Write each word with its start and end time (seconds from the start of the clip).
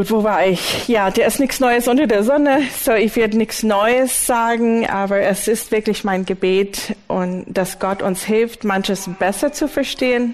Gut, 0.00 0.10
wo 0.10 0.24
war 0.24 0.46
ich? 0.46 0.88
Ja, 0.88 1.10
der 1.10 1.26
ist 1.26 1.40
nichts 1.40 1.60
Neues 1.60 1.86
unter 1.86 2.06
der 2.06 2.24
Sonne, 2.24 2.62
so 2.82 2.94
ich 2.94 3.16
werde 3.16 3.36
nichts 3.36 3.62
Neues 3.62 4.24
sagen, 4.26 4.88
aber 4.88 5.20
es 5.20 5.46
ist 5.46 5.72
wirklich 5.72 6.04
mein 6.04 6.24
Gebet 6.24 6.96
und 7.06 7.44
dass 7.46 7.80
Gott 7.80 8.00
uns 8.00 8.24
hilft, 8.24 8.64
manches 8.64 9.10
besser 9.18 9.52
zu 9.52 9.68
verstehen 9.68 10.32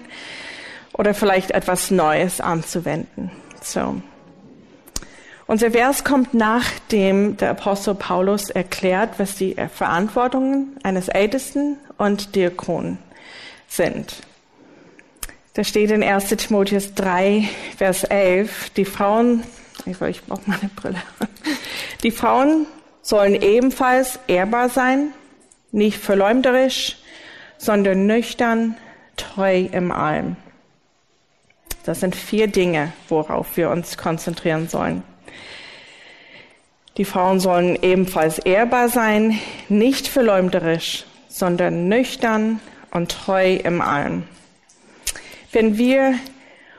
oder 0.92 1.14
vielleicht 1.14 1.50
etwas 1.50 1.90
Neues 1.90 2.40
anzuwenden. 2.40 3.32
So. 3.60 3.96
Unser 5.48 5.72
Vers 5.72 6.04
kommt 6.04 6.32
nachdem 6.32 7.36
der 7.36 7.50
Apostel 7.50 7.96
Paulus 7.96 8.50
erklärt, 8.50 9.18
was 9.18 9.34
die 9.34 9.56
Verantwortungen 9.74 10.76
eines 10.84 11.08
Ältesten 11.08 11.76
und 11.98 12.36
Diakon 12.36 12.98
sind. 13.66 14.14
Da 15.56 15.64
steht 15.64 15.90
in 15.90 16.02
1 16.02 16.28
Timotheus 16.36 16.92
3, 16.92 17.48
Vers 17.78 18.04
11, 18.04 18.68
die 18.76 18.84
Frauen, 18.84 19.42
ich, 19.86 19.98
brauche 19.98 20.42
meine 20.44 20.68
Brille, 20.76 21.00
die 22.02 22.10
Frauen 22.10 22.66
sollen 23.00 23.40
ebenfalls 23.40 24.18
ehrbar 24.26 24.68
sein, 24.68 25.14
nicht 25.72 25.96
verleumderisch, 25.96 26.98
sondern 27.56 28.04
nüchtern, 28.04 28.76
treu 29.16 29.60
im 29.72 29.92
Allem. 29.92 30.36
Das 31.86 32.00
sind 32.00 32.14
vier 32.14 32.48
Dinge, 32.48 32.92
worauf 33.08 33.56
wir 33.56 33.70
uns 33.70 33.96
konzentrieren 33.96 34.68
sollen. 34.68 35.04
Die 36.98 37.06
Frauen 37.06 37.40
sollen 37.40 37.78
ebenfalls 37.80 38.40
ehrbar 38.40 38.90
sein, 38.90 39.38
nicht 39.70 40.06
verleumderisch, 40.06 41.06
sondern 41.28 41.88
nüchtern 41.88 42.60
und 42.90 43.10
treu 43.10 43.54
im 43.54 43.80
Allem 43.80 44.24
wenn 45.56 45.78
wir 45.78 46.12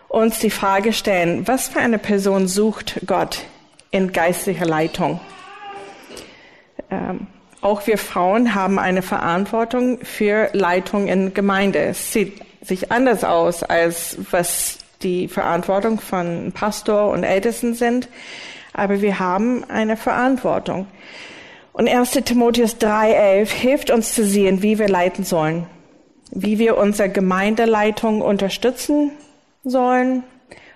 uns 0.07 0.37
die 0.37 0.51
Frage 0.51 0.93
stellen, 0.93 1.47
was 1.47 1.67
für 1.67 1.79
eine 1.79 1.97
Person 1.97 2.47
sucht 2.47 3.01
Gott 3.07 3.39
in 3.89 4.11
geistlicher 4.13 4.67
Leitung? 4.67 5.19
Ähm, 6.91 7.25
auch 7.61 7.87
wir 7.87 7.97
Frauen 7.97 8.53
haben 8.53 8.77
eine 8.77 9.01
Verantwortung 9.01 9.97
für 10.03 10.51
Leitung 10.53 11.07
in 11.07 11.33
Gemeinde. 11.33 11.79
Es 11.79 12.13
sieht 12.13 12.39
sich 12.61 12.91
anders 12.91 13.23
aus, 13.23 13.63
als 13.63 14.19
was 14.29 14.77
die 15.01 15.27
Verantwortung 15.27 15.99
von 15.99 16.51
Pastor 16.51 17.09
und 17.09 17.23
Ältesten 17.23 17.73
sind. 17.73 18.07
Aber 18.73 19.01
wir 19.01 19.17
haben 19.17 19.63
eine 19.71 19.97
Verantwortung. 19.97 20.85
Und 21.73 21.89
1. 21.89 22.11
Timotheus 22.11 22.77
3,11 22.77 23.47
hilft 23.47 23.89
uns 23.89 24.13
zu 24.13 24.23
sehen, 24.23 24.61
wie 24.61 24.77
wir 24.77 24.87
leiten 24.87 25.23
sollen 25.23 25.65
wie 26.31 26.59
wir 26.59 26.77
unsere 26.77 27.09
Gemeindeleitung 27.09 28.21
unterstützen 28.21 29.11
sollen 29.63 30.23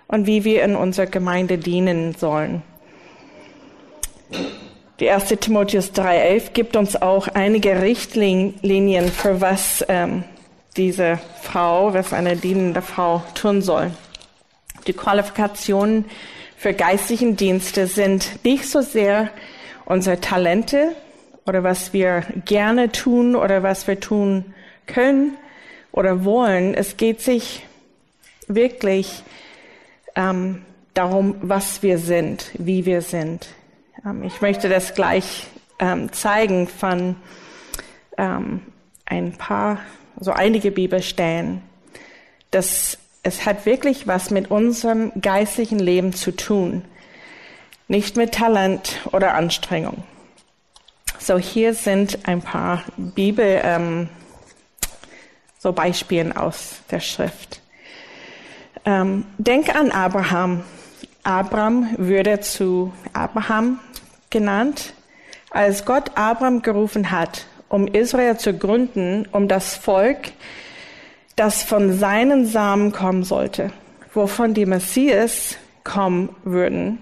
und 0.08 0.28
wie 0.28 0.44
wir 0.44 0.64
in 0.64 0.76
unserer 0.76 1.08
Gemeinde 1.08 1.58
dienen 1.58 2.16
sollen. 2.16 2.62
Die 5.00 5.06
erste 5.06 5.38
Timotheus 5.38 5.94
3.11 5.94 6.52
gibt 6.54 6.76
uns 6.76 7.02
auch 7.02 7.28
einige 7.28 7.82
Richtlinien 7.82 9.10
für 9.10 9.42
was 9.42 9.84
ähm, 9.88 10.24
diese 10.78 11.20
Frau, 11.42 11.94
was 11.94 12.14
eine 12.14 12.36
dienende 12.36 12.82
Frau 12.82 13.24
tun 13.34 13.62
soll. 13.62 13.92
Die 14.88 14.94
Qualifikationen 14.94 16.06
für 16.56 16.74
geistlichen 16.74 17.36
Dienste 17.36 17.88
sind 17.88 18.44
nicht 18.44 18.70
so 18.70 18.82
sehr 18.82 19.30
unsere 19.86 20.22
Talente 20.22 20.96
oder 21.48 21.64
was 21.64 21.94
wir 21.94 22.24
gerne 22.46 22.92
tun 22.92 23.36
oder 23.36 23.64
was 23.64 23.88
wir 23.88 24.00
tun 24.00 24.54
können 24.92 25.38
oder 25.92 26.24
wollen. 26.26 26.74
Es 26.74 26.98
geht 26.98 27.22
sich 27.22 27.66
wirklich 28.48 29.24
ähm, 30.16 30.64
darum, 30.94 31.36
was 31.42 31.84
wir 31.84 31.98
sind, 31.98 32.52
wie 32.54 32.86
wir 32.86 33.02
sind. 33.02 33.48
Ähm, 34.06 34.24
ich 34.24 34.42
möchte 34.42 34.70
das 34.70 34.94
gleich 34.94 35.48
ähm, 35.80 36.12
zeigen 36.12 36.68
von 36.68 37.16
ähm, 38.18 38.62
ein 39.06 39.34
paar, 39.34 39.80
so 40.20 40.32
einige 40.32 40.72
Bibelstellen. 40.72 41.62
Das, 42.52 42.98
es 43.24 43.46
hat 43.46 43.66
wirklich 43.66 44.08
was 44.08 44.30
mit 44.30 44.52
unserem 44.52 45.12
geistlichen 45.20 45.80
Leben 45.80 46.14
zu 46.14 46.32
tun, 46.32 46.84
nicht 47.88 48.16
mit 48.18 48.34
Talent 48.34 49.00
oder 49.12 49.34
Anstrengung. 49.34 50.04
So 51.20 51.38
hier 51.38 51.74
sind 51.74 52.28
ein 52.28 52.42
paar 52.42 52.84
Bibel. 52.98 53.62
Ähm, 53.64 54.10
so 55.62 55.74
Beispielen 55.74 56.36
aus 56.36 56.80
der 56.90 57.00
Schrift. 57.00 57.62
Ähm, 58.84 59.26
denk 59.38 59.74
an 59.76 59.92
Abraham. 59.92 60.64
Abraham 61.22 61.90
würde 61.98 62.40
zu 62.40 62.92
Abraham 63.14 63.80
genannt, 64.32 64.94
als 65.52 65.86
Gott 65.86 66.12
Abraham 66.16 66.64
gerufen 66.64 67.12
hat, 67.12 67.46
um 67.70 67.86
Israel 67.86 68.38
zu 68.38 68.58
gründen, 68.58 69.28
um 69.32 69.48
das 69.48 69.76
Volk, 69.76 70.32
das 71.36 71.62
von 71.62 71.94
seinen 71.94 72.48
Samen 72.48 72.92
kommen 72.92 73.24
sollte, 73.24 73.72
wovon 74.16 74.56
die 74.56 74.66
Messias 74.66 75.58
kommen 75.84 76.36
würden, 76.44 76.98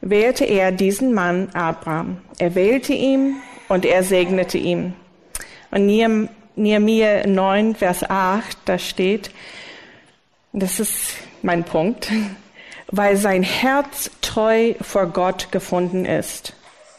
wählte 0.00 0.46
er 0.46 0.72
diesen 0.72 1.12
Mann 1.12 1.50
Abraham. 1.52 2.22
Er 2.38 2.54
wählte 2.54 2.94
ihn 2.94 3.36
und 3.68 3.84
er 3.84 4.02
segnete 4.02 4.56
ihn. 4.56 4.94
Und 5.70 5.86
Nehemiah 6.54 7.26
9, 7.26 7.74
Vers 7.74 8.08
8, 8.08 8.58
da 8.66 8.78
steht, 8.78 9.30
das 10.52 10.80
ist 10.80 11.14
mein 11.42 11.64
Punkt, 11.64 12.10
weil 12.88 13.16
sein 13.16 13.42
Herz 13.42 14.10
treu 14.20 14.74
vor 14.80 15.06
Gott 15.06 15.50
gefunden 15.50 16.04
ist. 16.04 16.54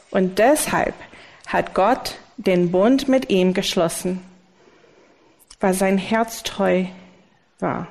Und 0.10 0.40
deshalb 0.40 0.96
hat 1.48 1.74
Gott 1.74 2.16
den 2.38 2.72
Bund 2.72 3.08
mit 3.08 3.30
ihm 3.30 3.54
geschlossen, 3.54 4.24
weil 5.60 5.74
sein 5.74 5.98
Herz 5.98 6.44
treu 6.44 6.86
war. 7.60 7.88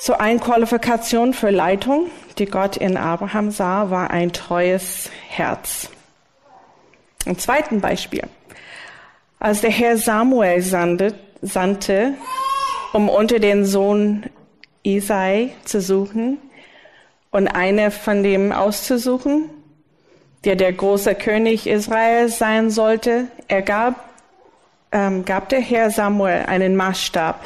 So 0.00 0.14
eine 0.14 0.38
Qualifikation 0.38 1.34
für 1.34 1.50
Leitung, 1.50 2.10
die 2.38 2.46
Gott 2.46 2.76
in 2.76 2.96
Abraham 2.96 3.50
sah, 3.50 3.90
war 3.90 4.10
ein 4.10 4.32
treues 4.32 5.10
Herz. 5.28 5.90
Ein 7.26 7.38
zweites 7.38 7.80
Beispiel. 7.80 8.22
Als 9.40 9.60
der 9.60 9.70
Herr 9.70 9.96
Samuel 9.96 10.60
sandte, 10.60 12.14
um 12.92 13.08
unter 13.08 13.38
den 13.38 13.64
Sohn 13.64 14.26
Isai 14.82 15.50
zu 15.64 15.80
suchen 15.80 16.38
und 17.30 17.46
eine 17.46 17.92
von 17.92 18.24
dem 18.24 18.50
auszusuchen, 18.50 19.48
der 20.44 20.56
der 20.56 20.72
große 20.72 21.14
König 21.14 21.68
Israels 21.68 22.38
sein 22.38 22.70
sollte, 22.70 23.28
er 23.46 23.62
gab, 23.62 24.08
ähm, 24.90 25.24
gab 25.24 25.48
der 25.50 25.60
Herr 25.60 25.90
Samuel 25.90 26.44
einen 26.46 26.74
Maßstab, 26.74 27.44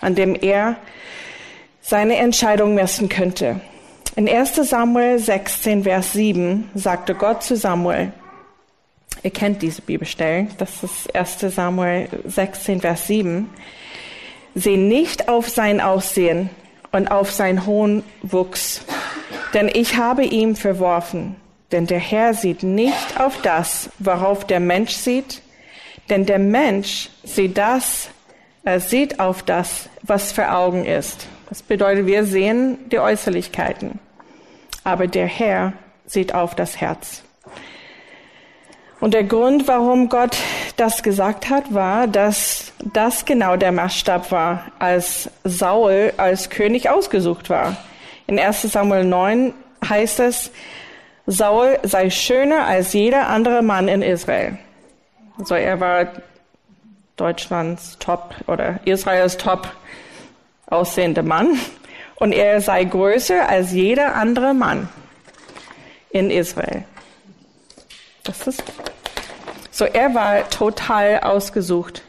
an 0.00 0.16
dem 0.16 0.34
er 0.34 0.76
seine 1.80 2.16
Entscheidung 2.16 2.74
messen 2.74 3.08
könnte. 3.08 3.60
In 4.16 4.28
1 4.28 4.56
Samuel 4.56 5.20
16, 5.20 5.84
Vers 5.84 6.14
7 6.14 6.68
sagte 6.74 7.14
Gott 7.14 7.44
zu 7.44 7.54
Samuel, 7.54 8.12
Ihr 9.22 9.30
kennt 9.30 9.62
diese 9.62 9.82
Bibelstellen. 9.82 10.50
Das 10.58 10.82
ist 10.82 11.14
1 11.14 11.54
Samuel 11.54 12.08
16, 12.24 12.80
Vers 12.80 13.06
7. 13.06 13.50
Seh 14.54 14.76
nicht 14.76 15.28
auf 15.28 15.48
sein 15.48 15.80
Aussehen 15.80 16.50
und 16.92 17.10
auf 17.10 17.30
sein 17.30 17.66
hohen 17.66 18.02
Wuchs, 18.22 18.82
denn 19.54 19.68
ich 19.72 19.96
habe 19.96 20.24
ihn 20.24 20.56
verworfen. 20.56 21.36
Denn 21.70 21.86
der 21.86 21.98
Herr 21.98 22.32
sieht 22.32 22.62
nicht 22.62 23.20
auf 23.20 23.40
das, 23.42 23.90
worauf 23.98 24.46
der 24.46 24.60
Mensch 24.60 24.92
sieht, 24.92 25.42
denn 26.08 26.24
der 26.24 26.38
Mensch 26.38 27.10
sieht 27.24 27.58
das, 27.58 28.08
er 28.64 28.80
sieht 28.80 29.20
auf 29.20 29.42
das, 29.42 29.88
was 30.02 30.32
für 30.32 30.50
Augen 30.50 30.86
ist. 30.86 31.26
Das 31.50 31.62
bedeutet, 31.62 32.06
wir 32.06 32.24
sehen 32.24 32.78
die 32.90 32.98
Äußerlichkeiten, 32.98 33.98
aber 34.82 35.06
der 35.06 35.26
Herr 35.26 35.74
sieht 36.06 36.34
auf 36.34 36.54
das 36.54 36.80
Herz. 36.80 37.22
Und 39.00 39.14
der 39.14 39.24
Grund, 39.24 39.68
warum 39.68 40.08
Gott 40.08 40.36
das 40.76 41.02
gesagt 41.02 41.50
hat, 41.50 41.72
war, 41.72 42.08
dass 42.08 42.72
das 42.92 43.24
genau 43.24 43.56
der 43.56 43.70
Maßstab 43.70 44.32
war, 44.32 44.64
als 44.78 45.30
Saul 45.44 46.12
als 46.16 46.50
König 46.50 46.90
ausgesucht 46.90 47.48
war. 47.48 47.76
In 48.26 48.38
1 48.38 48.62
Samuel 48.62 49.04
9 49.04 49.54
heißt 49.88 50.20
es, 50.20 50.50
Saul 51.26 51.78
sei 51.82 52.10
schöner 52.10 52.66
als 52.66 52.92
jeder 52.92 53.28
andere 53.28 53.62
Mann 53.62 53.86
in 53.86 54.02
Israel. 54.02 54.58
Also 55.38 55.54
er 55.54 55.78
war 55.78 56.08
Deutschlands 57.16 57.98
Top 57.98 58.34
oder 58.46 58.80
Israels 58.84 59.36
Top 59.36 59.68
aussehende 60.66 61.22
Mann 61.22 61.58
und 62.16 62.32
er 62.32 62.60
sei 62.60 62.84
größer 62.84 63.48
als 63.48 63.72
jeder 63.72 64.16
andere 64.16 64.54
Mann 64.54 64.88
in 66.10 66.30
Israel. 66.30 66.84
Das 68.28 68.46
ist 68.46 68.62
so 69.70 69.86
er 69.86 70.14
war 70.14 70.50
total 70.50 71.20
ausgesucht 71.20 72.02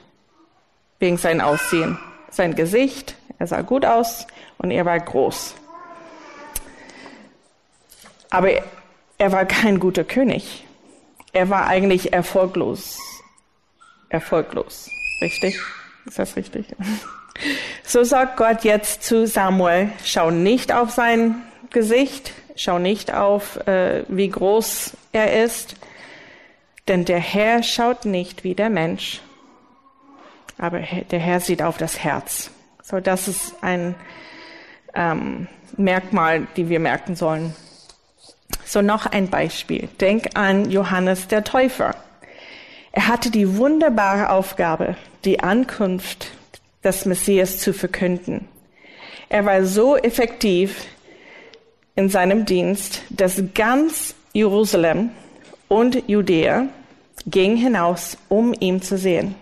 wegen 1.00 1.18
sein 1.18 1.40
Aussehen, 1.40 1.98
sein 2.30 2.56
Gesicht, 2.56 3.16
er 3.38 3.48
sah 3.48 3.62
gut 3.62 3.86
aus 3.86 4.28
und 4.58 4.70
er 4.72 4.86
war 4.86 5.00
groß. 5.00 5.56
Aber 8.32 8.50
er 9.18 9.32
war 9.32 9.46
kein 9.46 9.80
guter 9.80 10.04
König. 10.04 10.66
Er 11.32 11.50
war 11.50 11.68
eigentlich 11.68 12.12
erfolglos. 12.12 12.98
Erfolglos. 14.10 14.90
Richtig? 15.22 15.58
Ist 16.06 16.20
das 16.20 16.36
richtig? 16.36 16.68
So 17.86 18.04
sagt 18.04 18.36
Gott 18.36 18.66
jetzt 18.66 19.04
zu 19.04 19.26
Samuel, 19.26 19.92
schau 20.04 20.30
nicht 20.30 20.74
auf 20.74 20.92
sein 20.92 21.42
Gesicht, 21.70 22.34
schau 22.58 22.78
nicht 22.78 23.14
auf, 23.14 23.66
äh, 23.66 24.04
wie 24.10 24.28
groß 24.28 24.92
er 25.14 25.46
ist, 25.46 25.78
denn 26.90 27.06
der 27.06 27.20
Herr 27.20 27.64
schaut 27.64 28.06
nicht 28.06 28.44
wie 28.44 28.56
der 28.56 28.70
Mensch, 28.70 29.22
aber 30.58 30.80
der 30.80 31.20
Herr 31.20 31.40
sieht 31.40 31.62
auf 31.62 31.78
das 31.78 32.04
Herz. 32.04 32.52
So, 32.84 33.00
das 33.00 33.28
ist 33.28 33.56
ein 33.62 33.96
ähm, 34.96 35.48
Merkmal, 35.78 36.48
die 36.58 36.68
wir 36.68 36.80
merken 36.80 37.16
sollen. 37.16 37.56
So 38.66 38.82
noch 38.82 39.06
ein 39.06 39.30
Beispiel. 39.30 39.88
Denk 40.02 40.36
an 40.36 40.70
Johannes 40.70 41.28
der 41.28 41.44
Täufer. 41.44 41.96
Er 42.92 43.08
hatte 43.08 43.30
die 43.30 43.58
wunderbare 43.58 44.32
Aufgabe, 44.32 44.96
die 45.26 45.40
Ankunft 45.40 46.32
des 46.84 47.06
Messias 47.06 47.60
zu 47.60 47.72
verkünden. 47.72 48.48
Er 49.30 49.46
war 49.46 49.64
so 49.64 49.96
effektiv 49.96 50.88
in 51.96 52.10
seinem 52.10 52.46
Dienst, 52.46 53.04
dass 53.10 53.44
ganz 53.54 54.16
Jerusalem 54.34 55.12
und 55.68 56.10
Judäa 56.10 56.68
ging 57.30 57.56
hinaus, 57.56 58.18
um 58.28 58.54
ihn 58.60 58.82
zu 58.82 58.98
sehen. 58.98 59.36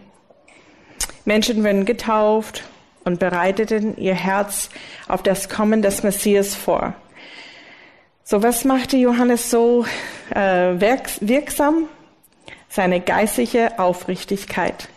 Menschen 1.25 1.63
wurden 1.63 1.85
getauft 1.85 2.63
und 3.03 3.19
bereiteten 3.19 3.97
ihr 3.97 4.15
Herz 4.15 4.69
auf 5.07 5.23
das 5.23 5.49
Kommen 5.49 5.81
des 5.81 6.03
Messias 6.03 6.55
vor. 6.55 6.93
So 8.23 8.43
was 8.43 8.65
machte 8.65 8.97
Johannes 8.97 9.49
so 9.49 9.85
äh, 10.35 10.79
wirksam? 10.79 11.87
Seine 12.69 12.99
geistliche 12.99 13.79
Aufrichtigkeit. 13.79 14.89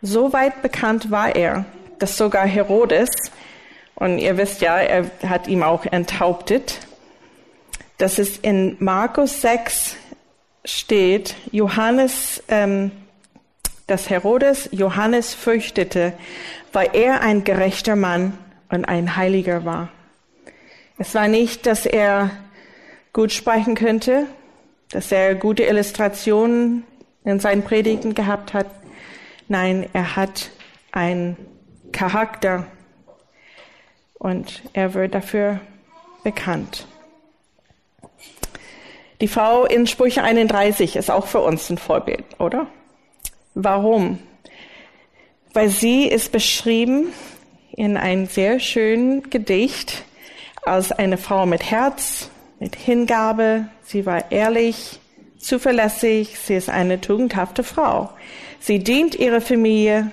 So 0.00 0.32
weit 0.32 0.62
bekannt 0.62 1.10
war 1.10 1.36
er, 1.36 1.66
dass 1.98 2.16
sogar 2.16 2.46
Herodes, 2.46 3.10
und 3.94 4.18
ihr 4.18 4.36
wisst 4.36 4.62
ja, 4.62 4.78
er 4.78 5.10
hat 5.28 5.46
ihm 5.46 5.62
auch 5.62 5.84
enthauptet, 5.84 6.80
dass 7.98 8.18
es 8.18 8.38
in 8.38 8.76
Markus 8.80 9.42
6 9.42 9.96
steht, 10.64 11.34
Johannes, 11.50 12.42
ähm, 12.48 12.90
dass 13.86 14.08
Herodes 14.10 14.68
Johannes 14.72 15.34
fürchtete, 15.34 16.12
weil 16.72 16.90
er 16.92 17.20
ein 17.20 17.44
gerechter 17.44 17.96
Mann 17.96 18.38
und 18.68 18.84
ein 18.84 19.16
Heiliger 19.16 19.64
war. 19.64 19.88
Es 20.98 21.14
war 21.14 21.28
nicht, 21.28 21.66
dass 21.66 21.84
er 21.84 22.30
gut 23.12 23.32
sprechen 23.32 23.74
könnte, 23.74 24.26
dass 24.90 25.10
er 25.10 25.34
gute 25.34 25.64
Illustrationen 25.64 26.84
in 27.24 27.40
seinen 27.40 27.62
Predigten 27.62 28.14
gehabt 28.14 28.54
hat. 28.54 28.66
Nein, 29.48 29.88
er 29.92 30.16
hat 30.16 30.50
einen 30.92 31.36
Charakter 31.92 32.66
und 34.14 34.62
er 34.72 34.94
wird 34.94 35.14
dafür 35.14 35.60
bekannt. 36.22 36.86
Die 39.22 39.28
Frau 39.28 39.66
in 39.66 39.86
Sprüche 39.86 40.24
31 40.24 40.96
ist 40.96 41.08
auch 41.08 41.28
für 41.28 41.38
uns 41.38 41.70
ein 41.70 41.78
Vorbild, 41.78 42.24
oder? 42.40 42.66
Warum? 43.54 44.18
Weil 45.52 45.68
sie 45.68 46.08
ist 46.08 46.32
beschrieben 46.32 47.12
in 47.70 47.96
einem 47.96 48.26
sehr 48.26 48.58
schönen 48.58 49.30
Gedicht 49.30 50.02
als 50.64 50.90
eine 50.90 51.18
Frau 51.18 51.46
mit 51.46 51.70
Herz, 51.70 52.30
mit 52.58 52.74
Hingabe. 52.74 53.68
Sie 53.84 54.06
war 54.06 54.32
ehrlich, 54.32 54.98
zuverlässig. 55.38 56.36
Sie 56.40 56.56
ist 56.56 56.68
eine 56.68 57.00
tugendhafte 57.00 57.62
Frau. 57.62 58.10
Sie 58.58 58.80
dient 58.80 59.14
ihrer 59.14 59.40
Familie. 59.40 60.10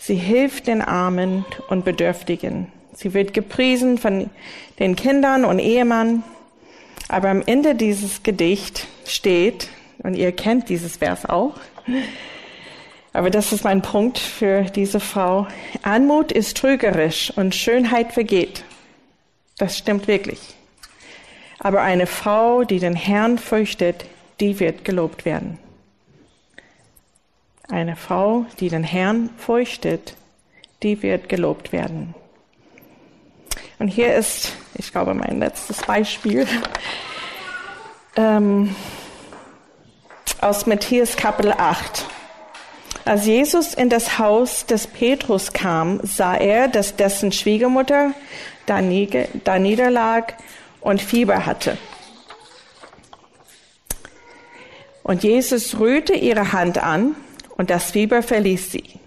Sie 0.00 0.16
hilft 0.16 0.66
den 0.66 0.82
Armen 0.82 1.44
und 1.68 1.84
Bedürftigen. 1.84 2.72
Sie 2.92 3.14
wird 3.14 3.34
gepriesen 3.34 3.98
von 3.98 4.30
den 4.80 4.96
Kindern 4.96 5.44
und 5.44 5.60
Ehemann. 5.60 6.24
Aber 7.08 7.30
am 7.30 7.42
Ende 7.42 7.74
dieses 7.74 8.22
Gedicht 8.22 8.86
steht, 9.06 9.68
und 9.98 10.14
ihr 10.14 10.30
kennt 10.32 10.68
dieses 10.68 10.98
Vers 10.98 11.24
auch, 11.26 11.54
aber 13.12 13.30
das 13.30 13.52
ist 13.52 13.64
mein 13.64 13.82
Punkt 13.82 14.18
für 14.18 14.62
diese 14.64 15.00
Frau. 15.00 15.48
Anmut 15.82 16.30
ist 16.30 16.56
trügerisch 16.58 17.32
und 17.34 17.54
Schönheit 17.54 18.12
vergeht. 18.12 18.62
Das 19.56 19.76
stimmt 19.78 20.06
wirklich. 20.06 20.38
Aber 21.58 21.80
eine 21.80 22.06
Frau, 22.06 22.62
die 22.62 22.78
den 22.78 22.94
Herrn 22.94 23.38
fürchtet, 23.38 24.04
die 24.38 24.60
wird 24.60 24.84
gelobt 24.84 25.24
werden. 25.24 25.58
Eine 27.68 27.96
Frau, 27.96 28.46
die 28.60 28.68
den 28.68 28.84
Herrn 28.84 29.30
fürchtet, 29.36 30.14
die 30.82 31.02
wird 31.02 31.28
gelobt 31.28 31.72
werden. 31.72 32.14
Und 33.78 33.88
hier 33.88 34.14
ist, 34.14 34.52
ich 34.74 34.90
glaube, 34.90 35.14
mein 35.14 35.38
letztes 35.38 35.78
Beispiel 35.78 36.46
ähm, 38.16 38.74
aus 40.40 40.66
Matthäus 40.66 41.16
Kapitel 41.16 41.52
8. 41.52 42.04
Als 43.04 43.26
Jesus 43.26 43.74
in 43.74 43.88
das 43.88 44.18
Haus 44.18 44.66
des 44.66 44.88
Petrus 44.88 45.52
kam, 45.52 46.00
sah 46.02 46.34
er, 46.34 46.68
dass 46.68 46.96
dessen 46.96 47.30
Schwiegermutter 47.30 48.12
da, 48.66 48.80
niederlag 48.80 50.34
und 50.80 51.00
Fieber 51.00 51.46
hatte. 51.46 51.78
Und 55.04 55.22
Jesus 55.22 55.78
rührte 55.78 56.12
ihre 56.12 56.52
Hand 56.52 56.78
an 56.78 57.14
und 57.56 57.70
das 57.70 57.92
Fieber 57.92 58.22
verließ 58.22 58.72
sie. 58.72 59.00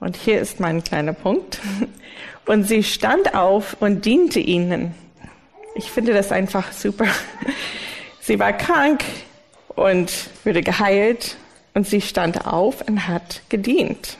Und 0.00 0.16
hier 0.16 0.40
ist 0.40 0.60
mein 0.60 0.82
kleiner 0.82 1.12
Punkt. 1.12 1.60
Und 2.46 2.64
sie 2.64 2.82
stand 2.82 3.34
auf 3.34 3.76
und 3.80 4.04
diente 4.04 4.40
ihnen. 4.40 4.94
Ich 5.74 5.90
finde 5.90 6.12
das 6.12 6.32
einfach 6.32 6.72
super. 6.72 7.06
Sie 8.20 8.38
war 8.38 8.52
krank 8.52 9.04
und 9.68 10.12
wurde 10.44 10.62
geheilt 10.62 11.36
und 11.74 11.86
sie 11.86 12.00
stand 12.00 12.46
auf 12.46 12.82
und 12.86 13.08
hat 13.08 13.42
gedient. 13.48 14.18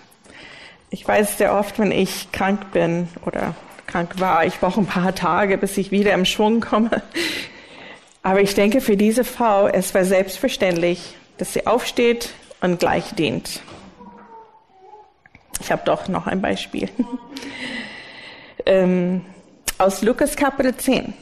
Ich 0.91 1.07
weiß 1.07 1.39
sehr 1.39 1.55
oft, 1.55 1.79
wenn 1.79 1.93
ich 1.93 2.33
krank 2.33 2.73
bin 2.73 3.09
oder 3.25 3.55
krank 3.87 4.19
war, 4.19 4.45
ich 4.47 4.59
brauche 4.59 4.81
ein 4.81 4.87
paar 4.87 5.15
Tage, 5.15 5.59
bis 5.59 5.77
ich 5.77 5.91
wieder 5.91 6.13
im 6.15 6.25
Schwung 6.25 6.61
komme. 6.61 7.03
Aber 8.23 8.41
ich 8.41 8.55
denke, 8.55 8.81
für 8.81 8.97
diese 8.97 9.25
Frau, 9.25 9.67
es 9.67 9.95
war 9.95 10.05
selbstverständlich, 10.05 11.15
dass 11.39 11.53
sie 11.53 11.67
aufsteht 11.67 12.31
und 12.61 12.79
gleich 12.79 13.15
dient. 13.15 13.61
Ich 15.61 15.71
habe 15.71 15.83
doch 15.85 16.09
noch 16.09 16.27
ein 16.27 16.41
Beispiel. 16.41 16.89
Ähm, 18.67 19.25
aus 19.79 20.03
Lukas 20.03 20.37
Kapitel 20.37 20.77
10, 20.77 21.15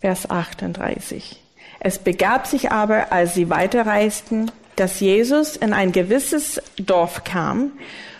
Vers 0.00 0.30
38. 0.30 1.40
Es 1.80 1.98
begab 1.98 2.46
sich 2.46 2.70
aber, 2.70 3.12
als 3.12 3.34
sie 3.34 3.50
weiterreisten, 3.50 4.50
dass 4.76 5.00
Jesus 5.00 5.56
in 5.56 5.72
ein 5.72 5.92
gewisses 5.92 6.60
Dorf 6.76 7.24
kam 7.24 7.72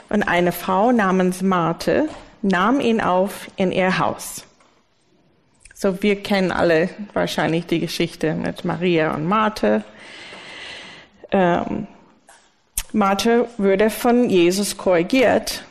und 0.09 0.23
eine 0.23 0.53
Frau 0.53 0.93
namens 0.93 1.43
Marte 1.43 2.09
nahm 2.43 2.81
ihn 2.81 3.01
auf 3.01 3.49
in 3.57 3.73
ihr 3.73 3.99
Haus. 3.99 4.45
So, 5.75 6.03
wir 6.03 6.23
kennen 6.23 6.53
alle 6.53 6.89
wahrscheinlich 7.13 7.67
die 7.67 7.81
Geschichte 7.81 8.35
mit 8.35 8.65
Maria 8.65 9.15
und 9.15 9.27
Marte. 9.27 9.83
Ähm, 11.33 11.87
Martha 12.93 13.47
wurde 13.59 13.91
von 13.91 14.31
Jesus 14.31 14.77
korrigiert. 14.77 15.65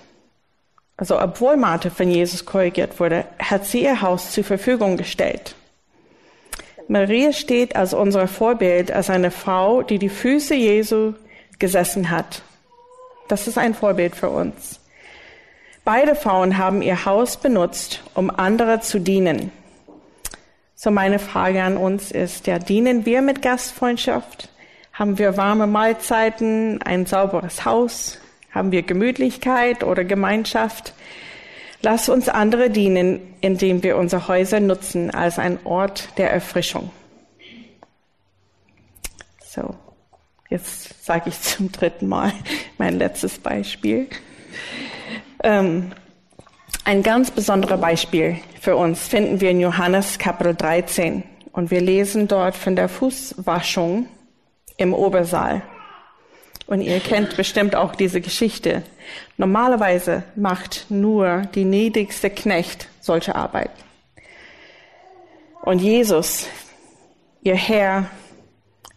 Also 0.98 1.20
obwohl 1.20 1.58
Martha 1.58 1.90
von 1.90 2.10
Jesus 2.10 2.46
korrigiert 2.46 3.00
wurde, 3.00 3.26
hat 3.40 3.66
sie 3.66 3.84
ihr 3.84 4.02
Haus 4.02 4.32
zur 4.32 4.44
Verfügung 4.44 4.98
gestellt. 4.98 5.56
Maria 6.88 7.32
steht 7.34 7.76
als 7.76 7.94
unser 7.94 8.28
Vorbild, 8.28 8.92
als 8.92 9.10
eine 9.10 9.32
Frau, 9.32 9.82
die 9.82 10.00
die 10.00 10.10
Füße 10.10 10.54
Jesu 10.54 11.14
gesessen 11.58 12.10
hat. 12.10 12.42
Das 13.28 13.48
ist 13.48 13.58
ein 13.58 13.74
Vorbild 13.74 14.16
für 14.16 14.30
uns. 14.30 14.80
Beide 15.86 16.16
Frauen 16.16 16.58
haben 16.58 16.82
ihr 16.82 17.06
Haus 17.06 17.38
benutzt, 17.38 18.04
um 18.14 18.30
andere 18.30 18.82
zu 18.82 19.00
dienen. 19.00 19.52
So 20.76 20.92
meine 20.92 21.20
Frage 21.20 21.64
an 21.64 21.78
uns 21.78 22.12
ist, 22.12 22.48
ja, 22.48 22.60
dienen 22.60 23.06
wir 23.06 23.22
mit 23.22 23.42
Gastfreundschaft? 23.42 24.50
Haben 24.92 25.18
wir 25.18 25.38
warme 25.38 25.66
Mahlzeiten, 25.66 26.82
ein 26.82 27.06
sauberes 27.06 27.66
Haus? 27.66 28.20
Haben 28.54 28.72
wir 28.72 28.84
Gemütlichkeit 28.84 29.84
oder 29.84 30.04
Gemeinschaft? 30.04 30.94
Lass 31.82 32.08
uns 32.08 32.30
andere 32.30 32.70
dienen, 32.70 33.20
indem 33.42 33.84
wir 33.84 33.98
unsere 33.98 34.28
Häuser 34.28 34.60
nutzen 34.60 35.12
als 35.12 35.40
ein 35.40 35.60
Ort 35.66 36.18
der 36.18 36.32
Erfrischung. 36.32 36.92
So, 39.44 39.76
jetzt 40.50 41.04
sage 41.04 41.30
ich 41.30 41.42
zum 41.42 41.72
dritten 41.72 42.08
Mal 42.08 42.32
mein 42.78 42.98
letztes 42.98 43.40
Beispiel. 43.40 44.08
Ähm, 45.44 45.92
ein 46.86 47.04
ganz 47.04 47.32
besonderes 47.32 47.82
Beispiel 47.82 48.38
für 48.62 48.76
uns 48.78 49.08
finden 49.08 49.42
wir 49.42 49.52
in 49.52 49.60
Johannes 49.60 50.18
Kapitel 50.18 50.56
13 50.56 51.24
und 51.52 51.70
wir 51.70 51.82
lesen 51.82 52.30
dort 52.30 52.56
von 52.56 52.76
der 52.76 52.88
Fußwaschung 52.88 54.08
im 54.78 54.94
Obersaal. 54.94 55.64
Und 56.74 56.82
ihr 56.82 57.00
kennt 57.02 57.38
bestimmt 57.38 57.76
auch 57.76 57.94
diese 57.94 58.20
Geschichte. 58.20 58.82
Normalerweise 59.38 60.24
macht 60.36 60.88
nur 60.90 61.44
die 61.54 61.66
niedrigste 61.66 62.32
Knecht 62.32 62.88
solche 63.00 63.36
Arbeit. 63.36 63.70
Und 65.62 65.84
Jesus, 65.84 66.48
ihr 67.44 67.54
Herr 67.54 68.10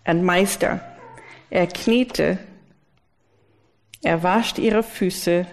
und 0.06 0.22
Meister, 0.22 0.80
er 1.50 1.66
kniete, 1.66 2.38
er 4.02 4.22
wascht 4.22 4.58
ihre 4.58 4.82
Füße 4.82 5.46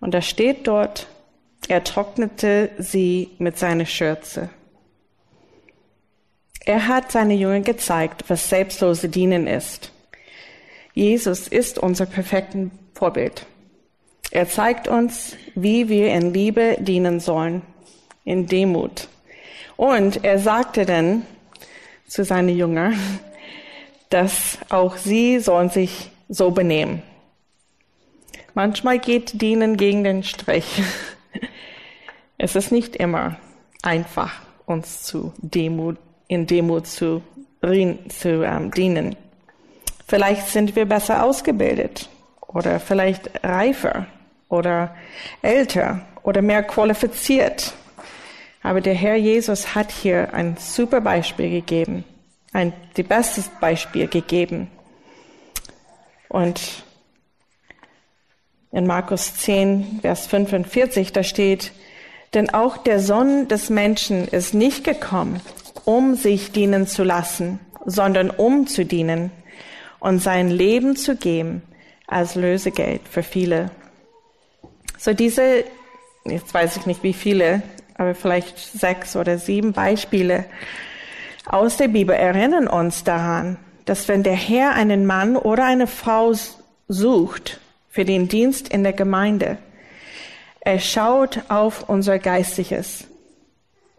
und 0.00 0.12
er 0.14 0.20
steht 0.20 0.66
dort, 0.66 1.06
er 1.66 1.82
trocknete 1.82 2.72
sie 2.76 3.30
mit 3.38 3.56
seiner 3.56 3.86
Schürze. 3.86 4.50
Er 6.66 6.88
hat 6.88 7.10
seine 7.10 7.32
Jünger 7.32 7.60
gezeigt, 7.60 8.24
was 8.28 8.50
selbstlose 8.50 9.08
Dienen 9.08 9.46
ist. 9.46 9.92
Jesus 10.98 11.46
ist 11.46 11.78
unser 11.78 12.06
perfekten 12.06 12.72
Vorbild. 12.92 13.46
Er 14.32 14.48
zeigt 14.48 14.88
uns, 14.88 15.36
wie 15.54 15.88
wir 15.88 16.12
in 16.12 16.34
Liebe 16.34 16.76
dienen 16.80 17.20
sollen, 17.20 17.62
in 18.24 18.48
Demut. 18.48 19.06
Und 19.76 20.24
er 20.24 20.40
sagte 20.40 20.86
dann 20.86 21.24
zu 22.08 22.24
seinen 22.24 22.48
Jüngern, 22.48 22.98
dass 24.10 24.58
auch 24.70 24.96
sie 24.96 25.38
sollen 25.38 25.70
sich 25.70 26.10
so 26.28 26.50
benehmen. 26.50 27.04
Manchmal 28.54 28.98
geht 28.98 29.40
Dienen 29.40 29.76
gegen 29.76 30.02
den 30.02 30.24
Strich. 30.24 30.82
Es 32.40 32.56
ist 32.56 32.72
nicht 32.72 32.96
immer 32.96 33.36
einfach, 33.82 34.42
uns 34.66 35.04
zu 35.04 35.32
Demut 35.38 35.96
in 36.26 36.46
Demut 36.48 36.88
zu, 36.88 37.22
zu 37.60 38.42
ähm, 38.44 38.70
dienen. 38.72 39.16
Vielleicht 40.08 40.48
sind 40.48 40.74
wir 40.74 40.86
besser 40.86 41.22
ausgebildet 41.22 42.08
oder 42.46 42.80
vielleicht 42.80 43.44
reifer 43.44 44.06
oder 44.48 44.96
älter 45.42 46.00
oder 46.22 46.40
mehr 46.40 46.62
qualifiziert. 46.62 47.74
Aber 48.62 48.80
der 48.80 48.94
Herr 48.94 49.16
Jesus 49.16 49.74
hat 49.74 49.92
hier 49.92 50.32
ein 50.32 50.56
super 50.58 51.02
Beispiel 51.02 51.50
gegeben, 51.50 52.04
ein 52.54 52.72
die 52.96 53.02
beste 53.02 53.44
Beispiel 53.60 54.08
gegeben. 54.08 54.70
Und 56.30 56.84
in 58.72 58.86
Markus 58.86 59.34
10, 59.34 59.98
Vers 60.00 60.26
45, 60.26 61.12
da 61.12 61.22
steht, 61.22 61.72
denn 62.32 62.48
auch 62.48 62.78
der 62.78 63.00
Sohn 63.00 63.46
des 63.48 63.68
Menschen 63.68 64.26
ist 64.26 64.54
nicht 64.54 64.84
gekommen, 64.84 65.42
um 65.84 66.14
sich 66.14 66.50
dienen 66.50 66.86
zu 66.86 67.04
lassen, 67.04 67.60
sondern 67.84 68.30
um 68.30 68.66
zu 68.66 68.86
dienen 68.86 69.30
und 70.00 70.20
sein 70.20 70.50
Leben 70.50 70.96
zu 70.96 71.16
geben 71.16 71.62
als 72.06 72.34
Lösegeld 72.34 73.02
für 73.08 73.22
viele. 73.22 73.70
So 74.96 75.12
diese, 75.12 75.64
jetzt 76.24 76.52
weiß 76.52 76.76
ich 76.76 76.86
nicht 76.86 77.02
wie 77.02 77.12
viele, 77.12 77.62
aber 77.94 78.14
vielleicht 78.14 78.58
sechs 78.58 79.16
oder 79.16 79.38
sieben 79.38 79.72
Beispiele 79.72 80.44
aus 81.48 81.78
der 81.78 81.88
Bibel 81.88 82.14
erinnern 82.14 82.68
uns 82.68 83.04
daran, 83.04 83.56
dass 83.86 84.06
wenn 84.06 84.22
der 84.22 84.34
Herr 84.34 84.74
einen 84.74 85.06
Mann 85.06 85.36
oder 85.36 85.64
eine 85.64 85.86
Frau 85.86 86.34
sucht 86.88 87.60
für 87.88 88.04
den 88.04 88.28
Dienst 88.28 88.68
in 88.68 88.82
der 88.82 88.92
Gemeinde, 88.92 89.56
er 90.60 90.78
schaut 90.78 91.40
auf 91.48 91.88
unser 91.88 92.18
geistliches, 92.18 93.06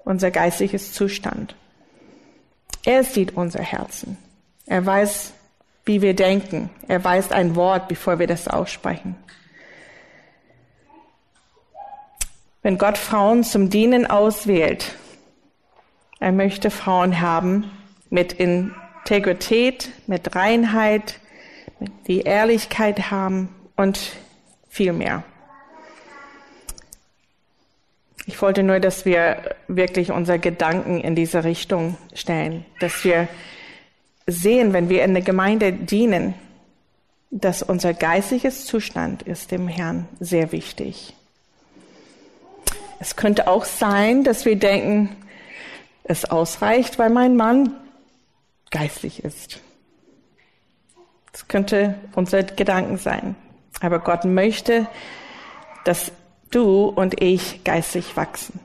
unser 0.06 0.30
geistliches 0.30 0.94
Zustand. 0.94 1.56
Er 2.86 3.04
sieht 3.04 3.36
unser 3.36 3.64
Herzen. 3.64 4.18
Er 4.68 4.86
weiß, 4.86 5.34
wie 5.86 6.02
wir 6.02 6.16
denken. 6.16 6.70
Er 6.88 7.04
weiß 7.04 7.32
ein 7.32 7.56
Wort, 7.56 7.88
bevor 7.88 8.20
wir 8.20 8.28
das 8.28 8.48
aussprechen. 8.48 9.16
Wenn 12.62 12.78
Gott 12.78 12.98
Frauen 12.98 13.44
zum 13.44 13.70
Dienen 13.70 14.06
auswählt, 14.06 14.96
er 16.20 16.34
möchte 16.34 16.70
Frauen 16.70 17.22
haben 17.22 17.72
mit 18.10 18.34
Integrität, 18.34 19.90
mit 20.08 20.36
Reinheit, 20.36 21.20
die 22.08 22.22
Ehrlichkeit 22.22 23.12
haben 23.12 23.50
und 23.78 24.12
viel 24.68 24.92
mehr. 24.92 25.24
Ich 28.26 28.42
wollte 28.42 28.62
nur, 28.62 28.80
dass 28.80 29.06
wir 29.06 29.56
wirklich 29.68 30.12
unsere 30.12 30.38
Gedanken 30.38 31.00
in 31.00 31.16
diese 31.16 31.44
Richtung 31.44 31.98
stellen, 32.14 32.66
dass 32.80 33.04
wir 33.04 33.28
sehen, 34.32 34.74
wenn 34.74 34.90
wir 34.90 35.04
in 35.04 35.14
der 35.14 35.24
Gemeinde 35.24 35.74
dienen, 35.74 36.34
dass 37.32 37.62
unser 37.62 37.94
geistliches 37.94 38.66
Zustand 38.66 39.24
ist 39.24 39.52
dem 39.52 39.68
Herrn 39.68 40.08
sehr 40.20 40.52
wichtig. 40.52 41.14
Es 43.00 43.16
könnte 43.16 43.48
auch 43.48 43.66
sein, 43.66 44.24
dass 44.24 44.46
wir 44.46 44.58
denken, 44.58 45.16
es 46.04 46.26
ausreicht, 46.26 46.98
weil 46.98 47.10
mein 47.10 47.36
Mann 47.36 47.76
geistlich 48.72 49.24
ist. 49.24 49.62
Das 51.32 51.48
könnte 51.48 51.96
unser 52.16 52.44
Gedanken 52.44 52.98
sein. 52.98 53.36
Aber 53.80 54.00
Gott 54.00 54.26
möchte, 54.26 54.88
dass 55.86 56.12
du 56.52 56.88
und 56.88 57.22
ich 57.22 57.64
geistig 57.64 58.18
wachsen. 58.18 58.60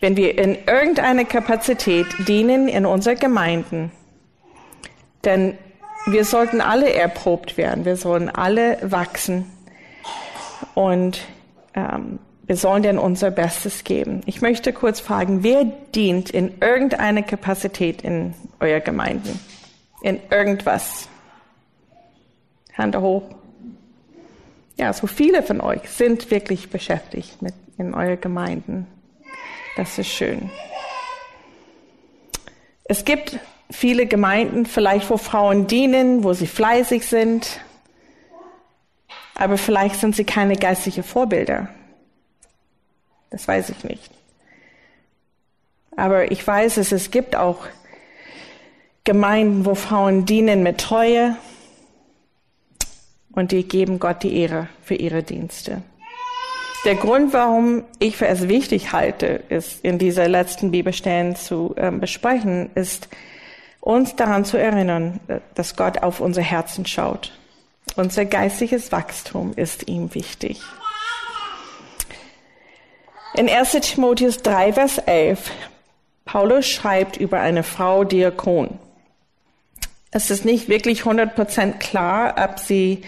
Wenn 0.00 0.16
wir 0.16 0.38
in 0.38 0.56
irgendeiner 0.66 1.24
Kapazität 1.24 2.06
dienen 2.28 2.68
in 2.68 2.86
unseren 2.86 3.18
Gemeinden, 3.18 3.90
denn 5.24 5.56
wir 6.06 6.24
sollten 6.24 6.60
alle 6.60 6.92
erprobt 6.92 7.56
werden, 7.56 7.84
wir 7.84 7.96
sollen 7.96 8.28
alle 8.28 8.78
wachsen 8.82 9.50
und 10.74 11.20
ähm, 11.74 12.18
wir 12.48 12.56
sollen 12.56 12.82
denn 12.82 12.98
unser 12.98 13.30
Bestes 13.30 13.84
geben. 13.84 14.22
Ich 14.24 14.40
möchte 14.40 14.72
kurz 14.72 15.00
fragen, 15.00 15.42
wer 15.42 15.64
dient 15.94 16.30
in 16.30 16.62
irgendeiner 16.62 17.22
Kapazität 17.22 18.00
in 18.00 18.34
eurer 18.58 18.80
Gemeinden? 18.80 19.38
In 20.00 20.18
irgendwas? 20.30 21.08
Hand 22.72 22.96
hoch. 22.96 23.24
Ja, 24.78 24.92
so 24.92 25.06
viele 25.06 25.42
von 25.42 25.60
euch 25.60 25.90
sind 25.90 26.30
wirklich 26.30 26.70
beschäftigt 26.70 27.42
mit 27.42 27.52
in 27.76 27.92
euren 27.94 28.20
Gemeinden. 28.20 28.86
Das 29.76 29.98
ist 29.98 30.08
schön. 30.08 30.50
Es 32.84 33.04
gibt 33.04 33.38
viele 33.70 34.06
Gemeinden, 34.06 34.66
vielleicht 34.66 35.10
wo 35.10 35.16
Frauen 35.16 35.66
dienen, 35.66 36.24
wo 36.24 36.32
sie 36.32 36.46
fleißig 36.46 37.06
sind, 37.06 37.60
aber 39.34 39.58
vielleicht 39.58 39.96
sind 39.96 40.16
sie 40.16 40.24
keine 40.24 40.56
geistlichen 40.56 41.04
Vorbilder. 41.04 41.68
Das 43.30 43.46
weiß 43.46 43.70
ich 43.70 43.84
nicht. 43.84 44.10
Aber 45.96 46.30
ich 46.30 46.46
weiß 46.46 46.78
es, 46.78 46.92
es 46.92 47.10
gibt 47.10 47.36
auch 47.36 47.66
Gemeinden, 49.04 49.64
wo 49.64 49.74
Frauen 49.74 50.24
dienen 50.24 50.62
mit 50.62 50.78
Treue, 50.78 51.36
und 53.38 53.52
die 53.52 53.62
geben 53.62 54.00
Gott 54.00 54.24
die 54.24 54.36
Ehre 54.36 54.68
für 54.82 54.96
ihre 54.96 55.22
Dienste. 55.22 55.82
Der 56.84 56.96
Grund, 56.96 57.32
warum 57.32 57.84
ich 58.00 58.16
für 58.16 58.26
es 58.26 58.48
wichtig 58.48 58.92
halte, 58.92 59.42
ist 59.48 59.84
in 59.84 59.98
dieser 59.98 60.28
letzten 60.28 60.72
Bibelstellen 60.72 61.36
zu 61.36 61.72
äh, 61.76 61.90
besprechen, 61.92 62.70
ist 62.74 63.08
uns 63.88 64.14
daran 64.16 64.44
zu 64.44 64.58
erinnern, 64.58 65.18
dass 65.54 65.74
Gott 65.74 66.02
auf 66.02 66.20
unser 66.20 66.42
Herzen 66.42 66.84
schaut. 66.84 67.32
Unser 67.96 68.26
geistliches 68.26 68.92
Wachstum 68.92 69.54
ist 69.56 69.88
ihm 69.88 70.14
wichtig. 70.14 70.60
In 73.32 73.48
1 73.48 73.70
Timotheus 73.80 74.42
3, 74.42 74.74
Vers 74.74 74.98
11, 74.98 75.50
Paulus 76.26 76.68
schreibt 76.68 77.16
über 77.16 77.40
eine 77.40 77.62
Frau 77.62 78.04
Diakon. 78.04 78.78
Es 80.10 80.30
ist 80.30 80.44
nicht 80.44 80.68
wirklich 80.68 81.04
100% 81.04 81.78
klar, 81.78 82.34
ob 82.44 82.58
sie 82.58 83.00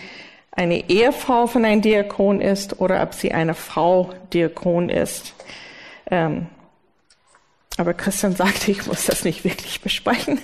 eine 0.51 0.89
Ehefrau 0.89 1.47
von 1.47 1.67
einem 1.67 1.83
Diakon 1.83 2.41
ist 2.41 2.81
oder 2.81 3.03
ob 3.03 3.13
sie 3.13 3.33
eine 3.33 3.53
Frau 3.53 4.15
Diakon 4.33 4.89
ist. 4.89 5.35
Ähm, 6.11 6.47
Aber 7.81 7.95
Christian 7.95 8.37
sagte, 8.37 8.73
ich 8.73 8.87
muss 8.87 9.07
das 9.07 9.25
nicht 9.25 9.43
wirklich 9.43 9.81
besprechen. 9.81 10.39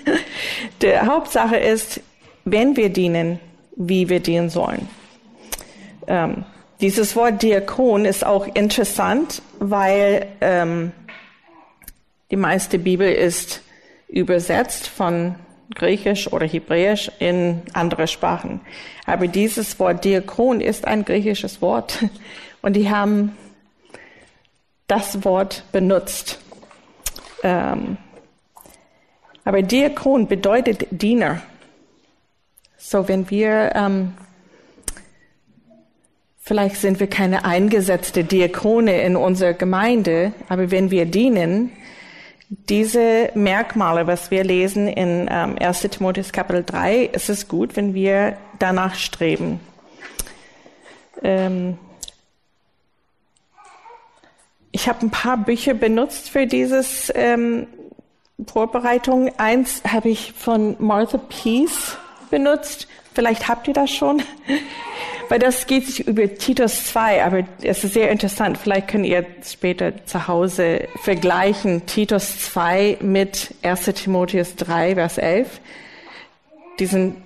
Die 0.80 0.98
Hauptsache 0.98 1.58
ist, 1.58 2.00
wenn 2.46 2.78
wir 2.78 2.88
dienen, 2.88 3.38
wie 3.76 4.08
wir 4.08 4.20
dienen 4.20 4.48
sollen. 4.48 4.88
Ähm, 6.06 6.46
dieses 6.80 7.14
Wort 7.14 7.42
Diakon 7.42 8.06
ist 8.06 8.24
auch 8.24 8.46
interessant, 8.54 9.42
weil 9.58 10.28
ähm, 10.40 10.92
die 12.30 12.36
meiste 12.36 12.78
Bibel 12.78 13.12
ist 13.12 13.60
übersetzt 14.08 14.88
von 14.88 15.34
Griechisch 15.74 16.32
oder 16.32 16.46
Hebräisch 16.46 17.10
in 17.18 17.60
andere 17.74 18.06
Sprachen. 18.06 18.62
Aber 19.04 19.28
dieses 19.28 19.78
Wort 19.78 20.06
Diakon 20.06 20.62
ist 20.62 20.86
ein 20.86 21.04
griechisches 21.04 21.60
Wort. 21.60 21.98
Und 22.62 22.76
die 22.76 22.88
haben 22.88 23.36
das 24.86 25.22
Wort 25.22 25.64
benutzt. 25.70 26.38
Ähm, 27.42 27.96
aber 29.44 29.62
Diakon 29.62 30.26
bedeutet 30.26 30.86
Diener. 30.90 31.40
So, 32.76 33.08
wenn 33.08 33.30
wir, 33.30 33.72
ähm, 33.74 34.14
vielleicht 36.38 36.76
sind 36.76 37.00
wir 37.00 37.06
keine 37.06 37.44
eingesetzte 37.44 38.24
Diakone 38.24 39.02
in 39.02 39.16
unserer 39.16 39.54
Gemeinde, 39.54 40.32
aber 40.48 40.70
wenn 40.70 40.90
wir 40.90 41.06
dienen, 41.06 41.72
diese 42.48 43.30
Merkmale, 43.34 44.06
was 44.06 44.30
wir 44.30 44.44
lesen 44.44 44.88
in 44.88 45.28
ähm, 45.30 45.56
1. 45.60 45.80
Timotheus 45.82 46.32
Kapitel 46.32 46.64
3, 46.64 47.04
ist 47.04 47.28
es 47.28 47.48
gut, 47.48 47.76
wenn 47.76 47.94
wir 47.94 48.36
danach 48.58 48.94
streben. 48.94 49.60
Ähm 51.22 51.78
ich 54.76 54.90
habe 54.90 55.06
ein 55.06 55.10
paar 55.10 55.38
Bücher 55.38 55.72
benutzt 55.72 56.28
für 56.28 56.46
dieses 56.46 57.10
ähm, 57.14 57.66
Vorbereitung. 58.46 59.32
Eins 59.38 59.80
habe 59.90 60.10
ich 60.10 60.34
von 60.34 60.76
Martha 60.78 61.16
Peace 61.16 61.96
benutzt. 62.28 62.86
Vielleicht 63.14 63.48
habt 63.48 63.68
ihr 63.68 63.72
das 63.72 63.90
schon. 63.90 64.22
Weil 65.30 65.38
das 65.38 65.66
geht 65.66 65.86
sich 65.86 66.06
über 66.06 66.34
Titus 66.34 66.88
2, 66.88 67.24
aber 67.24 67.44
es 67.62 67.84
ist 67.84 67.94
sehr 67.94 68.10
interessant. 68.10 68.58
Vielleicht 68.58 68.88
könnt 68.88 69.06
ihr 69.06 69.24
später 69.42 70.04
zu 70.04 70.28
Hause 70.28 70.88
vergleichen 71.02 71.86
Titus 71.86 72.38
2 72.40 72.98
mit 73.00 73.54
1 73.62 73.86
Timotheus 73.94 74.56
3, 74.56 74.96
Vers 74.96 75.16
11. 75.16 75.60
Die 76.78 76.86
sind 76.86 77.16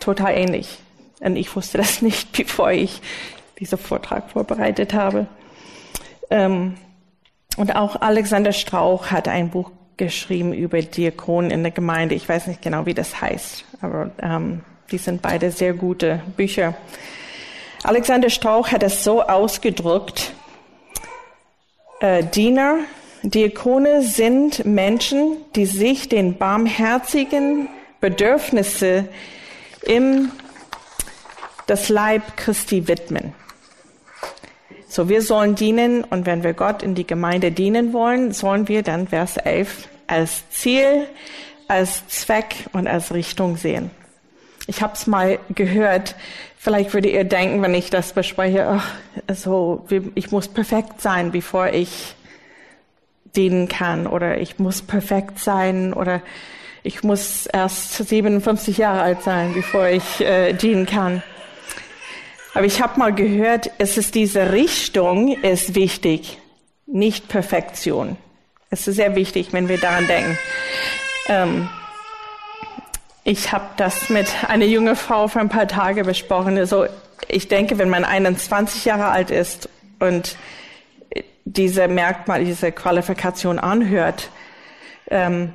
total 0.00 0.38
ähnlich. 0.38 0.78
Und 1.20 1.36
ich 1.36 1.54
wusste 1.54 1.76
das 1.76 2.00
nicht, 2.08 2.32
bevor 2.32 2.70
ich 2.70 3.02
diesen 3.58 3.76
Vortrag 3.76 4.30
vorbereitet 4.30 4.94
habe. 4.94 5.26
Ähm, 6.30 6.76
und 7.56 7.76
auch 7.76 8.00
Alexander 8.00 8.52
Strauch 8.52 9.06
hat 9.06 9.28
ein 9.28 9.50
Buch 9.50 9.70
geschrieben 9.96 10.52
über 10.52 10.82
Diakonen 10.82 11.50
in 11.50 11.62
der 11.62 11.72
Gemeinde. 11.72 12.14
Ich 12.14 12.28
weiß 12.28 12.48
nicht 12.48 12.62
genau, 12.62 12.86
wie 12.86 12.94
das 12.94 13.20
heißt, 13.20 13.64
aber 13.80 14.10
ähm, 14.20 14.62
die 14.90 14.98
sind 14.98 15.22
beide 15.22 15.50
sehr 15.50 15.72
gute 15.72 16.20
Bücher. 16.36 16.74
Alexander 17.84 18.30
Strauch 18.30 18.72
hat 18.72 18.82
es 18.82 19.04
so 19.04 19.22
ausgedrückt, 19.22 20.32
äh, 22.00 22.24
Diener, 22.24 22.78
Diakone 23.22 24.02
sind 24.02 24.64
Menschen, 24.66 25.36
die 25.54 25.66
sich 25.66 26.08
den 26.08 26.36
barmherzigen 26.36 27.68
Bedürfnisse 28.00 29.08
im 29.86 30.30
das 31.66 31.88
Leib 31.88 32.36
Christi 32.36 32.88
widmen. 32.88 33.32
So, 34.94 35.08
wir 35.08 35.22
sollen 35.22 35.56
dienen 35.56 36.04
und 36.04 36.24
wenn 36.24 36.44
wir 36.44 36.52
Gott 36.52 36.84
in 36.84 36.94
die 36.94 37.04
Gemeinde 37.04 37.50
dienen 37.50 37.92
wollen, 37.92 38.30
sollen 38.32 38.68
wir 38.68 38.84
dann 38.84 39.08
Vers 39.08 39.36
11 39.36 39.88
als 40.06 40.48
Ziel, 40.50 41.08
als 41.66 42.06
Zweck 42.06 42.54
und 42.72 42.86
als 42.86 43.12
Richtung 43.12 43.56
sehen. 43.56 43.90
Ich 44.68 44.82
habe 44.82 44.92
es 44.94 45.08
mal 45.08 45.40
gehört, 45.54 46.14
Vielleicht 46.64 46.94
würdet 46.94 47.12
ihr 47.12 47.24
denken, 47.24 47.60
wenn 47.60 47.74
ich 47.74 47.90
das 47.90 48.14
bespreche, 48.14 48.66
ach, 48.66 48.94
also 49.26 49.84
ich 50.14 50.30
muss 50.30 50.48
perfekt 50.48 51.02
sein, 51.02 51.30
bevor 51.30 51.66
ich 51.66 52.14
dienen 53.36 53.68
kann 53.68 54.06
oder 54.06 54.38
ich 54.38 54.58
muss 54.58 54.80
perfekt 54.80 55.38
sein 55.38 55.92
oder 55.92 56.22
ich 56.82 57.02
muss 57.02 57.44
erst 57.44 57.92
57 58.08 58.78
Jahre 58.78 59.02
alt 59.02 59.22
sein, 59.22 59.52
bevor 59.52 59.88
ich 59.88 60.22
äh, 60.22 60.54
dienen 60.54 60.86
kann. 60.86 61.22
Aber 62.54 62.66
ich 62.66 62.80
habe 62.80 62.98
mal 62.98 63.12
gehört, 63.12 63.70
es 63.78 63.96
ist 63.96 64.14
diese 64.14 64.52
Richtung 64.52 65.36
ist 65.42 65.74
wichtig, 65.74 66.38
nicht 66.86 67.28
Perfektion. 67.28 68.16
Es 68.70 68.86
ist 68.86 68.96
sehr 68.96 69.16
wichtig, 69.16 69.52
wenn 69.52 69.68
wir 69.68 69.78
daran 69.78 70.06
denken. 70.06 70.38
Ähm, 71.28 71.68
ich 73.24 73.52
habe 73.52 73.66
das 73.76 74.08
mit 74.08 74.28
einer 74.48 74.66
jungen 74.66 74.94
Frau 74.94 75.28
für 75.28 75.40
ein 75.40 75.48
paar 75.48 75.66
Tage 75.66 76.04
besprochen. 76.04 76.56
Also 76.56 76.86
ich 77.26 77.48
denke, 77.48 77.78
wenn 77.78 77.88
man 77.88 78.04
21 78.04 78.84
Jahre 78.84 79.08
alt 79.08 79.30
ist 79.30 79.68
und 79.98 80.36
diese 81.44 81.88
Merkmal, 81.88 82.44
diese 82.44 82.70
Qualifikation 82.70 83.58
anhört, 83.58 84.30
ähm, 85.10 85.52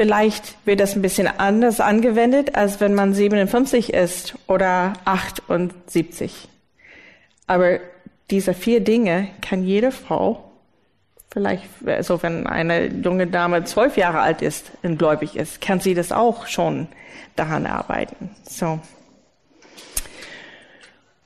vielleicht 0.00 0.56
wird 0.64 0.80
das 0.80 0.96
ein 0.96 1.02
bisschen 1.02 1.28
anders 1.28 1.78
angewendet, 1.78 2.54
als 2.54 2.80
wenn 2.80 2.94
man 2.94 3.12
57 3.12 3.92
ist 3.92 4.34
oder 4.46 4.94
78. 5.04 6.48
Aber 7.46 7.80
diese 8.30 8.54
vier 8.54 8.80
Dinge 8.80 9.28
kann 9.42 9.62
jede 9.62 9.92
Frau 9.92 10.50
Vielleicht, 11.32 11.64
also 11.84 12.22
wenn 12.22 12.46
eine 12.46 12.86
junge 12.86 13.26
Dame 13.26 13.62
zwölf 13.64 13.98
Jahre 13.98 14.20
alt 14.20 14.40
ist 14.40 14.72
und 14.82 14.98
gläubig 14.98 15.36
ist, 15.36 15.60
kann 15.60 15.78
sie 15.78 15.92
das 15.92 16.12
auch 16.12 16.46
schon 16.46 16.88
daran 17.36 17.66
arbeiten. 17.66 18.30
So. 18.42 18.80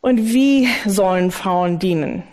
Und 0.00 0.18
wie 0.18 0.68
sollen 0.84 1.30
Frauen 1.30 1.78
dienen? 1.78 2.24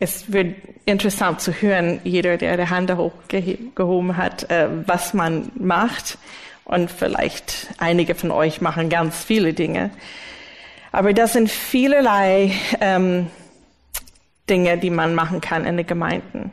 Es 0.00 0.32
wird 0.32 0.54
interessant 0.84 1.40
zu 1.40 1.52
hören, 1.52 2.00
jeder, 2.04 2.36
der 2.36 2.56
die 2.56 2.68
Hand 2.68 2.94
hochgehoben 2.94 4.16
hat, 4.16 4.48
äh, 4.48 4.68
was 4.86 5.12
man 5.12 5.50
macht. 5.56 6.18
Und 6.64 6.90
vielleicht 6.90 7.68
einige 7.78 8.14
von 8.14 8.30
euch 8.30 8.60
machen 8.60 8.90
ganz 8.90 9.24
viele 9.24 9.54
Dinge. 9.54 9.90
Aber 10.92 11.12
das 11.12 11.32
sind 11.32 11.50
vielerlei 11.50 12.52
ähm, 12.80 13.26
Dinge, 14.48 14.78
die 14.78 14.90
man 14.90 15.14
machen 15.14 15.40
kann 15.40 15.64
in 15.64 15.76
den 15.76 15.86
Gemeinden. 15.86 16.52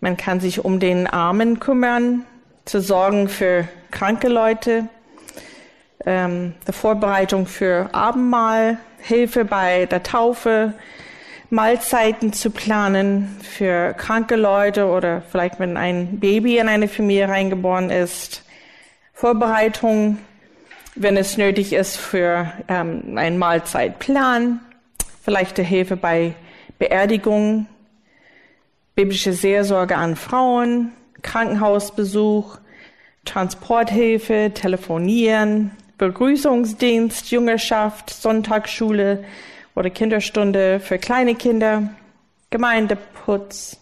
Man 0.00 0.16
kann 0.16 0.40
sich 0.40 0.64
um 0.64 0.80
den 0.80 1.06
Armen 1.06 1.60
kümmern, 1.60 2.24
zu 2.64 2.80
sorgen 2.80 3.28
für 3.28 3.68
kranke 3.92 4.28
Leute, 4.28 4.88
ähm, 6.04 6.54
die 6.66 6.72
Vorbereitung 6.72 7.46
für 7.46 7.90
Abendmahl, 7.92 8.78
Hilfe 8.98 9.44
bei 9.44 9.86
der 9.86 10.02
Taufe, 10.02 10.74
Mahlzeiten 11.50 12.32
zu 12.32 12.50
planen 12.50 13.36
für 13.42 13.94
kranke 13.94 14.36
Leute 14.36 14.86
oder 14.86 15.22
vielleicht 15.22 15.60
wenn 15.60 15.76
ein 15.76 16.18
Baby 16.18 16.58
in 16.58 16.68
eine 16.68 16.88
Familie 16.88 17.28
reingeboren 17.28 17.90
ist, 17.90 18.42
Vorbereitung, 19.12 20.18
wenn 20.96 21.16
es 21.16 21.36
nötig 21.36 21.72
ist, 21.72 21.96
für 21.96 22.52
ähm, 22.68 23.16
einen 23.16 23.38
Mahlzeitplan, 23.38 24.60
vielleicht 25.22 25.58
Hilfe 25.58 25.96
bei 25.96 26.34
Beerdigung, 26.78 27.66
biblische 28.94 29.32
Seelsorge 29.32 29.96
an 29.96 30.16
Frauen, 30.16 30.92
Krankenhausbesuch, 31.22 32.58
Transporthilfe, 33.24 34.52
Telefonieren, 34.52 35.70
Begrüßungsdienst, 35.98 37.30
Jüngerschaft, 37.30 38.10
Sonntagsschule 38.10 39.24
oder 39.76 39.90
Kinderstunde 39.90 40.80
für 40.80 40.98
kleine 40.98 41.36
Kinder, 41.36 41.94
Gemeindeputz, 42.50 43.78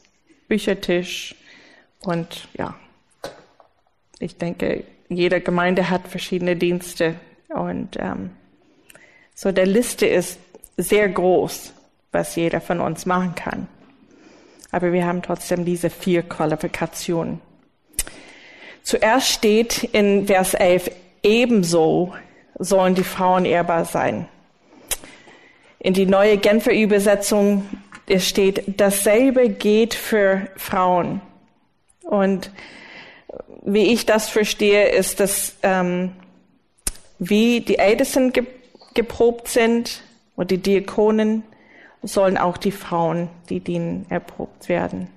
Büchertisch 0.46 1.34
und 2.02 2.48
ja, 2.58 2.74
ich 4.18 4.36
denke, 4.36 4.84
jede 5.08 5.40
Gemeinde 5.40 5.88
hat 5.88 6.06
verschiedene 6.06 6.56
Dienste 6.56 7.14
und 7.48 7.96
ähm, 7.98 8.30
so 9.34 9.50
der 9.52 9.66
Liste 9.66 10.06
ist 10.06 10.38
sehr 10.76 11.08
groß 11.08 11.72
was 12.14 12.36
jeder 12.36 12.62
von 12.62 12.80
uns 12.80 13.04
machen 13.04 13.34
kann. 13.34 13.68
Aber 14.70 14.92
wir 14.92 15.04
haben 15.04 15.20
trotzdem 15.20 15.64
diese 15.64 15.90
vier 15.90 16.22
Qualifikationen. 16.22 17.40
Zuerst 18.82 19.28
steht 19.28 19.84
in 19.84 20.26
Vers 20.26 20.54
11, 20.54 20.90
ebenso 21.22 22.14
sollen 22.58 22.94
die 22.94 23.04
Frauen 23.04 23.44
ehrbar 23.44 23.84
sein. 23.84 24.28
In 25.84 25.92
die 25.92 26.06
neue 26.06 26.38
Genfer 26.38 26.72
Übersetzung 26.72 27.68
es 28.06 28.26
steht, 28.26 28.80
dasselbe 28.80 29.50
geht 29.50 29.92
für 29.92 30.48
Frauen. 30.56 31.20
Und 32.00 32.50
wie 33.66 33.92
ich 33.92 34.06
das 34.06 34.30
verstehe, 34.30 34.88
ist, 34.88 35.20
dass 35.20 35.56
ähm, 35.62 36.12
wie 37.18 37.60
die 37.60 37.78
Ältesten 37.78 38.32
ge 38.32 38.46
geprobt 38.94 39.48
sind 39.48 40.02
und 40.36 40.50
die 40.50 40.58
Diakonen, 40.58 41.42
sollen 42.00 42.38
auch 42.38 42.56
die 42.56 42.70
Frauen, 42.70 43.28
die 43.50 43.60
dienen, 43.60 44.06
erprobt 44.08 44.70
werden. 44.70 45.08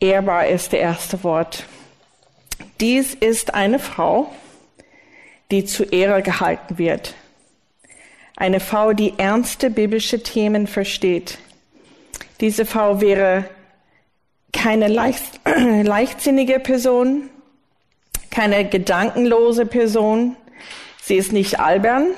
Ehrbar 0.00 0.48
ist 0.48 0.72
das 0.72 0.80
erste 0.80 1.22
Wort. 1.22 1.64
Dies 2.80 3.14
ist 3.14 3.54
eine 3.54 3.78
Frau, 3.78 4.32
die 5.52 5.64
zu 5.64 5.84
Ehre 5.84 6.22
gehalten 6.22 6.78
wird. 6.78 7.14
Eine 8.36 8.60
Frau, 8.60 8.92
die 8.92 9.14
ernste 9.16 9.70
biblische 9.70 10.22
Themen 10.22 10.66
versteht. 10.66 11.38
Diese 12.40 12.66
Frau 12.66 13.00
wäre 13.00 13.44
keine 14.52 14.88
leicht, 14.88 15.40
leichtsinnige 15.44 16.58
Person, 16.58 17.30
keine 18.30 18.68
gedankenlose 18.68 19.66
Person. 19.66 20.36
Sie 21.02 21.16
ist 21.16 21.32
nicht 21.32 21.60
albern. 21.60 22.08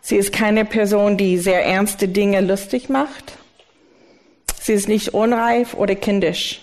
Sie 0.00 0.16
ist 0.16 0.32
keine 0.32 0.64
Person, 0.64 1.16
die 1.16 1.38
sehr 1.38 1.64
ernste 1.64 2.08
Dinge 2.08 2.40
lustig 2.40 2.88
macht. 2.88 3.38
Sie 4.60 4.72
ist 4.72 4.88
nicht 4.88 5.14
unreif 5.14 5.74
oder 5.74 5.94
kindisch, 5.94 6.62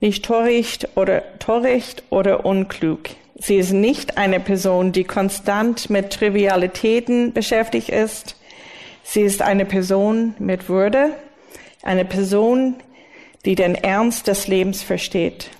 nicht 0.00 0.24
torricht 0.24 0.88
oder, 0.96 1.38
torricht 1.38 2.02
oder 2.10 2.44
unklug. 2.44 3.10
Sie 3.36 3.56
ist 3.56 3.72
nicht 3.72 4.16
eine 4.16 4.38
Person, 4.38 4.92
die 4.92 5.04
konstant 5.04 5.90
mit 5.90 6.12
Trivialitäten 6.12 7.32
beschäftigt 7.32 7.88
ist. 7.88 8.36
Sie 9.02 9.22
ist 9.22 9.42
eine 9.42 9.64
Person 9.64 10.34
mit 10.38 10.68
Würde, 10.68 11.10
eine 11.82 12.04
Person, 12.04 12.76
die 13.44 13.54
den 13.54 13.74
Ernst 13.74 14.28
des 14.28 14.46
Lebens 14.46 14.82
versteht. 14.82 15.50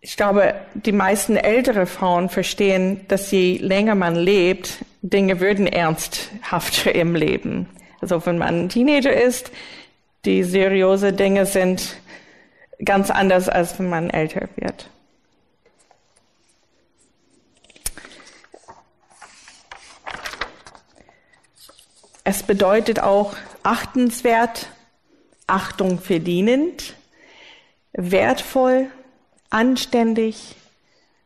Ich 0.00 0.16
glaube, 0.16 0.54
die 0.74 0.92
meisten 0.92 1.36
ältere 1.36 1.86
Frauen 1.86 2.28
verstehen, 2.28 3.00
dass 3.08 3.30
je 3.30 3.58
länger 3.58 3.94
man 3.94 4.14
lebt, 4.14 4.84
Dinge 5.02 5.40
würden 5.40 5.66
ernsthafter 5.66 6.94
im 6.94 7.14
Leben. 7.14 7.68
Also 8.00 8.24
wenn 8.26 8.38
man 8.38 8.64
ein 8.64 8.68
Teenager 8.68 9.12
ist, 9.12 9.50
die 10.24 10.44
seriöse 10.44 11.12
Dinge 11.12 11.46
sind 11.46 11.96
ganz 12.84 13.10
anders, 13.10 13.48
als 13.48 13.78
wenn 13.78 13.88
man 13.88 14.10
älter 14.10 14.48
wird. 14.56 14.90
Es 22.24 22.42
bedeutet 22.42 23.00
auch 23.00 23.36
achtenswert, 23.62 24.68
Achtung 25.46 25.98
verdienend, 25.98 26.94
wertvoll, 27.92 28.90
anständig, 29.48 30.56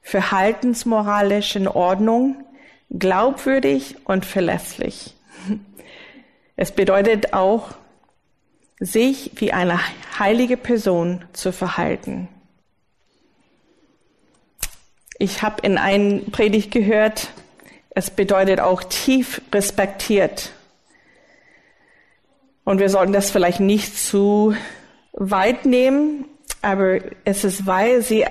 verhaltensmoralisch 0.00 1.56
in 1.56 1.66
Ordnung, 1.66 2.44
glaubwürdig 2.88 3.96
und 4.04 4.24
verlässlich. 4.24 5.14
Es 6.54 6.70
bedeutet 6.70 7.32
auch, 7.32 7.74
sich 8.84 9.30
wie 9.36 9.52
eine 9.52 9.78
heilige 10.18 10.56
Person 10.56 11.24
zu 11.32 11.52
verhalten. 11.52 12.28
Ich 15.18 15.42
habe 15.42 15.62
in 15.62 15.78
einem 15.78 16.32
Predigt 16.32 16.72
gehört, 16.72 17.30
es 17.90 18.10
bedeutet 18.10 18.58
auch 18.58 18.82
tief 18.82 19.40
respektiert. 19.52 20.52
Und 22.64 22.80
wir 22.80 22.88
sollten 22.88 23.12
das 23.12 23.30
vielleicht 23.30 23.60
nicht 23.60 23.96
zu 23.96 24.56
weit 25.12 25.64
nehmen, 25.64 26.24
aber 26.60 26.98
es 27.24 27.44
ist, 27.44 27.66
weil 27.66 28.02
sie 28.02 28.24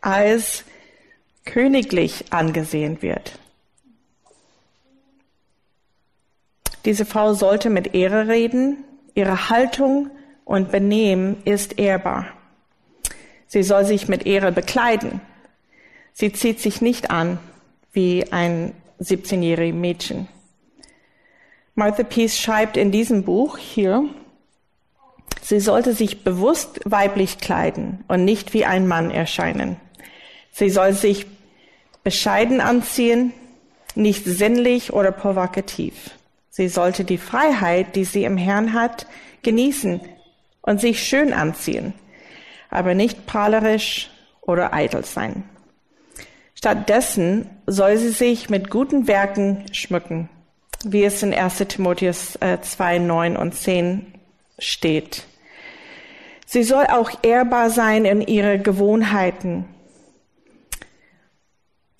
als 0.00 0.64
königlich 1.44 2.32
angesehen 2.32 3.02
wird. 3.02 3.38
Diese 6.84 7.04
Frau 7.04 7.34
sollte 7.34 7.68
mit 7.68 7.94
Ehre 7.94 8.28
reden. 8.28 8.84
Ihre 9.18 9.50
Haltung 9.50 10.10
und 10.44 10.70
Benehmen 10.70 11.42
ist 11.44 11.80
ehrbar. 11.80 12.26
Sie 13.48 13.64
soll 13.64 13.84
sich 13.84 14.06
mit 14.06 14.26
Ehre 14.26 14.52
bekleiden. 14.52 15.20
Sie 16.12 16.32
zieht 16.32 16.60
sich 16.60 16.80
nicht 16.82 17.10
an 17.10 17.40
wie 17.92 18.30
ein 18.30 18.74
17-jähriges 19.00 19.74
Mädchen. 19.74 20.28
Martha 21.74 22.04
Peace 22.04 22.38
schreibt 22.38 22.76
in 22.76 22.92
diesem 22.92 23.24
Buch 23.24 23.58
hier, 23.58 24.04
sie 25.42 25.58
sollte 25.58 25.94
sich 25.94 26.22
bewusst 26.22 26.78
weiblich 26.84 27.38
kleiden 27.38 28.04
und 28.06 28.24
nicht 28.24 28.54
wie 28.54 28.66
ein 28.66 28.86
Mann 28.86 29.10
erscheinen. 29.10 29.80
Sie 30.52 30.70
soll 30.70 30.92
sich 30.92 31.26
bescheiden 32.04 32.60
anziehen, 32.60 33.32
nicht 33.96 34.24
sinnlich 34.26 34.92
oder 34.92 35.10
provokativ. 35.10 36.12
Sie 36.58 36.68
sollte 36.68 37.04
die 37.04 37.18
Freiheit, 37.18 37.94
die 37.94 38.02
sie 38.04 38.24
im 38.24 38.36
Herrn 38.36 38.72
hat, 38.72 39.06
genießen 39.44 40.00
und 40.60 40.80
sich 40.80 41.04
schön 41.04 41.32
anziehen, 41.32 41.94
aber 42.68 42.94
nicht 42.94 43.26
prahlerisch 43.26 44.10
oder 44.40 44.74
eitel 44.74 45.04
sein. 45.04 45.44
Stattdessen 46.56 47.48
soll 47.68 47.96
sie 47.96 48.08
sich 48.08 48.50
mit 48.50 48.70
guten 48.70 49.06
Werken 49.06 49.66
schmücken, 49.72 50.30
wie 50.82 51.04
es 51.04 51.22
in 51.22 51.32
1 51.32 51.58
Timotheus 51.68 52.36
2, 52.40 52.96
äh, 52.96 52.98
9 52.98 53.36
und 53.36 53.54
10 53.54 54.14
steht. 54.58 55.28
Sie 56.44 56.64
soll 56.64 56.86
auch 56.86 57.12
ehrbar 57.22 57.70
sein 57.70 58.04
in 58.04 58.20
ihre 58.20 58.58
Gewohnheiten. 58.58 59.64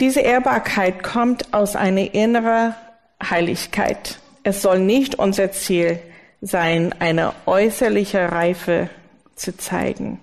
Diese 0.01 0.19
Ehrbarkeit 0.19 1.05
kommt 1.05 1.55
aus 1.55 1.77
einer 1.77 2.13
inneren 2.13 2.75
Heiligkeit. 3.23 4.19
Es 4.49 4.63
soll 4.63 4.79
nicht 4.79 5.17
unser 5.17 5.53
Ziel 5.53 6.01
sein, 6.41 6.95
eine 7.01 7.35
äußerliche 7.45 8.33
Reife 8.33 8.89
zu 9.35 9.55
zeigen, 9.55 10.23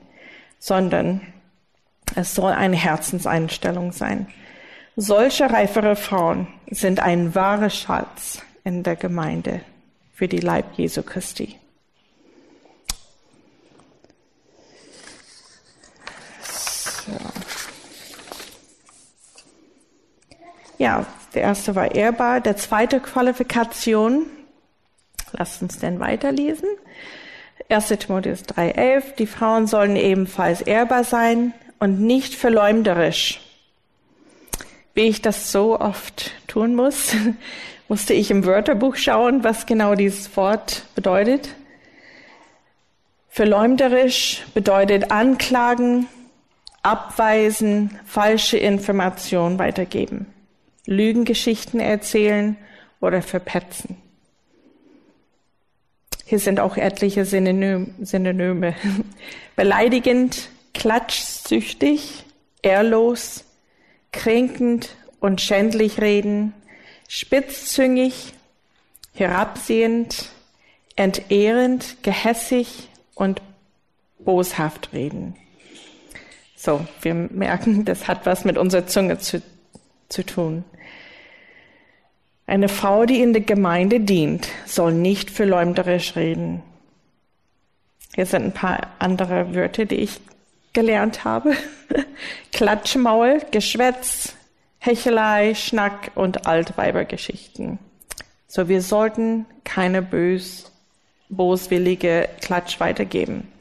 sondern 0.57 1.21
es 2.15 2.33
soll 2.33 2.51
eine 2.51 2.75
Herzenseinstellung 2.75 3.91
sein. 3.91 4.25
Solche 4.95 5.51
reifere 5.51 5.95
Frauen 5.95 6.47
sind 6.71 7.01
ein 7.01 7.35
wahrer 7.35 7.69
Schatz 7.69 8.41
in 8.63 8.81
der 8.81 8.95
Gemeinde 8.95 9.61
für 10.11 10.27
die 10.27 10.39
Leib 10.39 10.73
Jesu 10.75 11.03
Christi. 11.03 11.59
So. 16.41 17.11
Ja, 20.79 21.05
der 21.35 21.43
erste 21.43 21.75
war 21.75 21.93
ehrbar. 21.93 22.41
Der 22.41 22.57
zweite 22.57 22.99
Qualifikation, 22.99 24.25
lasst 25.31 25.61
uns 25.61 25.79
denn 25.79 25.99
weiterlesen. 25.99 26.69
1. 27.69 27.87
Timotheus 27.87 28.43
3,11. 28.43 29.15
Die 29.17 29.27
Frauen 29.27 29.67
sollen 29.67 29.95
ebenfalls 29.95 30.61
ehrbar 30.61 31.03
sein 31.03 31.53
und 31.79 31.99
nicht 32.01 32.35
verleumderisch. 32.35 33.41
Wie 34.93 35.01
ich 35.01 35.21
das 35.21 35.51
so 35.51 35.79
oft 35.79 36.31
tun 36.47 36.75
muss, 36.75 37.13
musste 37.87 38.13
ich 38.13 38.31
im 38.31 38.45
Wörterbuch 38.45 38.95
schauen, 38.95 39.43
was 39.43 39.65
genau 39.65 39.95
dieses 39.95 40.35
Wort 40.37 40.85
bedeutet. 40.95 41.49
Verleumderisch 43.29 44.45
bedeutet 44.53 45.11
anklagen, 45.11 46.07
abweisen, 46.81 47.99
falsche 48.05 48.57
Informationen 48.57 49.59
weitergeben. 49.59 50.27
Lügengeschichten 50.85 51.79
erzählen 51.79 52.57
oder 53.01 53.21
verpetzen. 53.21 53.97
Hier 56.25 56.39
sind 56.39 56.59
auch 56.59 56.77
etliche 56.77 57.23
Synonyme. 57.25 58.75
Beleidigend, 59.55 60.49
klatschsüchtig, 60.73 62.25
ehrlos, 62.61 63.45
kränkend 64.11 64.95
und 65.19 65.41
schändlich 65.41 66.01
reden, 66.01 66.53
spitzzüngig, 67.07 68.33
herabsehend, 69.13 70.29
entehrend, 70.95 71.97
gehässig 72.03 72.89
und 73.13 73.41
boshaft 74.19 74.93
reden. 74.93 75.35
So, 76.55 76.85
wir 77.01 77.13
merken, 77.13 77.85
das 77.85 78.07
hat 78.07 78.25
was 78.25 78.45
mit 78.45 78.57
unserer 78.57 78.87
Zunge 78.87 79.19
zu, 79.19 79.41
zu 80.09 80.25
tun. 80.25 80.63
Eine 82.47 82.69
Frau, 82.69 83.05
die 83.05 83.21
in 83.21 83.33
der 83.33 83.41
Gemeinde 83.41 83.99
dient, 83.99 84.47
soll 84.65 84.93
nicht 84.93 85.31
verleumderisch 85.31 86.15
reden. 86.15 86.61
Hier 88.13 88.25
sind 88.25 88.43
ein 88.43 88.53
paar 88.53 88.91
andere 88.99 89.55
Wörter, 89.55 89.85
die 89.85 89.95
ich 89.95 90.21
gelernt 90.73 91.23
habe. 91.23 91.53
Klatschmaul, 92.51 93.41
Geschwätz, 93.51 94.35
Hechelei, 94.77 95.55
Schnack 95.55 96.11
und 96.13 96.45
Altweibergeschichten. 96.45 97.79
So, 98.47 98.69
wir 98.69 98.81
sollten 98.81 99.45
keine 99.63 100.01
bös, 100.01 100.71
boswillige 101.29 102.29
Klatsch 102.41 102.79
weitergeben. 102.79 103.51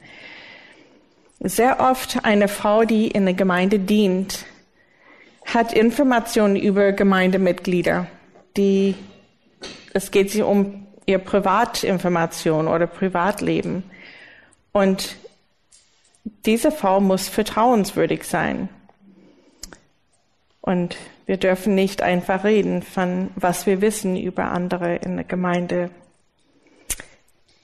Sehr 1.39 1.79
oft 1.79 2.23
eine 2.23 2.47
Frau, 2.47 2.85
die 2.85 3.07
in 3.07 3.25
der 3.25 3.33
Gemeinde 3.33 3.79
dient, 3.79 4.45
hat 5.45 5.73
Informationen 5.73 6.55
über 6.55 6.91
Gemeindemitglieder 6.91 8.07
die, 8.57 8.95
es 9.93 10.11
geht 10.11 10.31
sich 10.31 10.43
um 10.43 10.87
ihr 11.05 11.19
Privatinformation 11.19 12.67
oder 12.67 12.87
Privatleben. 12.87 13.83
Und 14.71 15.17
diese 16.45 16.71
Frau 16.71 16.99
muss 16.99 17.27
vertrauenswürdig 17.27 18.23
sein. 18.23 18.69
Und 20.61 20.97
wir 21.25 21.37
dürfen 21.37 21.75
nicht 21.75 22.01
einfach 22.01 22.43
reden 22.43 22.81
von, 22.81 23.29
was 23.35 23.67
wir 23.67 23.81
wissen 23.81 24.17
über 24.17 24.45
andere 24.45 24.95
in 24.95 25.15
der 25.15 25.25
Gemeinde. 25.25 25.91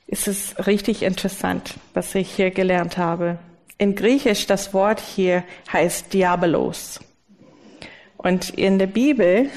Es 0.08 0.28
ist 0.28 0.68
richtig 0.68 1.04
interessant, 1.04 1.76
was 1.94 2.14
ich 2.14 2.36
hier 2.36 2.52
gelernt 2.52 2.98
habe. 2.98 3.40
In 3.78 3.96
Griechisch 3.96 4.46
das 4.46 4.74
Wort 4.74 5.00
hier 5.00 5.44
heißt 5.72 6.14
Diabolos. 6.14 7.00
Und 8.22 8.52
in 8.52 8.78
der 8.78 8.86
Bibel, 8.86 9.50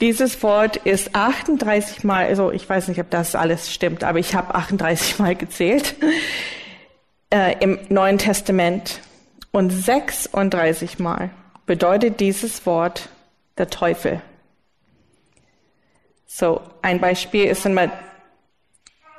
dieses 0.00 0.44
Wort 0.44 0.76
ist 0.76 1.14
38 1.16 2.04
Mal, 2.04 2.26
also 2.26 2.52
ich 2.52 2.68
weiß 2.68 2.86
nicht, 2.86 3.00
ob 3.00 3.10
das 3.10 3.34
alles 3.34 3.72
stimmt, 3.72 4.04
aber 4.04 4.20
ich 4.20 4.36
habe 4.36 4.54
38 4.54 5.18
Mal 5.18 5.34
gezählt 5.34 5.96
äh, 7.30 7.56
im 7.58 7.80
Neuen 7.88 8.18
Testament. 8.18 9.00
Und 9.50 9.70
36 9.70 11.00
Mal 11.00 11.30
bedeutet 11.66 12.20
dieses 12.20 12.64
Wort 12.64 13.08
der 13.58 13.68
Teufel. 13.68 14.22
So, 16.28 16.60
ein 16.82 17.00
Beispiel 17.00 17.46
ist 17.46 17.66
einmal, 17.66 17.90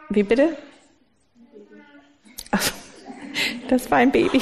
wie 0.10 0.24
bitte? 0.24 0.56
Ach, 2.52 2.72
das 3.68 3.92
war 3.92 3.98
ein 3.98 4.14
Baby. 4.14 4.42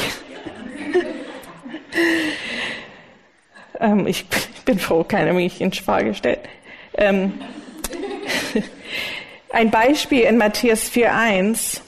Ähm, 3.79 4.07
ich 4.07 4.25
bin 4.65 4.79
froh, 4.79 5.03
keiner 5.03 5.33
mich 5.33 5.61
in 5.61 5.71
Frage 5.71 6.13
stellt. 6.13 6.39
Ähm, 6.95 7.33
ein 9.51 9.71
Beispiel 9.71 10.21
in 10.21 10.37
Matthäus 10.37 10.89
4.1. 10.91 11.81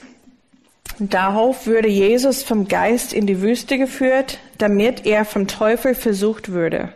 Darauf 0.99 1.65
würde 1.65 1.87
Jesus 1.87 2.43
vom 2.43 2.67
Geist 2.67 3.13
in 3.13 3.25
die 3.25 3.41
Wüste 3.41 3.77
geführt, 3.77 4.39
damit 4.57 5.05
er 5.05 5.25
vom 5.25 5.47
Teufel 5.47 5.95
versucht 5.95 6.49
würde. 6.49 6.93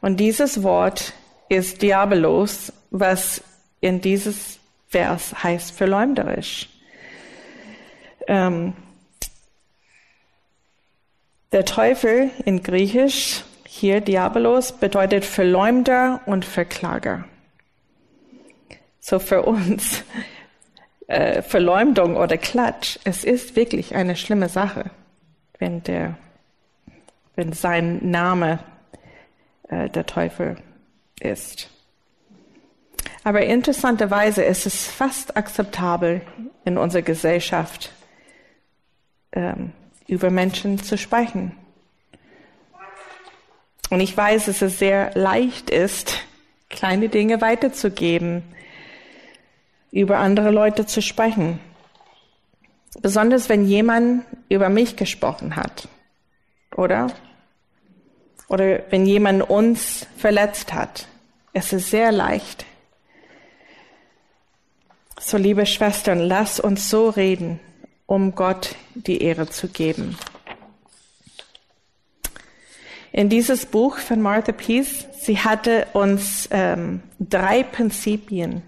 Und 0.00 0.18
dieses 0.18 0.62
Wort 0.62 1.12
ist 1.48 1.82
Diabolos, 1.82 2.72
was 2.90 3.42
in 3.80 4.00
dieses 4.00 4.58
Vers 4.88 5.42
heißt 5.42 5.72
verleumderisch. 5.72 6.68
Ähm, 8.26 8.74
der 11.52 11.64
Teufel 11.64 12.30
in 12.44 12.62
Griechisch, 12.62 13.44
hier 13.76 14.00
Diabolos, 14.00 14.72
bedeutet 14.72 15.24
Verleumder 15.24 16.20
und 16.26 16.44
Verklager. 16.44 17.24
So 18.98 19.18
für 19.18 19.42
uns, 19.42 20.02
äh, 21.06 21.42
Verleumdung 21.42 22.16
oder 22.16 22.38
Klatsch, 22.38 22.98
es 23.04 23.24
ist 23.24 23.54
wirklich 23.54 23.94
eine 23.94 24.16
schlimme 24.16 24.48
Sache, 24.48 24.90
wenn 25.58 25.82
der, 25.82 26.16
wenn 27.34 27.52
sein 27.52 28.10
Name 28.10 28.60
äh, 29.68 29.88
der 29.90 30.06
Teufel 30.06 30.56
ist. 31.20 31.70
Aber 33.24 33.42
interessanterweise 33.42 34.42
ist 34.42 34.66
es 34.66 34.86
fast 34.86 35.36
akzeptabel 35.36 36.22
in 36.64 36.78
unserer 36.78 37.02
Gesellschaft, 37.02 37.92
ähm, 39.32 39.72
über 40.06 40.30
Menschen 40.30 40.78
zu 40.78 40.96
sprechen. 40.96 41.52
Und 43.90 44.00
ich 44.00 44.16
weiß, 44.16 44.46
dass 44.46 44.62
es 44.62 44.78
sehr 44.78 45.12
leicht 45.14 45.70
ist, 45.70 46.18
kleine 46.68 47.08
Dinge 47.08 47.40
weiterzugeben, 47.40 48.42
über 49.92 50.18
andere 50.18 50.50
Leute 50.50 50.86
zu 50.86 51.00
sprechen. 51.00 51.60
Besonders 53.00 53.48
wenn 53.48 53.64
jemand 53.64 54.24
über 54.48 54.68
mich 54.68 54.96
gesprochen 54.96 55.56
hat, 55.56 55.88
oder? 56.74 57.12
Oder 58.48 58.80
wenn 58.90 59.06
jemand 59.06 59.48
uns 59.48 60.06
verletzt 60.16 60.72
hat. 60.72 61.06
Es 61.52 61.72
ist 61.72 61.90
sehr 61.90 62.12
leicht. 62.12 62.64
So, 65.18 65.36
liebe 65.36 65.66
Schwestern, 65.66 66.20
lass 66.20 66.60
uns 66.60 66.90
so 66.90 67.08
reden, 67.08 67.58
um 68.06 68.34
Gott 68.34 68.74
die 68.94 69.22
Ehre 69.22 69.48
zu 69.48 69.68
geben. 69.68 70.18
In 73.12 73.28
dieses 73.28 73.66
Buch 73.66 73.98
von 73.98 74.20
Martha 74.20 74.52
Peace, 74.52 75.06
sie 75.20 75.38
hatte 75.38 75.86
uns 75.92 76.48
ähm, 76.50 77.02
drei 77.18 77.62
Prinzipien 77.62 78.62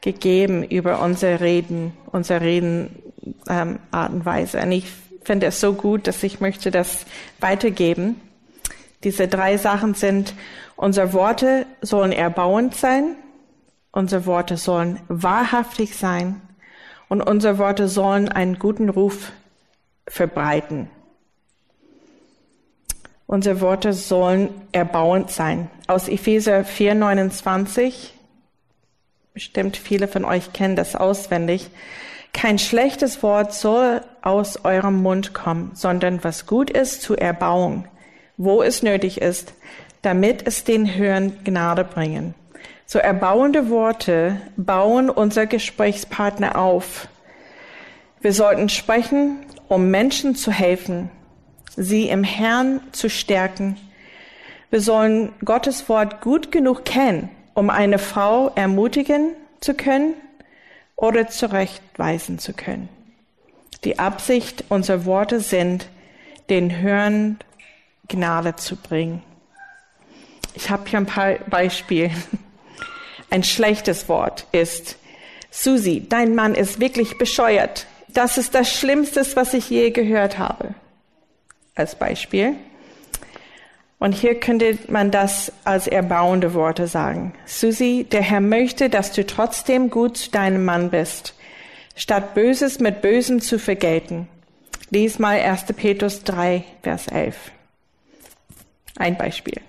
gegeben 0.00 0.64
über 0.64 1.00
unsere 1.00 1.40
Reden, 1.40 1.92
unsere 2.10 2.40
Reden 2.40 2.96
ähm, 3.48 3.78
Art 3.90 4.12
und 4.12 4.24
Weise. 4.24 4.60
Und 4.60 4.72
ich 4.72 4.86
finde 5.24 5.46
es 5.46 5.60
so 5.60 5.72
gut, 5.72 6.06
dass 6.06 6.22
ich 6.22 6.40
möchte 6.40 6.70
das 6.70 7.06
weitergeben. 7.40 8.20
Diese 9.04 9.28
drei 9.28 9.56
Sachen 9.56 9.94
sind, 9.94 10.34
unsere 10.76 11.12
Worte 11.12 11.66
sollen 11.80 12.12
erbauend 12.12 12.74
sein, 12.74 13.16
unsere 13.90 14.26
Worte 14.26 14.56
sollen 14.56 15.00
wahrhaftig 15.08 15.96
sein 15.96 16.40
und 17.08 17.20
unsere 17.20 17.58
Worte 17.58 17.88
sollen 17.88 18.28
einen 18.28 18.58
guten 18.58 18.88
Ruf 18.88 19.32
verbreiten. 20.06 20.88
Unsere 23.32 23.62
Worte 23.62 23.94
sollen 23.94 24.50
erbauend 24.72 25.30
sein. 25.30 25.70
Aus 25.86 26.06
Epheser 26.06 26.66
4,29, 26.66 28.10
bestimmt 29.32 29.78
viele 29.78 30.06
von 30.06 30.26
euch 30.26 30.52
kennen 30.52 30.76
das 30.76 30.94
auswendig, 30.94 31.70
kein 32.34 32.58
schlechtes 32.58 33.22
Wort 33.22 33.54
soll 33.54 34.02
aus 34.20 34.66
eurem 34.66 35.00
Mund 35.02 35.32
kommen, 35.32 35.70
sondern 35.72 36.22
was 36.22 36.44
gut 36.44 36.68
ist 36.68 37.00
zur 37.00 37.18
Erbauung, 37.22 37.86
wo 38.36 38.62
es 38.62 38.82
nötig 38.82 39.22
ist, 39.22 39.54
damit 40.02 40.46
es 40.46 40.64
den 40.64 40.94
Hörern 40.94 41.42
Gnade 41.42 41.84
bringen. 41.84 42.34
So 42.84 42.98
erbauende 42.98 43.70
Worte 43.70 44.42
bauen 44.58 45.08
unser 45.08 45.46
Gesprächspartner 45.46 46.58
auf. 46.58 47.08
Wir 48.20 48.34
sollten 48.34 48.68
sprechen, 48.68 49.38
um 49.68 49.90
Menschen 49.90 50.34
zu 50.34 50.52
helfen, 50.52 51.08
sie 51.76 52.08
im 52.08 52.24
Herrn 52.24 52.80
zu 52.92 53.08
stärken. 53.08 53.76
Wir 54.70 54.80
sollen 54.80 55.32
Gottes 55.44 55.88
Wort 55.88 56.20
gut 56.20 56.52
genug 56.52 56.84
kennen, 56.84 57.28
um 57.54 57.70
eine 57.70 57.98
Frau 57.98 58.50
ermutigen 58.54 59.34
zu 59.60 59.74
können 59.74 60.14
oder 60.96 61.28
zurechtweisen 61.28 62.38
zu 62.38 62.52
können. 62.52 62.88
Die 63.84 63.98
Absicht 63.98 64.64
unserer 64.68 65.04
Worte 65.04 65.40
sind, 65.40 65.88
den 66.48 66.80
Hörern 66.80 67.38
Gnade 68.08 68.56
zu 68.56 68.76
bringen. 68.76 69.22
Ich 70.54 70.70
habe 70.70 70.88
hier 70.88 70.98
ein 70.98 71.06
paar 71.06 71.34
Beispiele. 71.48 72.10
Ein 73.30 73.42
schlechtes 73.42 74.08
Wort 74.08 74.46
ist, 74.52 74.96
Susi, 75.50 76.06
dein 76.06 76.34
Mann 76.34 76.54
ist 76.54 76.80
wirklich 76.80 77.16
bescheuert. 77.16 77.86
Das 78.08 78.36
ist 78.36 78.54
das 78.54 78.70
Schlimmste, 78.70 79.24
was 79.34 79.54
ich 79.54 79.70
je 79.70 79.90
gehört 79.90 80.38
habe. 80.38 80.74
Als 81.74 81.94
Beispiel. 81.94 82.54
Und 83.98 84.14
hier 84.14 84.40
könnte 84.40 84.78
man 84.88 85.12
das 85.12 85.52
als 85.64 85.86
erbauende 85.86 86.54
Worte 86.54 86.88
sagen. 86.88 87.34
Susi, 87.46 88.04
der 88.10 88.22
Herr 88.22 88.40
möchte, 88.40 88.90
dass 88.90 89.12
du 89.12 89.24
trotzdem 89.24 89.90
gut 89.90 90.16
zu 90.16 90.30
deinem 90.30 90.64
Mann 90.64 90.90
bist, 90.90 91.34
statt 91.94 92.34
Böses 92.34 92.80
mit 92.80 93.00
Bösem 93.00 93.40
zu 93.40 93.60
vergelten. 93.60 94.26
Lies 94.90 95.18
mal 95.18 95.38
1. 95.38 95.66
Petrus 95.76 96.24
3, 96.24 96.64
Vers 96.82 97.06
11. 97.06 97.52
Ein 98.96 99.16
Beispiel. 99.16 99.60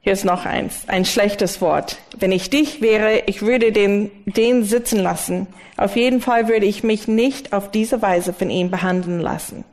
Hier 0.00 0.12
ist 0.12 0.24
noch 0.24 0.46
eins, 0.46 0.84
ein 0.86 1.04
schlechtes 1.04 1.60
Wort. 1.60 1.98
Wenn 2.16 2.32
ich 2.32 2.50
dich 2.50 2.80
wäre, 2.80 3.24
ich 3.26 3.42
würde 3.42 3.72
den, 3.72 4.10
den 4.24 4.64
sitzen 4.64 5.00
lassen. 5.00 5.48
Auf 5.76 5.96
jeden 5.96 6.20
Fall 6.20 6.48
würde 6.48 6.66
ich 6.66 6.84
mich 6.84 7.08
nicht 7.08 7.52
auf 7.52 7.70
diese 7.70 8.00
Weise 8.00 8.32
von 8.32 8.48
ihm 8.48 8.70
behandeln 8.70 9.20
lassen. 9.20 9.64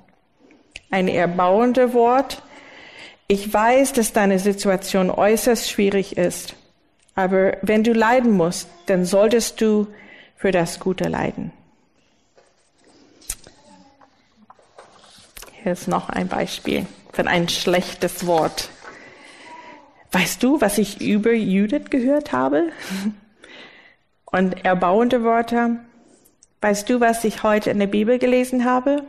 Ein 0.90 1.08
erbauendes 1.08 1.94
Wort. 1.94 2.42
Ich 3.28 3.52
weiß, 3.52 3.94
dass 3.94 4.14
deine 4.14 4.40
Situation 4.40 5.10
äußerst 5.10 5.70
schwierig 5.70 6.18
ist. 6.18 6.56
Aber 7.16 7.58
wenn 7.62 7.84
du 7.84 7.94
leiden 7.94 8.32
musst, 8.32 8.68
dann 8.86 9.06
solltest 9.06 9.62
du 9.62 9.88
für 10.36 10.52
das 10.52 10.80
Gute 10.80 11.08
leiden. 11.08 11.52
Hier 15.64 15.72
ist 15.72 15.88
noch 15.88 16.10
ein 16.10 16.28
Beispiel 16.28 16.86
von 17.12 17.28
ein 17.28 17.50
schlechtes 17.50 18.28
Wort. 18.28 18.70
Weißt 20.12 20.44
du, 20.44 20.62
was 20.62 20.78
ich 20.78 21.02
über 21.02 21.34
Judith 21.34 21.90
gehört 21.90 22.32
habe? 22.32 22.72
Und 24.26 24.64
erbauende 24.64 25.24
Worte. 25.24 25.78
Weißt 26.62 26.90
du, 26.90 27.00
was 27.00 27.24
ich 27.24 27.44
heute 27.44 27.70
in 27.70 27.80
der 27.80 27.88
Bibel 27.88 28.20
gelesen 28.20 28.66
habe? 28.66 29.04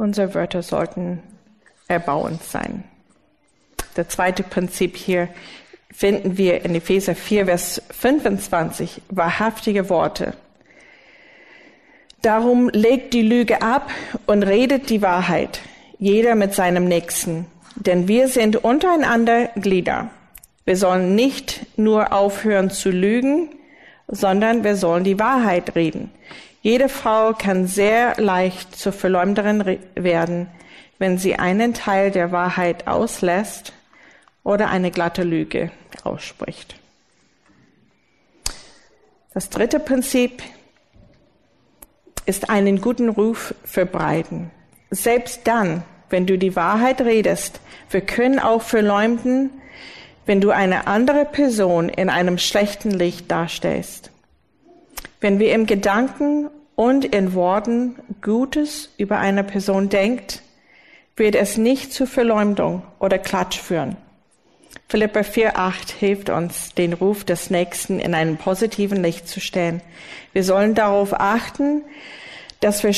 Unsere 0.00 0.32
Wörter 0.32 0.62
sollten 0.62 1.22
erbauend 1.86 2.42
sein. 2.42 2.84
Das 3.92 4.08
zweite 4.08 4.42
Prinzip 4.42 4.96
hier 4.96 5.28
finden 5.92 6.38
wir 6.38 6.64
in 6.64 6.74
Epheser 6.74 7.14
4, 7.14 7.44
Vers 7.44 7.82
25, 7.90 9.02
wahrhaftige 9.10 9.90
Worte. 9.90 10.32
Darum 12.22 12.70
legt 12.70 13.12
die 13.12 13.20
Lüge 13.20 13.60
ab 13.60 13.90
und 14.26 14.42
redet 14.42 14.88
die 14.88 15.02
Wahrheit, 15.02 15.60
jeder 15.98 16.34
mit 16.34 16.54
seinem 16.54 16.86
Nächsten. 16.86 17.44
Denn 17.76 18.08
wir 18.08 18.28
sind 18.28 18.56
untereinander 18.56 19.48
Glieder. 19.56 20.08
Wir 20.64 20.78
sollen 20.78 21.14
nicht 21.14 21.66
nur 21.76 22.14
aufhören 22.14 22.70
zu 22.70 22.88
lügen, 22.88 23.50
sondern 24.08 24.64
wir 24.64 24.76
sollen 24.76 25.04
die 25.04 25.18
Wahrheit 25.18 25.74
reden. 25.74 26.10
Jede 26.62 26.88
Frau 26.90 27.32
kann 27.32 27.66
sehr 27.66 28.20
leicht 28.20 28.76
zur 28.76 28.92
Verleumderin 28.92 29.78
werden, 29.94 30.48
wenn 30.98 31.16
sie 31.16 31.36
einen 31.36 31.72
Teil 31.72 32.10
der 32.10 32.32
Wahrheit 32.32 32.86
auslässt 32.86 33.72
oder 34.44 34.68
eine 34.68 34.90
glatte 34.90 35.22
Lüge 35.22 35.70
ausspricht. 36.04 36.76
Das 39.32 39.48
dritte 39.48 39.80
Prinzip 39.80 40.42
ist 42.26 42.50
einen 42.50 42.80
guten 42.80 43.08
Ruf 43.08 43.54
verbreiten. 43.64 44.50
Selbst 44.90 45.42
dann, 45.44 45.82
wenn 46.10 46.26
du 46.26 46.36
die 46.36 46.56
Wahrheit 46.56 47.00
redest, 47.00 47.60
wir 47.90 48.02
können 48.02 48.38
auch 48.38 48.62
verleumden, 48.62 49.50
wenn 50.26 50.40
du 50.40 50.50
eine 50.50 50.86
andere 50.86 51.24
Person 51.24 51.88
in 51.88 52.10
einem 52.10 52.38
schlechten 52.38 52.90
Licht 52.90 53.30
darstellst. 53.30 54.10
Wenn 55.20 55.38
wir 55.38 55.52
im 55.52 55.66
Gedanken 55.66 56.48
und 56.76 57.04
in 57.04 57.34
Worten 57.34 57.96
Gutes 58.22 58.90
über 58.96 59.18
eine 59.18 59.44
Person 59.44 59.88
denkt, 59.88 60.42
wird 61.16 61.34
es 61.34 61.58
nicht 61.58 61.92
zu 61.92 62.06
Verleumdung 62.06 62.82
oder 62.98 63.18
Klatsch 63.18 63.58
führen. 63.58 63.96
Philippa 64.88 65.20
4,8 65.20 65.92
hilft 65.98 66.30
uns, 66.30 66.74
den 66.74 66.94
Ruf 66.94 67.24
des 67.24 67.50
Nächsten 67.50 68.00
in 68.00 68.14
einem 68.14 68.38
positiven 68.38 69.02
Licht 69.02 69.28
zu 69.28 69.40
stellen. 69.40 69.82
Wir 70.32 70.42
sollen 70.42 70.74
darauf 70.74 71.12
achten, 71.12 71.82
dass 72.60 72.82
wir 72.82 72.94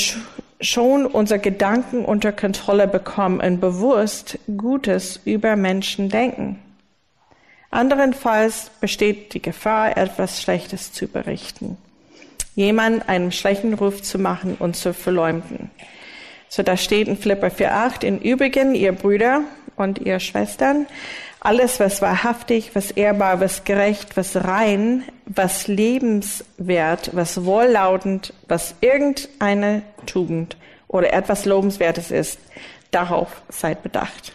schon 0.61 1.07
unsere 1.07 1.41
Gedanken 1.41 2.05
unter 2.05 2.33
Kontrolle 2.33 2.87
bekommen 2.87 3.41
und 3.41 3.61
bewusst 3.61 4.39
Gutes 4.57 5.21
über 5.25 5.57
Menschen 5.57 6.09
denken. 6.09 6.61
Anderenfalls 7.71 8.71
besteht 8.81 9.35
die 9.35 9.43
Gefahr, 9.43 9.97
etwas 9.97 10.41
Schlechtes 10.41 10.93
zu 10.93 11.09
berichten, 11.09 11.79
jemand 12.55 13.09
einen 13.09 13.33
schlechten 13.33 13.75
Ruf 13.75 14.03
zu 14.03 14.19
machen 14.19 14.57
und 14.59 14.77
zu 14.77 14.93
verleumden. 14.95 15.71
So 16.49 16.63
da 16.63 16.77
steht 16.77 17.09
in 17.09 17.17
Philippa 17.17 17.47
4,8, 17.47 18.05
in 18.05 18.21
Übrigen, 18.21 18.75
ihr 18.75 18.93
Brüder 18.93 19.43
und 19.77 19.99
ihr 19.99 20.21
Schwestern, 20.21 20.87
alles, 21.41 21.81
was 21.81 22.01
wahrhaftig, 22.03 22.71
was 22.75 22.93
ehrbar, 22.93 23.41
was 23.41 23.65
gerecht, 23.65 24.17
was 24.17 24.37
rein, 24.37 25.03
was 25.27 25.67
lebenswert, 25.67 27.11
was 27.15 27.45
wohllautend, 27.45 28.33
was 28.47 28.77
irgendeine 28.81 29.83
Tugend 30.07 30.57
oder 30.87 31.13
etwas 31.13 31.45
Lobenswertes 31.45 32.13
ist, 32.13 32.39
darauf 32.93 33.43
seid 33.49 33.83
bedacht. 33.83 34.33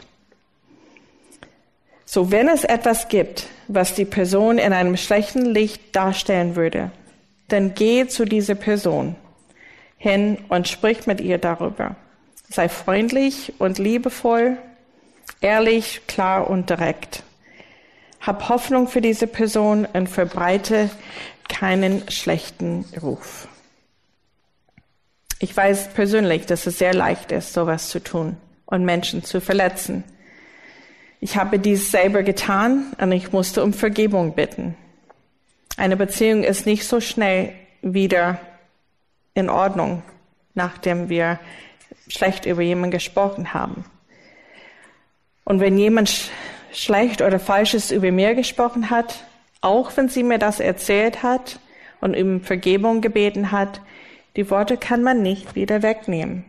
So, 2.04 2.32
wenn 2.32 2.50
es 2.50 2.64
etwas 2.64 3.08
gibt, 3.08 3.48
was 3.68 3.94
die 3.94 4.06
Person 4.06 4.58
in 4.58 4.74
einem 4.74 4.98
schlechten 4.98 5.46
Licht 5.46 5.96
darstellen 5.96 6.56
würde, 6.56 6.92
dann 7.48 7.74
geh 7.74 8.08
zu 8.08 8.26
dieser 8.26 8.56
Person 8.56 9.16
hin 9.98 10.38
und 10.50 10.68
sprich 10.68 11.08
mit 11.08 11.22
ihr 11.22 11.38
darüber. 11.38 11.96
Sei 12.50 12.70
freundlich 12.70 13.54
und 13.60 13.78
liebevoll 13.78 14.58
Ehrlich, 15.42 16.02
klar 16.08 16.50
und 16.50 16.70
direkt. 16.70 17.24
Hab 18.22 18.50
Hoffnung 18.50 18.88
für 18.88 19.02
diese 19.02 19.28
Person 19.28 19.86
und 19.94 20.08
verbreite 20.10 20.90
keinen 21.48 22.10
schlechten 22.10 22.86
Ruf. 23.02 23.48
Ich 25.40 25.56
weiß 25.56 25.94
persönlich, 25.94 26.48
dass 26.48 26.66
es 26.66 26.80
sehr 26.80 26.96
leicht 26.96 27.32
ist, 27.32 27.54
sowas 27.54 27.90
zu 27.90 28.00
tun 28.00 28.38
und 28.66 28.84
Menschen 28.84 29.24
zu 29.24 29.40
verletzen. 29.40 30.04
Ich 31.20 31.38
habe 31.38 31.60
dies 31.60 31.92
selber 31.92 32.24
getan 32.24 32.94
und 33.00 33.12
ich 33.12 33.32
musste 33.32 33.64
um 33.64 33.74
Vergebung 33.74 34.34
bitten. 34.34 34.76
Eine 35.78 35.96
Beziehung 35.96 36.44
ist 36.44 36.66
nicht 36.66 36.88
so 36.88 37.00
schnell 37.00 37.54
wieder 37.84 38.40
in 39.36 39.48
Ordnung, 39.48 40.02
nachdem 40.56 41.08
wir 41.08 41.40
schlecht 42.08 42.48
über 42.48 42.64
jemanden 42.64 42.90
gesprochen 42.90 43.54
haben. 43.54 43.86
Und 45.46 45.60
wenn 45.60 45.78
jemand 45.78 46.10
sch 46.10 46.32
schlecht 46.74 47.22
oder 47.22 47.40
Falsches 47.40 47.92
über 47.92 48.12
mir 48.12 48.36
gesprochen 48.36 48.90
hat, 48.90 49.24
auch 49.62 49.96
wenn 49.96 50.10
sie 50.10 50.24
mir 50.24 50.38
das 50.38 50.60
erzählt 50.60 51.24
hat 51.24 51.60
und 52.02 52.16
um 52.18 52.42
Vergebung 52.42 53.02
gebeten 53.02 53.52
hat, 53.52 53.82
die 54.36 54.50
Worte 54.50 54.78
kann 54.78 55.02
man 55.04 55.22
nicht 55.22 55.56
wieder 55.56 55.82
wegnehmen. 55.84 56.44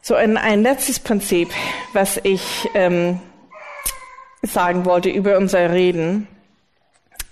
So 0.00 0.14
ein, 0.14 0.36
ein 0.36 0.62
letztes 0.62 0.98
Prinzip, 1.00 1.50
was 1.92 2.18
ich 2.24 2.68
ähm, 2.74 3.20
sagen 4.42 4.84
wollte 4.84 5.10
über 5.10 5.38
unser 5.38 5.70
Reden, 5.70 6.26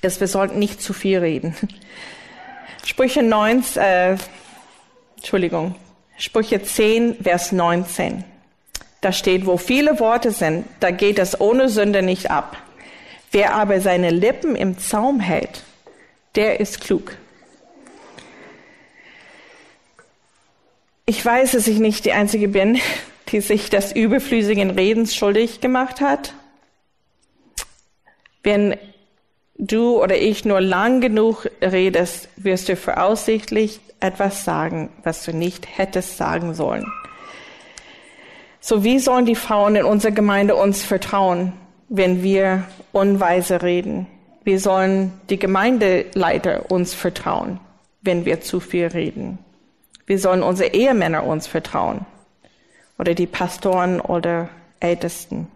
ist, 0.02 0.20
wir 0.20 0.28
sollten 0.28 0.58
nicht 0.58 0.80
zu 0.80 0.92
viel 0.92 1.18
reden. 1.18 1.56
Sprüche 2.84 3.22
9, 3.22 3.64
äh, 3.76 4.16
Entschuldigung, 5.16 5.74
Sprüche 6.18 6.62
10, 6.62 7.16
Vers 7.22 7.52
19. 7.52 8.24
Da 9.00 9.12
steht, 9.12 9.46
wo 9.46 9.56
viele 9.56 9.98
Worte 10.00 10.30
sind, 10.30 10.66
da 10.80 10.90
geht 10.90 11.18
es 11.18 11.40
ohne 11.40 11.68
Sünde 11.68 12.02
nicht 12.02 12.30
ab. 12.30 12.56
Wer 13.32 13.54
aber 13.54 13.80
seine 13.80 14.10
Lippen 14.10 14.56
im 14.56 14.78
Zaum 14.78 15.20
hält, 15.20 15.62
der 16.34 16.60
ist 16.60 16.80
klug. 16.80 17.16
Ich 21.06 21.24
weiß, 21.24 21.52
dass 21.52 21.66
ich 21.66 21.78
nicht 21.78 22.04
die 22.04 22.12
Einzige 22.12 22.48
bin, 22.48 22.78
die 23.28 23.40
sich 23.40 23.70
des 23.70 23.92
überflüssigen 23.92 24.70
Redens 24.70 25.14
schuldig 25.14 25.60
gemacht 25.60 26.00
hat. 26.00 26.34
Wenn 28.42 28.76
du 29.60 30.02
oder 30.02 30.16
ich 30.16 30.44
nur 30.44 30.60
lang 30.60 31.00
genug 31.00 31.48
redest, 31.62 32.28
wirst 32.36 32.68
du 32.68 32.76
voraussichtlich 32.76 33.80
etwas 34.00 34.44
sagen, 34.44 34.88
was 35.04 35.24
du 35.24 35.32
nicht 35.32 35.78
hättest 35.78 36.16
sagen 36.16 36.54
sollen. 36.54 36.86
So 38.60 38.84
wie 38.84 38.98
sollen 38.98 39.26
die 39.26 39.34
Frauen 39.34 39.76
in 39.76 39.84
unserer 39.84 40.12
Gemeinde 40.12 40.56
uns 40.56 40.82
vertrauen, 40.82 41.52
wenn 41.88 42.22
wir 42.22 42.64
unweise 42.92 43.62
reden? 43.62 44.06
Wie 44.44 44.58
sollen 44.58 45.12
die 45.28 45.38
Gemeindeleiter 45.38 46.70
uns 46.70 46.94
vertrauen, 46.94 47.60
wenn 48.00 48.24
wir 48.24 48.40
zu 48.40 48.60
viel 48.60 48.86
reden? 48.86 49.38
Wie 50.06 50.16
sollen 50.16 50.42
unsere 50.42 50.72
Ehemänner 50.72 51.24
uns 51.24 51.46
vertrauen? 51.46 52.06
Oder 52.98 53.14
die 53.14 53.26
Pastoren 53.26 54.00
oder 54.00 54.48
Ältesten? 54.80 55.48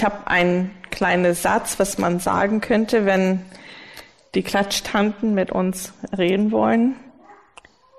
Ich 0.00 0.04
habe 0.06 0.28
einen 0.28 0.70
kleinen 0.90 1.34
Satz, 1.34 1.78
was 1.78 1.98
man 1.98 2.20
sagen 2.20 2.62
könnte, 2.62 3.04
wenn 3.04 3.42
die 4.34 4.42
Klatschtanten 4.42 5.34
mit 5.34 5.52
uns 5.52 5.92
reden 6.16 6.52
wollen. 6.52 6.96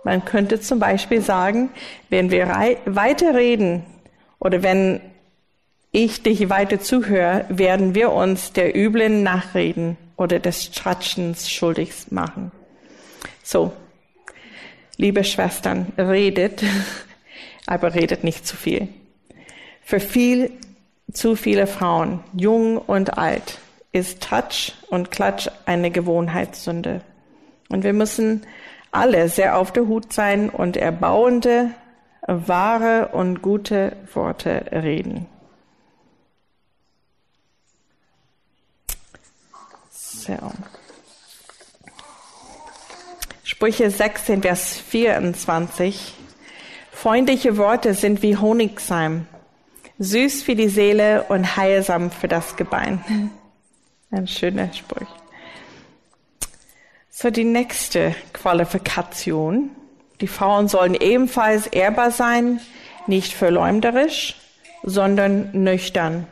Man 0.03 0.25
könnte 0.25 0.59
zum 0.59 0.79
Beispiel 0.79 1.21
sagen, 1.21 1.69
wenn 2.09 2.31
wir 2.31 2.47
weiter 2.85 3.35
reden 3.35 3.85
oder 4.39 4.63
wenn 4.63 4.99
ich 5.91 6.23
dich 6.23 6.49
weiter 6.49 6.79
zuhöre, 6.79 7.45
werden 7.49 7.93
wir 7.93 8.11
uns 8.11 8.51
der 8.51 8.75
üblen 8.75 9.21
Nachreden 9.21 9.95
oder 10.17 10.39
des 10.39 10.71
Tratschens 10.71 11.51
schuldig 11.51 11.91
machen. 12.09 12.51
So, 13.43 13.73
liebe 14.97 15.23
Schwestern, 15.23 15.93
redet, 15.99 16.63
aber 17.67 17.93
redet 17.93 18.23
nicht 18.23 18.47
zu 18.47 18.55
viel. 18.55 18.87
Für 19.83 19.99
viel 19.99 20.51
zu 21.13 21.35
viele 21.35 21.67
Frauen, 21.67 22.23
jung 22.33 22.77
und 22.77 23.17
alt, 23.17 23.59
ist 23.91 24.21
Touch 24.21 24.73
und 24.89 25.11
Klatsch 25.11 25.49
eine 25.65 25.91
Gewohnheitssünde. 25.91 27.01
Und 27.69 27.83
wir 27.83 27.93
müssen 27.93 28.45
alle 28.91 29.29
sehr 29.29 29.57
auf 29.57 29.71
der 29.71 29.87
Hut 29.87 30.13
sein 30.13 30.49
und 30.49 30.77
erbauende, 30.77 31.71
wahre 32.27 33.09
und 33.09 33.41
gute 33.41 33.95
Worte 34.13 34.65
reden. 34.71 35.25
So. 39.89 40.37
Sprüche 43.43 43.89
16, 43.89 44.41
Vers 44.41 44.77
24. 44.77 46.13
Freundliche 46.91 47.57
Worte 47.57 47.93
sind 47.93 48.21
wie 48.21 48.37
Honigseim, 48.37 49.25
süß 50.01 50.41
für 50.41 50.55
die 50.55 50.67
Seele 50.67 51.23
und 51.29 51.55
heilsam 51.57 52.09
für 52.09 52.27
das 52.27 52.55
Gebein. 52.55 53.29
Ein 54.09 54.27
schöner 54.27 54.73
Spruch. 54.73 55.07
So, 57.11 57.29
die 57.29 57.43
nächste 57.43 58.15
Qualifikation. 58.33 59.69
Die 60.19 60.27
Frauen 60.27 60.67
sollen 60.67 60.95
ebenfalls 60.95 61.67
ehrbar 61.67 62.09
sein, 62.09 62.59
nicht 63.05 63.33
verleumderisch, 63.33 64.37
sondern 64.81 65.51
nüchtern. 65.51 66.25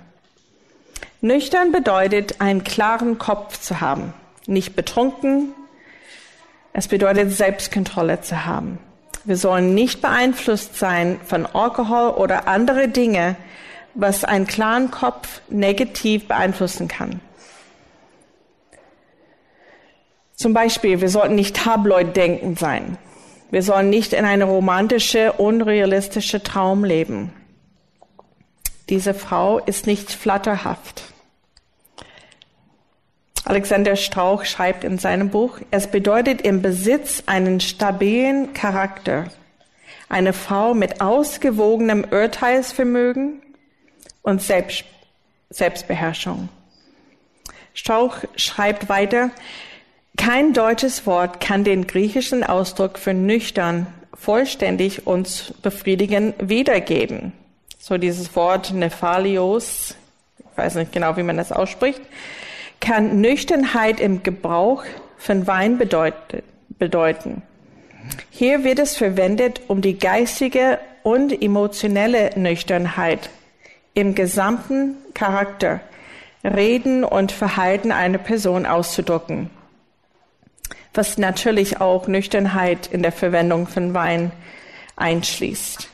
Nüchtern 1.21 1.71
bedeutet, 1.71 2.41
einen 2.41 2.63
klaren 2.63 3.19
Kopf 3.19 3.59
zu 3.59 3.81
haben, 3.81 4.13
nicht 4.47 4.75
betrunken. 4.75 5.53
Es 6.73 6.87
bedeutet, 6.87 7.31
Selbstkontrolle 7.31 8.21
zu 8.21 8.45
haben. 8.45 8.79
Wir 9.29 9.37
sollen 9.37 9.75
nicht 9.75 10.01
beeinflusst 10.01 10.79
sein 10.79 11.19
von 11.23 11.45
Alkohol 11.45 12.15
oder 12.17 12.47
andere 12.47 12.87
Dinge, 12.87 13.35
was 13.93 14.23
einen 14.23 14.47
klaren 14.47 14.89
Kopf 14.89 15.41
negativ 15.49 16.27
beeinflussen 16.27 16.87
kann. 16.87 17.21
Zum 20.35 20.55
Beispiel, 20.55 20.99
wir 20.99 21.09
sollten 21.09 21.35
nicht 21.35 21.57
tabloid-denkend 21.57 22.57
sein. 22.57 22.97
Wir 23.51 23.61
sollen 23.61 23.91
nicht 23.91 24.13
in 24.13 24.25
eine 24.25 24.45
romantische, 24.45 25.33
unrealistische 25.33 26.41
Traum 26.41 26.83
leben. 26.83 27.31
Diese 28.89 29.13
Frau 29.13 29.59
ist 29.59 29.85
nicht 29.85 30.09
flatterhaft. 30.09 31.03
Alexander 33.49 33.95
Strauch 33.95 34.45
schreibt 34.45 34.83
in 34.83 34.99
seinem 34.99 35.29
Buch, 35.29 35.57
es 35.71 35.87
bedeutet 35.87 36.41
im 36.41 36.61
Besitz 36.61 37.23
einen 37.25 37.59
stabilen 37.59 38.53
Charakter, 38.53 39.25
eine 40.07 40.33
Frau 40.33 40.75
mit 40.75 41.01
ausgewogenem 41.01 42.05
Urteilsvermögen 42.11 43.41
und 44.21 44.43
Selbst, 44.43 44.83
Selbstbeherrschung. 45.49 46.49
Strauch 47.73 48.17
schreibt 48.35 48.87
weiter, 48.87 49.31
kein 50.15 50.53
deutsches 50.53 51.07
Wort 51.07 51.41
kann 51.41 51.63
den 51.63 51.87
griechischen 51.87 52.43
Ausdruck 52.43 52.99
für 52.99 53.15
nüchtern 53.15 53.87
vollständig 54.13 55.07
und 55.07 55.55
befriedigend 55.63 56.35
wiedergeben. 56.39 57.31
So 57.79 57.97
dieses 57.97 58.35
Wort 58.35 58.73
Nephalios, 58.73 59.95
ich 60.37 60.55
weiß 60.55 60.75
nicht 60.75 60.91
genau, 60.91 61.17
wie 61.17 61.23
man 61.23 61.37
das 61.37 61.51
ausspricht, 61.51 62.01
kann 62.79 63.21
Nüchternheit 63.21 63.99
im 63.99 64.23
Gebrauch 64.23 64.83
von 65.17 65.47
Wein 65.47 65.77
bedeuten. 65.77 67.41
Hier 68.29 68.63
wird 68.63 68.79
es 68.79 68.95
verwendet, 68.95 69.61
um 69.67 69.81
die 69.81 69.97
geistige 69.97 70.79
und 71.03 71.41
emotionelle 71.41 72.31
Nüchternheit 72.35 73.29
im 73.93 74.15
gesamten 74.15 74.95
Charakter, 75.13 75.81
Reden 76.43 77.03
und 77.03 77.31
Verhalten 77.31 77.91
einer 77.91 78.17
Person 78.17 78.65
auszudrücken 78.65 79.49
was 80.93 81.17
natürlich 81.17 81.79
auch 81.79 82.07
Nüchternheit 82.07 82.87
in 82.87 83.03
der 83.03 83.11
Verwendung 83.11 83.67
von 83.67 83.93
Wein 83.93 84.31
einschließt. 84.95 85.89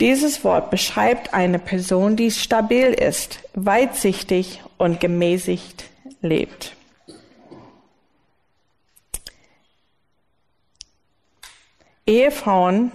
Dieses 0.00 0.44
Wort 0.44 0.70
beschreibt 0.70 1.34
eine 1.34 1.58
Person, 1.58 2.14
die 2.14 2.30
stabil 2.30 2.88
ist, 2.88 3.40
weitsichtig 3.54 4.62
und 4.76 5.00
gemäßigt 5.00 5.84
lebt. 6.20 6.74
Ehefrauen 12.06 12.90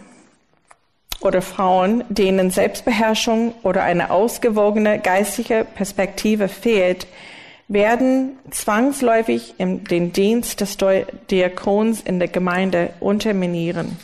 oder 1.21 1.41
Frauen, 1.41 2.03
denen 2.09 2.49
Selbstbeherrschung 2.49 3.53
oder 3.63 3.83
eine 3.83 4.09
ausgewogene 4.09 4.99
geistige 4.99 5.65
Perspektive 5.75 6.47
fehlt, 6.47 7.07
werden 7.67 8.37
zwangsläufig 8.49 9.55
den 9.57 10.11
Dienst 10.11 10.61
des 10.61 10.77
Diakons 11.31 12.01
in 12.01 12.19
der 12.19 12.27
Gemeinde 12.27 12.93
unterminieren. 12.99 13.97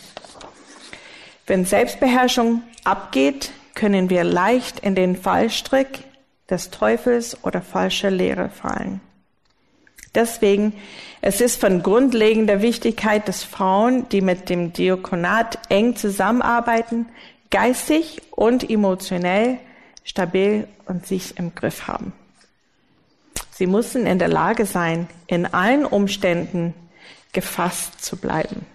Wenn 1.45 1.65
Selbstbeherrschung 1.65 2.61
abgeht, 2.84 3.51
können 3.74 4.09
wir 4.09 4.24
leicht 4.24 4.80
in 4.80 4.95
den 4.95 5.15
Fallstrick 5.15 6.03
des 6.49 6.70
Teufels 6.70 7.43
oder 7.43 7.61
falscher 7.61 8.11
Lehre 8.11 8.49
fallen. 8.49 9.01
Deswegen, 10.16 10.74
es 11.22 11.41
ist 11.41 11.60
von 11.60 11.84
grundlegender 11.84 12.62
Wichtigkeit, 12.62 13.28
dass 13.28 13.43
Frauen, 13.43 14.10
die 14.10 14.22
mit 14.22 14.49
dem 14.49 14.74
Diakonat 14.74 15.60
eng 15.70 15.95
zusammenarbeiten, 15.95 17.05
geistig 17.51 18.22
und 18.32 18.70
emotionell 18.70 19.57
stabil 20.03 20.68
und 20.86 21.05
sich 21.05 21.38
im 21.38 21.53
Griff 21.53 21.88
haben. 21.88 22.14
Sie 23.51 23.68
müssen 23.68 24.05
in 24.05 24.20
der 24.20 24.30
Lage 24.30 24.66
sein, 24.66 25.07
in 25.28 25.45
allen 25.45 25.86
Umständen 25.86 26.74
gefasst 27.34 28.03
zu 28.03 28.18
bleiben. 28.18 28.66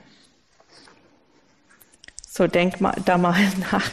So 2.28 2.46
denk 2.46 2.80
mal 2.80 2.94
da 3.04 3.16
mal 3.16 3.34
nach. 3.72 3.90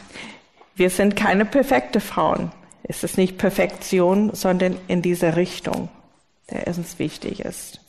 Wir 0.76 0.90
sind 0.90 1.16
keine 1.16 1.46
perfekte 1.46 2.00
Frauen. 2.00 2.52
Es 2.84 3.04
ist 3.04 3.18
nicht 3.18 3.38
Perfektion, 3.38 4.34
sondern 4.34 4.78
in 4.88 5.02
diese 5.02 5.36
Richtung, 5.36 5.90
der 6.52 6.68
uns 6.68 7.00
wichtig 7.00 7.40
ist. 7.42 7.80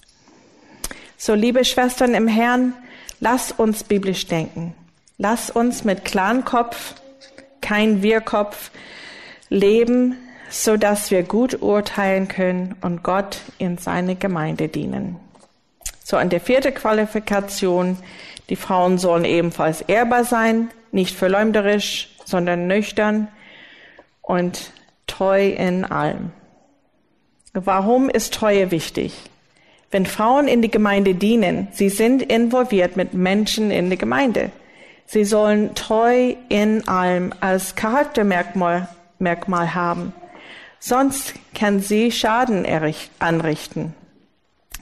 So, 1.17 1.35
liebe 1.35 1.65
Schwestern 1.65 2.15
im 2.15 2.27
Herrn, 2.29 2.75
lass 3.21 3.53
uns 3.53 3.85
biblisch 3.85 4.27
denken. 4.27 4.75
Lass 5.19 5.51
uns 5.51 5.85
mit 5.85 6.05
klarem 6.05 6.45
Kopf, 6.45 6.95
kein 7.61 8.03
Wirrkopf 8.03 8.71
leben, 9.49 10.17
so 10.51 10.77
dass 10.77 11.11
wir 11.11 11.23
gut 11.23 11.63
urteilen 11.63 12.29
können 12.29 12.75
und 12.81 13.03
Gott 13.03 13.39
in 13.59 13.79
seine 13.79 14.17
Gemeinde 14.17 14.69
dienen. 14.69 15.17
So, 16.03 16.17
an 16.17 16.29
der 16.29 16.41
vierte 16.41 16.73
Qualifikation, 16.73 17.97
die 18.49 18.57
Frauen 18.57 18.99
sollen 18.99 19.25
ebenfalls 19.25 19.83
ehrbar 19.83 20.25
sein, 20.25 20.71
nicht 20.91 21.17
verleumderisch, 21.17 22.09
sondern 22.25 22.67
nüchtern 22.67 23.29
und 24.21 24.73
treu 25.07 25.49
in 25.49 25.85
allem. 25.85 26.33
Warum 27.55 28.09
ist 28.09 28.33
Treue 28.33 28.71
wichtig? 28.71 29.13
Wenn 29.91 30.07
Frauen 30.07 30.49
in 30.49 30.63
die 30.63 30.71
Gemeinde 30.71 31.15
dienen, 31.15 31.69
sie 31.73 31.91
sind 31.91 32.23
involviert 32.23 32.97
mit 32.97 33.13
Menschen 33.13 33.71
in 33.71 33.91
der 33.91 33.99
Gemeinde. 33.99 34.51
Sie 35.05 35.25
sollen 35.25 35.75
treu 35.75 36.35
in 36.49 36.89
allem 36.89 37.35
als 37.41 37.75
Charaktermerkmal 37.75 38.89
Merkmal 39.19 39.75
haben. 39.75 40.15
Sonst 40.81 41.35
kann 41.55 41.81
sie 41.81 42.11
Schaden 42.11 42.67
anrichten. 43.19 43.95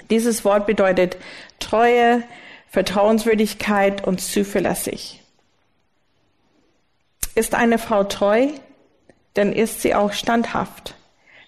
Dieses 0.09 0.45
Wort 0.45 0.67
bedeutet 0.67 1.17
Treue, 1.59 2.23
Vertrauenswürdigkeit 2.69 4.07
und 4.07 4.21
zuverlässig. 4.21 5.23
Ist 7.35 7.55
eine 7.55 7.79
Frau 7.79 8.05
treu, 8.05 8.49
dann 9.35 9.53
ist 9.53 9.83
sie 9.83 9.95
auch 9.95 10.13
standhaft. 10.13 10.95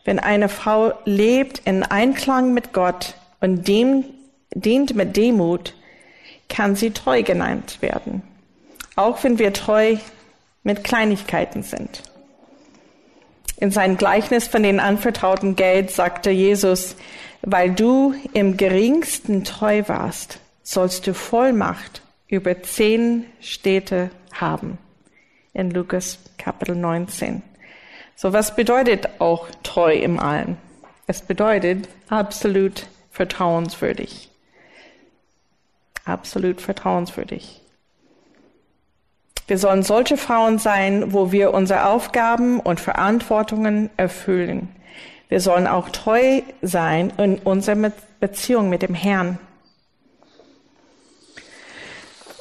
Wenn 0.04 0.18
eine 0.18 0.48
Frau 0.48 0.92
lebt 1.04 1.60
in 1.64 1.82
Einklang 1.82 2.54
mit 2.54 2.72
Gott 2.72 3.14
und 3.40 3.68
dient, 3.68 4.06
dient 4.54 4.94
mit 4.94 5.16
Demut, 5.16 5.74
kann 6.48 6.76
sie 6.76 6.90
treu 6.90 7.22
genannt 7.22 7.78
werden. 7.80 8.22
Auch 8.96 9.22
wenn 9.24 9.38
wir 9.38 9.52
treu 9.52 9.96
mit 10.62 10.84
Kleinigkeiten 10.84 11.62
sind. 11.62 12.02
In 13.56 13.70
seinem 13.70 13.96
Gleichnis 13.96 14.48
von 14.48 14.62
den 14.62 14.80
anvertrauten 14.80 15.54
Geld 15.54 15.90
sagte 15.90 16.30
Jesus, 16.30 16.96
weil 17.42 17.70
du 17.70 18.14
im 18.32 18.56
geringsten 18.56 19.44
treu 19.44 19.84
warst, 19.86 20.40
sollst 20.62 21.06
du 21.06 21.14
Vollmacht 21.14 22.02
über 22.26 22.62
zehn 22.62 23.26
Städte 23.40 24.10
haben. 24.32 24.78
In 25.52 25.70
Lukas 25.70 26.18
Kapitel 26.38 26.74
19. 26.74 27.42
So 28.22 28.32
was 28.32 28.54
bedeutet 28.54 29.08
auch 29.18 29.48
treu 29.64 29.94
im 29.94 30.20
Allen? 30.20 30.56
Es 31.08 31.22
bedeutet 31.22 31.88
absolut 32.08 32.86
vertrauenswürdig. 33.10 34.30
Absolut 36.04 36.60
vertrauenswürdig. 36.60 37.60
Wir 39.48 39.58
sollen 39.58 39.82
solche 39.82 40.16
Frauen 40.16 40.60
sein, 40.60 41.12
wo 41.12 41.32
wir 41.32 41.52
unsere 41.52 41.86
Aufgaben 41.86 42.60
und 42.60 42.78
Verantwortungen 42.78 43.90
erfüllen. 43.96 44.68
Wir 45.28 45.40
sollen 45.40 45.66
auch 45.66 45.88
treu 45.88 46.42
sein 46.62 47.12
in 47.18 47.38
unserer 47.40 47.90
Beziehung 48.20 48.68
mit 48.68 48.82
dem 48.82 48.94
Herrn. 48.94 49.40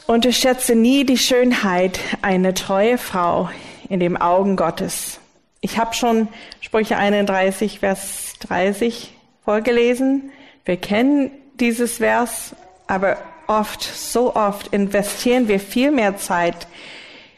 Unterschätze 0.05 0.75
nie 0.75 1.07
die 1.07 1.17
Schönheit 1.17 1.99
einer 2.21 2.53
treue 2.53 2.99
Frau 2.99 3.49
in 3.89 3.99
den 3.99 4.15
Augen 4.21 4.55
Gottes. 4.55 5.20
Ich 5.61 5.77
habe 5.77 5.93
schon 5.93 6.27
Sprüche 6.59 6.97
31, 6.97 7.79
Vers 7.79 8.33
30 8.39 9.13
vorgelesen. 9.45 10.31
Wir 10.65 10.77
kennen 10.77 11.29
dieses 11.59 11.97
Vers, 11.97 12.55
aber 12.87 13.17
oft, 13.45 13.83
so 13.83 14.35
oft 14.35 14.67
investieren 14.67 15.47
wir 15.47 15.59
viel 15.59 15.91
mehr 15.91 16.17
Zeit 16.17 16.67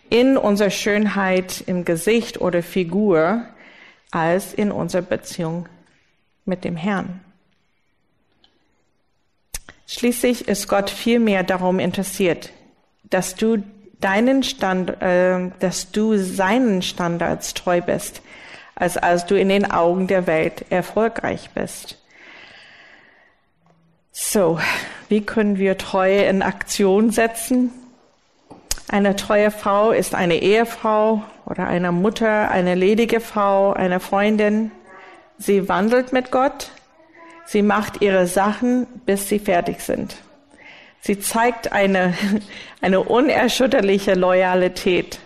in 0.10 0.38
unsere 0.38 0.72
Schönheit 0.72 1.64
im 1.68 1.84
Gesicht 1.84 2.40
oder 2.40 2.64
Figur 2.64 3.46
als 4.12 4.54
in 4.54 4.72
unserer 4.72 5.02
Beziehung 5.02 5.68
mit 6.46 6.64
dem 6.64 6.78
Herrn. 6.78 7.20
Schließlich 9.86 10.48
ist 10.48 10.70
Gott 10.70 10.90
viel 10.90 11.20
mehr 11.20 11.44
darum 11.44 11.78
interessiert, 11.80 12.52
dass 13.04 13.36
du 13.36 13.64
deinen 14.04 14.44
Stand, 14.44 15.02
äh, 15.02 15.50
dass 15.60 15.92
du 15.92 16.18
seinen 16.18 16.82
Standards 16.82 17.54
treu 17.54 17.82
bist, 17.82 18.22
als 18.76 18.98
als 18.98 19.26
du 19.26 19.36
in 19.36 19.50
den 19.50 19.70
Augen 19.70 20.08
der 20.08 20.28
Welt 20.28 20.66
erfolgreich 20.70 21.52
bist. 21.54 21.98
So, 24.12 24.60
wie 25.10 25.22
können 25.22 25.58
wir 25.58 25.78
Treue 25.78 26.24
in 26.24 26.42
Aktion 26.42 27.12
setzen? 27.12 27.72
Eine 28.90 29.16
treue 29.16 29.50
Frau 29.50 29.92
ist 29.92 30.14
eine 30.14 30.36
Ehefrau 30.36 31.24
oder 31.46 31.66
eine 31.68 31.92
Mutter, 31.92 32.52
eine 32.52 32.76
ledige 32.76 33.22
Frau, 33.22 33.74
eine 33.74 34.00
Freundin. 34.00 34.72
Sie 35.40 35.68
wandelt 35.68 36.14
mit 36.14 36.30
Gott. 36.30 36.70
Sie 37.46 37.62
macht 37.62 38.02
ihre 38.02 38.28
Sachen, 38.28 38.86
bis 39.06 39.28
sie 39.30 39.40
fertig 39.40 39.82
sind. 39.82 40.23
Sie 41.06 41.20
zeigt 41.20 41.74
eine, 41.74 42.14
eine 42.82 43.02
unerschütterliche 43.02 44.14
Loyalität. 44.14 45.20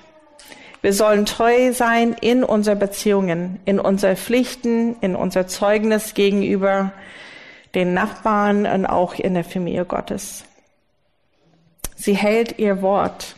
Wir 0.82 0.92
sollen 0.92 1.28
treu 1.28 1.72
sein 1.72 2.16
in 2.20 2.44
unseren 2.44 2.80
Beziehungen, 2.80 3.60
in 3.66 3.80
unseren 3.80 4.18
Pflichten, 4.18 4.96
in 5.02 5.16
unser 5.16 5.46
Zeugnis 5.48 6.16
gegenüber 6.16 6.94
den 7.76 7.94
Nachbarn 7.94 8.66
und 8.66 8.88
auch 8.88 9.14
in 9.14 9.36
der 9.36 9.44
Familie 9.44 9.86
Gottes. 9.86 10.46
Sie 11.96 12.16
hält 12.16 12.58
ihr 12.58 12.82
Wort. 12.82 13.36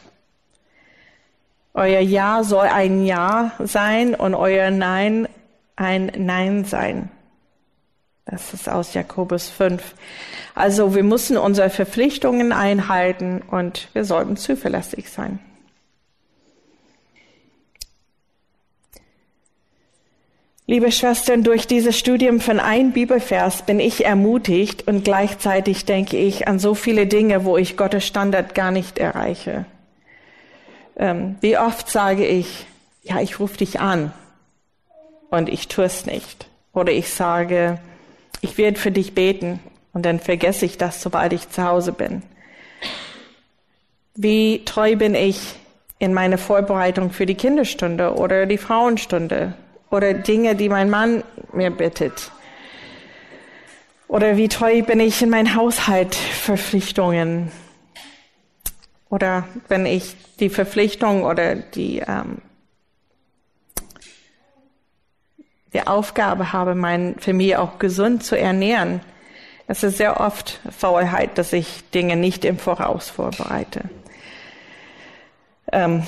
Euer 1.73 1.99
Ja 1.99 2.43
soll 2.43 2.67
ein 2.67 3.03
Ja 3.03 3.51
sein 3.59 4.15
und 4.15 4.33
euer 4.33 4.71
Nein 4.71 5.27
ein 5.75 6.11
Nein 6.17 6.63
sein. 6.63 7.09
Das 8.29 8.53
ist 8.53 8.69
aus 8.69 8.93
Jakobus 8.93 9.49
5. 9.49 9.95
Also 10.53 10.93
wir 10.93 11.03
müssen 11.03 11.37
unsere 11.37 11.69
Verpflichtungen 11.69 12.51
einhalten 12.51 13.41
und 13.49 13.87
wir 13.93 14.05
sollten 14.05 14.37
zuverlässig 14.37 15.09
sein. 15.09 15.39
Liebe 20.67 20.91
Schwestern, 20.91 21.43
durch 21.43 21.65
dieses 21.65 21.97
Studium 21.97 22.39
von 22.39 22.59
ein 22.59 22.91
Bibelvers 22.91 23.63
bin 23.63 23.79
ich 23.79 24.05
ermutigt 24.05 24.87
und 24.87 25.03
gleichzeitig 25.03 25.85
denke 25.85 26.17
ich 26.17 26.47
an 26.47 26.59
so 26.59 26.75
viele 26.75 27.07
Dinge, 27.07 27.43
wo 27.43 27.57
ich 27.57 27.75
Gottes 27.75 28.05
Standard 28.05 28.53
gar 28.53 28.69
nicht 28.69 28.99
erreiche. 28.99 29.65
Ähm, 30.95 31.37
wie 31.41 31.57
oft 31.57 31.89
sage 31.89 32.27
ich, 32.27 32.67
ja, 33.01 33.19
ich 33.19 33.39
rufe 33.39 33.57
dich 33.57 33.79
an 33.79 34.13
und 35.31 35.49
ich 35.49 35.69
tue 35.69 35.85
es 35.85 36.05
nicht. 36.05 36.47
Oder 36.71 36.91
ich 36.91 37.09
sage, 37.09 37.79
ich 38.41 38.57
werde 38.57 38.79
für 38.79 38.91
dich 38.91 39.13
beten 39.13 39.59
und 39.93 40.05
dann 40.05 40.19
vergesse 40.19 40.65
ich 40.65 40.77
das, 40.77 41.01
sobald 41.01 41.33
ich 41.33 41.49
zu 41.49 41.63
Hause 41.63 41.91
bin. 41.91 42.21
Wie 44.15 44.63
treu 44.65 44.95
bin 44.95 45.15
ich 45.15 45.55
in 45.99 46.13
meine 46.13 46.37
Vorbereitung 46.37 47.11
für 47.11 47.25
die 47.25 47.35
Kinderstunde 47.35 48.15
oder 48.15 48.45
die 48.45 48.57
Frauenstunde 48.57 49.53
oder 49.91 50.13
Dinge, 50.13 50.55
die 50.55 50.69
mein 50.69 50.89
Mann 50.89 51.23
mir 51.51 51.71
bittet. 51.71 52.31
Oder 54.07 54.37
wie 54.37 54.47
treu 54.47 54.81
bin 54.81 54.99
ich 54.99 55.21
in 55.21 55.29
mein 55.29 55.55
Haushalt 55.55 56.15
Verpflichtungen. 56.15 57.51
Oder 59.09 59.47
wenn 59.67 59.85
ich 59.85 60.15
die 60.39 60.49
Verpflichtung 60.49 61.23
oder 61.23 61.55
die, 61.55 61.99
ähm, 61.99 62.39
die 65.73 65.85
Aufgabe 65.85 66.53
habe, 66.53 66.75
meine 66.75 67.15
Familie 67.19 67.59
auch 67.59 67.79
gesund 67.79 68.23
zu 68.23 68.37
ernähren. 68.37 69.01
Es 69.67 69.83
ist 69.83 69.97
sehr 69.97 70.19
oft 70.19 70.59
Faulheit, 70.75 71.37
dass 71.37 71.53
ich 71.53 71.89
Dinge 71.91 72.15
nicht 72.15 72.43
im 72.43 72.57
Voraus 72.57 73.09
vorbereite. 73.09 73.83
Ähm, 75.71 76.03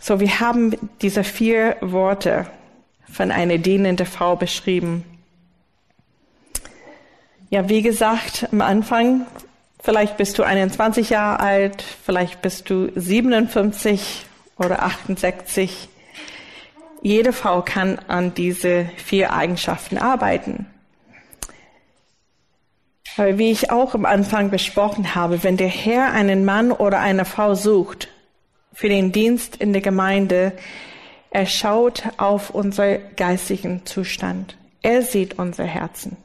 so, 0.00 0.20
wir 0.20 0.40
haben 0.40 0.74
diese 1.02 1.24
vier 1.24 1.76
Worte 1.80 2.46
von 3.10 3.30
einer 3.30 3.58
dienenden 3.58 4.06
Frau 4.06 4.36
beschrieben. 4.36 5.04
Ja, 7.50 7.68
wie 7.68 7.82
gesagt, 7.82 8.48
am 8.52 8.60
Anfang, 8.60 9.26
vielleicht 9.82 10.16
bist 10.16 10.38
du 10.38 10.42
21 10.42 11.10
Jahre 11.10 11.40
alt, 11.40 11.82
vielleicht 11.82 12.42
bist 12.42 12.70
du 12.70 12.90
57 12.94 14.26
oder 14.56 14.82
68. 14.82 15.88
Jede 17.04 17.32
Frau 17.32 17.62
kann 17.62 18.00
an 18.08 18.34
diese 18.34 18.86
vier 18.96 19.32
Eigenschaften 19.32 19.98
arbeiten. 19.98 20.66
Aber 23.16 23.38
wie 23.38 23.52
ich 23.52 23.70
auch 23.70 23.94
am 23.94 24.04
Anfang 24.06 24.50
besprochen 24.50 25.14
habe, 25.14 25.44
wenn 25.44 25.56
der 25.56 25.68
Herr 25.68 26.10
einen 26.10 26.44
Mann 26.44 26.72
oder 26.72 26.98
eine 26.98 27.24
Frau 27.24 27.54
sucht, 27.54 28.08
für 28.74 28.88
den 28.88 29.12
Dienst 29.12 29.56
in 29.56 29.72
der 29.72 29.82
Gemeinde. 29.82 30.52
Er 31.30 31.46
schaut 31.46 32.02
auf 32.18 32.50
unseren 32.50 32.98
geistigen 33.16 33.86
Zustand. 33.86 34.56
Er 34.82 35.02
sieht 35.02 35.38
unser 35.38 35.64
Herzen. 35.64 36.16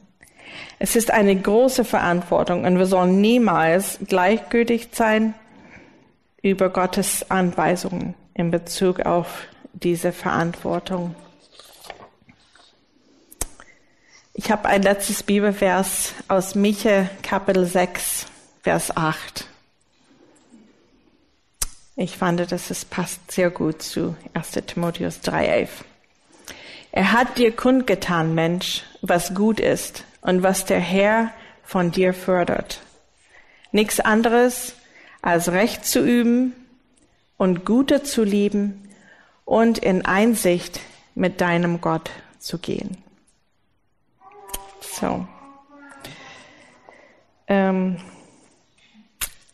Es 0.78 0.96
ist 0.96 1.10
eine 1.10 1.34
große 1.34 1.84
Verantwortung 1.84 2.64
und 2.64 2.78
wir 2.78 2.86
sollen 2.86 3.20
niemals 3.20 3.98
gleichgültig 4.06 4.88
sein 4.92 5.34
über 6.42 6.70
Gottes 6.70 7.30
Anweisungen 7.30 8.14
in 8.34 8.50
Bezug 8.50 9.00
auf 9.00 9.46
diese 9.72 10.12
Verantwortung. 10.12 11.14
Ich 14.34 14.50
habe 14.50 14.68
ein 14.68 14.82
letztes 14.82 15.22
Bibelvers 15.22 16.14
aus 16.28 16.54
Micha 16.54 17.10
Kapitel 17.22 17.66
6, 17.66 18.26
Vers 18.62 18.96
8. 18.96 19.46
Ich 21.96 22.16
fand, 22.16 22.50
dass 22.50 22.70
es 22.70 22.84
passt 22.84 23.30
sehr 23.30 23.50
gut 23.50 23.82
zu 23.82 24.16
1. 24.32 24.52
Timotheus 24.66 25.20
3,11. 25.20 25.68
Er 26.92 27.12
hat 27.12 27.38
dir 27.38 27.52
kundgetan, 27.54 28.34
Mensch, 28.34 28.84
was 29.02 29.34
gut 29.34 29.60
ist 29.60 30.04
und 30.22 30.42
was 30.42 30.64
der 30.64 30.80
Herr 30.80 31.32
von 31.62 31.90
dir 31.90 32.14
fördert. 32.14 32.80
Nichts 33.72 34.00
anderes 34.00 34.74
als 35.22 35.52
Recht 35.52 35.84
zu 35.84 36.00
üben 36.00 36.54
und 37.36 37.64
Gute 37.64 38.02
zu 38.02 38.24
lieben 38.24 38.89
und 39.50 39.78
in 39.78 40.04
Einsicht 40.04 40.78
mit 41.16 41.40
deinem 41.40 41.80
Gott 41.80 42.10
zu 42.38 42.58
gehen. 42.58 42.98
So. 44.80 45.26
Ähm, 47.48 47.96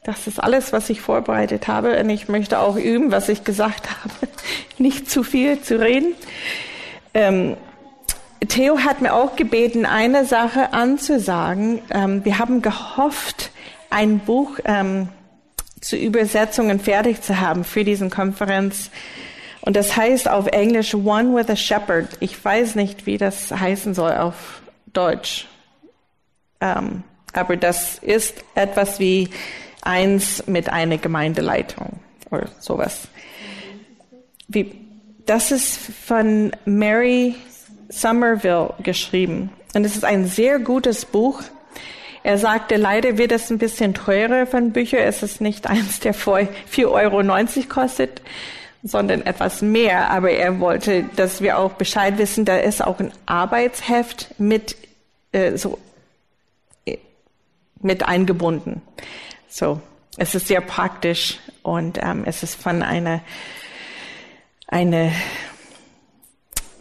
das 0.04 0.26
ist 0.26 0.38
alles, 0.38 0.74
was 0.74 0.90
ich 0.90 1.00
vorbereitet 1.00 1.66
habe. 1.66 1.98
Und 1.98 2.10
ich 2.10 2.28
möchte 2.28 2.58
auch 2.58 2.76
üben, 2.76 3.10
was 3.10 3.30
ich 3.30 3.42
gesagt 3.42 3.88
habe. 4.02 4.28
Nicht 4.76 5.10
zu 5.10 5.22
viel 5.22 5.62
zu 5.62 5.80
reden. 5.80 6.14
Ähm, 7.14 7.56
Theo 8.46 8.80
hat 8.80 9.00
mir 9.00 9.14
auch 9.14 9.34
gebeten, 9.34 9.86
eine 9.86 10.26
Sache 10.26 10.74
anzusagen. 10.74 11.80
Ähm, 11.90 12.22
wir 12.22 12.38
haben 12.38 12.60
gehofft, 12.60 13.50
ein 13.88 14.18
Buch 14.18 14.58
ähm, 14.66 15.08
zu 15.80 15.96
Übersetzungen 15.96 16.80
fertig 16.80 17.22
zu 17.22 17.40
haben 17.40 17.64
für 17.64 17.82
diesen 17.82 18.10
Konferenz. 18.10 18.90
Und 19.66 19.74
das 19.74 19.96
heißt 19.96 20.30
auf 20.30 20.46
Englisch 20.46 20.94
One 20.94 21.34
with 21.34 21.50
a 21.50 21.56
Shepherd. 21.56 22.08
Ich 22.20 22.42
weiß 22.42 22.76
nicht, 22.76 23.04
wie 23.04 23.18
das 23.18 23.50
heißen 23.50 23.94
soll 23.94 24.12
auf 24.12 24.62
Deutsch. 24.92 25.48
Ähm, 26.60 27.02
aber 27.32 27.56
das 27.56 27.98
ist 27.98 28.44
etwas 28.54 29.00
wie 29.00 29.28
eins 29.82 30.46
mit 30.46 30.68
einer 30.68 30.98
Gemeindeleitung 30.98 31.98
oder 32.30 32.48
sowas. 32.60 33.08
Wie, 34.46 34.72
das 35.26 35.50
ist 35.50 35.78
von 36.04 36.52
Mary 36.64 37.34
Somerville 37.88 38.72
geschrieben. 38.84 39.50
Und 39.74 39.84
es 39.84 39.96
ist 39.96 40.04
ein 40.04 40.26
sehr 40.26 40.60
gutes 40.60 41.04
Buch. 41.04 41.42
Er 42.22 42.38
sagte, 42.38 42.76
leider 42.76 43.18
wird 43.18 43.32
es 43.32 43.50
ein 43.50 43.58
bisschen 43.58 43.94
teurer 43.94 44.46
von 44.46 44.70
Büchern. 44.70 45.00
Es 45.00 45.24
ist 45.24 45.40
nicht 45.40 45.66
eins, 45.66 45.98
der 45.98 46.14
4,90 46.14 46.86
Euro 46.86 47.22
kostet, 47.68 48.22
sondern 48.82 49.22
etwas 49.22 49.62
mehr. 49.62 50.10
Aber 50.10 50.30
er 50.30 50.60
wollte, 50.60 51.04
dass 51.16 51.40
wir 51.40 51.58
auch 51.58 51.72
Bescheid 51.72 52.18
wissen, 52.18 52.44
da 52.44 52.56
ist 52.56 52.84
auch 52.84 53.00
ein 53.00 53.12
Arbeitsheft 53.26 54.34
mit, 54.38 54.76
äh, 55.32 55.56
so, 55.56 55.78
äh, 56.84 56.98
mit 57.80 58.06
eingebunden. 58.06 58.82
So, 59.48 59.80
es 60.16 60.34
ist 60.34 60.48
sehr 60.48 60.60
praktisch 60.60 61.38
und 61.62 61.98
ähm, 62.02 62.24
es 62.26 62.42
ist 62.42 62.54
von 62.54 62.82
einer 62.82 63.20
eine 64.68 65.12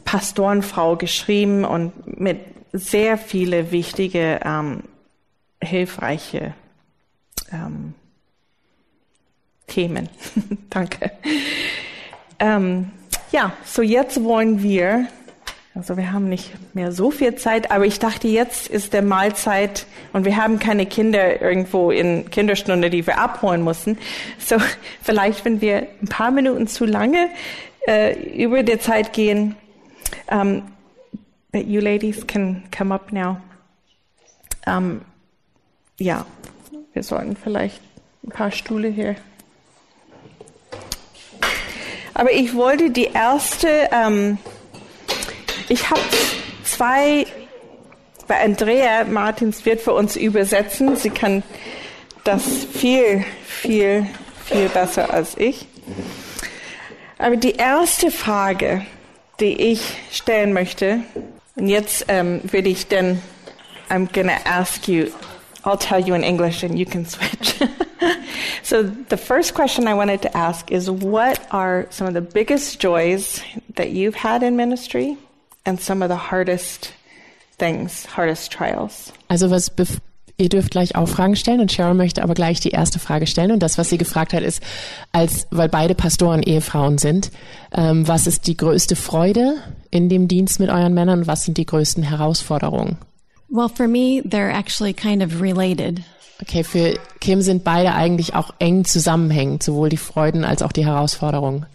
Pastorenfrau 0.06 0.96
geschrieben 0.96 1.66
und 1.66 2.20
mit 2.20 2.40
sehr 2.72 3.18
viele 3.18 3.72
wichtige, 3.72 4.40
ähm, 4.44 4.84
hilfreiche 5.62 6.54
ähm, 7.52 7.94
Themen. 9.68 10.10
Danke. 10.70 11.12
Ähm, 12.40 12.92
ja, 13.32 13.54
so 13.66 13.82
jetzt 13.82 14.24
wollen 14.24 14.62
wir 14.62 15.08
also 15.76 15.98
wir 15.98 16.14
haben 16.14 16.30
nicht 16.30 16.54
mehr 16.74 16.94
so 16.94 17.12
viel 17.12 17.36
Zeit, 17.36 17.70
aber 17.70 17.86
ich 17.86 18.00
dachte, 18.00 18.30
jetzt 18.30 18.70
ist 18.70 18.94
der 18.94 19.02
Mahlzeit 19.02 19.86
und 20.14 20.24
wir 20.24 20.38
haben 20.38 20.58
keine 20.58 20.86
Kinder 20.86 21.42
irgendwo 21.42 21.92
in 21.92 22.30
Kinderstunde, 22.30 22.90
die 22.90 23.06
wir 23.06 23.18
abholen 23.20 23.62
müssen. 23.62 23.98
So 24.40 24.56
vielleicht, 25.02 25.44
wenn 25.44 25.60
wir 25.60 25.88
ein 26.02 26.08
paar 26.08 26.32
Minuten 26.32 26.68
zu 26.68 26.86
lange 26.86 27.30
äh, 27.88 28.14
über 28.42 28.64
der 28.64 28.80
Zeit 28.80 29.12
gehen, 29.12 29.58
um, 30.32 30.64
that 31.52 31.66
you 31.66 31.82
ladies 31.82 32.26
can 32.26 32.64
come 32.76 32.94
up 32.94 33.12
now. 33.12 33.38
Um, 34.66 35.02
ja, 36.00 36.26
wir 36.94 37.04
sollten 37.04 37.36
vielleicht 37.36 37.82
ein 38.24 38.30
paar 38.30 38.52
Stühle 38.52 38.88
hier. 38.88 39.18
Aber 42.16 42.32
ich 42.32 42.56
wollte 42.56 42.92
die 42.92 43.10
erste, 43.14 43.90
ähm, 43.92 44.38
ich 45.68 45.90
habe 45.90 46.00
zwei, 46.64 47.28
bei 48.26 48.42
Andrea 48.42 49.04
Martins 49.04 49.66
wird 49.66 49.82
für 49.82 49.94
uns 49.94 50.16
übersetzen. 50.16 50.96
Sie 50.96 51.10
kann 51.10 51.44
das 52.24 52.44
viel, 52.74 53.26
viel, 53.46 54.08
viel 54.46 54.70
besser 54.70 55.14
als 55.14 55.38
ich. 55.38 55.68
Aber 57.18 57.36
die 57.36 57.56
erste 57.56 58.10
Frage, 58.12 58.86
die 59.42 59.72
ich 59.72 59.82
stellen 60.10 60.54
möchte, 60.54 61.02
und 61.58 61.68
jetzt 61.68 62.06
ähm, 62.08 62.40
würde 62.44 62.70
ich 62.70 62.88
dann, 62.88 63.22
I'm 63.90 64.08
gonna 64.14 64.38
ask 64.46 64.88
you, 64.88 65.08
I'll 65.64 65.78
tell 65.78 66.00
you 66.00 66.16
in 66.16 66.24
English 66.24 66.64
and 66.64 66.80
you 66.80 66.86
can 66.86 67.06
switch. 67.06 67.56
so 68.64 68.84
the 68.84 69.18
first 69.18 69.54
question 69.54 69.88
I 69.88 69.94
wanted 69.94 70.22
to 70.24 70.38
ask 70.38 70.72
is 70.72 70.90
what 70.90 71.40
are 71.52 71.88
some 71.90 72.08
of 72.08 72.14
the 72.14 72.22
biggest 72.22 72.80
joys 72.80 73.42
that 73.76 73.92
you've 73.92 74.16
had 74.16 74.44
in 74.44 74.56
ministry 74.56 75.18
and 75.66 75.80
some 75.80 76.02
of 76.02 76.10
the 76.10 76.16
hardest 76.16 76.94
things, 77.58 78.06
hardest 78.06 78.52
trials? 78.52 79.12
Also 79.30 79.50
was 79.50 79.70
bef- 79.70 80.00
ihr 80.38 80.50
dürft 80.50 80.72
gleich 80.72 80.96
auch 80.96 81.08
Fragen 81.08 81.36
stellen 81.36 81.62
und 81.62 81.72
Cheryl 81.72 81.94
möchte 81.94 82.24
aber 82.24 82.34
gleich 82.34 82.60
die 82.60 82.70
erste 82.70 83.00
Frage 83.00 83.28
stellen 83.28 83.52
und 83.52 83.60
das, 83.60 83.78
was 83.78 83.90
sie 83.90 83.98
gefragt 83.98 84.34
hat, 84.34 84.44
ist, 84.44 84.62
als 85.12 85.48
weil 85.52 85.70
beide 85.70 85.96
Pastoren 85.96 86.44
Ehefrauen 86.44 86.98
sind, 86.98 87.32
ähm, 87.72 88.08
was 88.08 88.28
ist 88.28 88.48
die 88.48 88.58
größte 88.58 88.96
Freude 88.96 89.56
in 89.92 90.10
dem 90.10 90.28
Dienst 90.28 90.60
mit 90.60 90.70
euren 90.70 90.94
Männern 90.94 91.20
und 91.20 91.28
was 91.28 91.44
sind 91.44 91.58
die 91.58 91.66
größten 91.66 92.04
Herausforderungen? 92.04 92.98
Well, 93.50 93.70
for 93.70 93.88
me, 93.88 94.22
they're 94.24 94.52
actually 94.52 94.94
kind 94.94 95.24
of 95.24 95.42
related. 95.42 96.02
Okay, 96.42 96.64
für 96.64 97.00
Kim 97.22 97.42
sind 97.42 97.64
beide 97.64 97.94
eigentlich 97.94 98.34
auch 98.36 98.54
eng 98.60 98.84
zusammenhängend, 98.86 99.64
sowohl 99.64 99.90
die 99.90 99.98
Freuden 99.98 100.44
als 100.44 100.62
auch 100.62 100.72
die 100.72 100.86
Herausforderungen. 100.86 101.66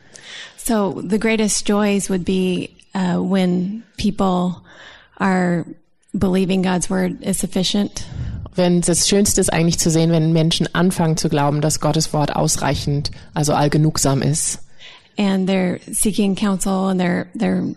So 0.56 1.02
the 1.08 1.18
greatest 1.18 1.68
joys 1.68 2.10
would 2.10 2.24
be 2.24 2.68
uh, 2.94 3.18
when 3.18 3.82
people 3.96 4.56
are 5.18 5.64
believing 6.12 6.62
God's 6.62 6.90
word 6.90 7.20
is 7.22 7.38
sufficient 7.38 8.04
Wenn 8.56 8.80
das 8.80 9.08
Schönste 9.08 9.40
ist 9.40 9.52
eigentlich 9.52 9.78
zu 9.78 9.90
sehen, 9.90 10.10
wenn 10.10 10.32
Menschen 10.32 10.68
anfangen 10.74 11.16
zu 11.16 11.28
glauben, 11.28 11.60
dass 11.60 11.80
Gottes 11.80 12.12
Wort 12.12 12.34
ausreichend, 12.36 13.10
also 13.32 13.54
allgenugsam 13.54 14.22
ist. 14.22 14.58
and 15.16 15.48
they're 15.48 15.80
seeking 15.92 16.34
counsel 16.34 16.88
and 16.88 17.00
they're 17.00 17.28
they're 17.34 17.74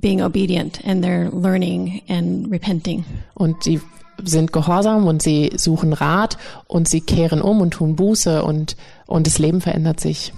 being 0.00 0.20
obedient 0.22 0.80
and 0.84 1.02
they're 1.02 1.30
learning 1.30 2.02
and 2.08 2.50
repenting. 2.50 3.04
Und 3.34 3.62
sie 3.62 3.80
sind 4.24 4.52
gehorsam 4.52 5.06
und 5.06 5.22
sie 5.22 5.52
suchen 5.56 5.92
Rat 5.92 6.38
und 6.66 6.88
sie 6.88 7.00
kehren 7.00 7.40
um 7.40 7.60
und 7.60 7.72
tun 7.72 7.96
Buße 7.96 8.42
und, 8.42 8.76
und 9.06 9.26
das 9.26 9.38
Leben 9.38 9.60
verändert 9.60 10.00
sich. 10.00 10.32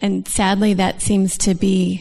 And 0.00 0.28
sadly, 0.28 0.74
that 0.74 1.00
seems 1.00 1.38
to 1.38 1.54
be 1.54 2.00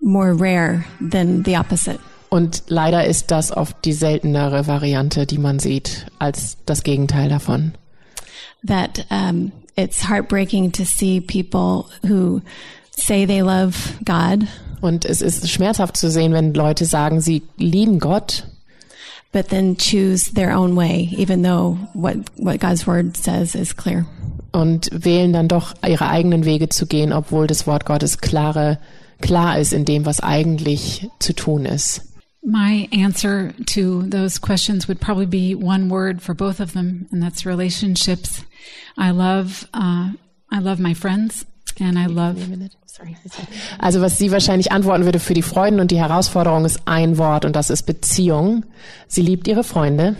more 0.00 0.32
rare 0.32 0.84
than 1.00 1.44
the 1.44 1.56
opposite. 1.56 1.98
Und 2.30 2.64
leider 2.66 3.04
ist 3.04 3.30
das 3.30 3.52
oft 3.56 3.84
die 3.84 3.92
seltenere 3.92 4.66
Variante, 4.66 5.26
die 5.26 5.38
man 5.38 5.58
sieht, 5.58 6.06
als 6.18 6.56
das 6.66 6.82
Gegenteil 6.82 7.28
davon. 7.28 7.74
That 8.66 9.06
um, 9.10 9.52
it's 9.76 10.08
heartbreaking 10.08 10.72
to 10.72 10.84
see 10.84 11.20
people 11.20 11.86
who 12.02 12.40
say 12.96 13.26
they 13.26 13.40
love 13.40 13.76
God, 14.04 14.48
Und 14.84 15.06
es 15.06 15.22
ist 15.22 15.48
schmerzhaft 15.48 15.96
zu 15.96 16.10
sehen, 16.10 16.34
wenn 16.34 16.52
Leute 16.52 16.84
sagen, 16.84 17.22
sie 17.22 17.42
lieben 17.56 18.00
Gott, 18.00 18.44
but 19.34 19.48
then 19.48 19.76
choose 19.76 20.26
their 20.32 20.52
own 20.52 20.76
way, 20.76 21.10
even 21.18 21.42
though 21.42 21.74
what 21.92 22.16
what 22.38 22.60
God's 22.60 22.86
word 22.86 23.16
says 23.18 23.54
is 23.54 23.74
clear. 23.74 24.06
und 24.54 24.88
wählen 24.92 25.32
dann 25.32 25.48
doch 25.48 25.74
ihre 25.86 26.08
eigenen 26.08 26.44
Wege 26.44 26.68
zu 26.68 26.86
gehen, 26.86 27.12
obwohl 27.12 27.46
das 27.48 27.66
Wort 27.66 27.84
Gottes 27.84 28.18
klare, 28.18 28.78
klar 29.20 29.58
ist 29.58 29.72
in 29.72 29.84
dem, 29.84 30.06
was 30.06 30.20
eigentlich 30.20 31.08
zu 31.18 31.34
tun 31.34 31.66
ist. 31.66 32.02
My 32.46 32.88
answer 32.92 33.52
to 33.66 34.02
those 34.02 34.38
questions 34.40 34.86
would 34.86 35.00
probably 35.00 35.26
be 35.26 35.54
one 35.56 35.90
word 35.90 36.22
for 36.22 36.34
both 36.34 36.60
of 36.60 36.72
them, 36.72 37.08
and 37.10 37.22
that's 37.22 37.46
relationships. 37.46 38.44
I 38.96 39.10
love, 39.10 39.66
uh, 39.74 40.10
I 40.52 40.60
love 40.60 40.78
my 40.78 40.94
friends, 40.94 41.46
and 41.80 41.98
I 41.98 42.06
love, 42.06 42.36
Also 43.78 44.00
was 44.00 44.18
sie 44.18 44.30
wahrscheinlich 44.30 44.72
antworten 44.72 45.04
würde 45.04 45.18
für 45.18 45.34
die 45.34 45.42
Freuden 45.42 45.80
und 45.80 45.90
die 45.90 45.98
Herausforderung 45.98 46.64
ist 46.64 46.82
ein 46.86 47.18
Wort 47.18 47.44
und 47.44 47.56
das 47.56 47.70
ist 47.70 47.84
Beziehung. 47.84 48.64
Sie 49.08 49.22
liebt 49.22 49.48
ihre 49.48 49.64
Freunde 49.64 50.16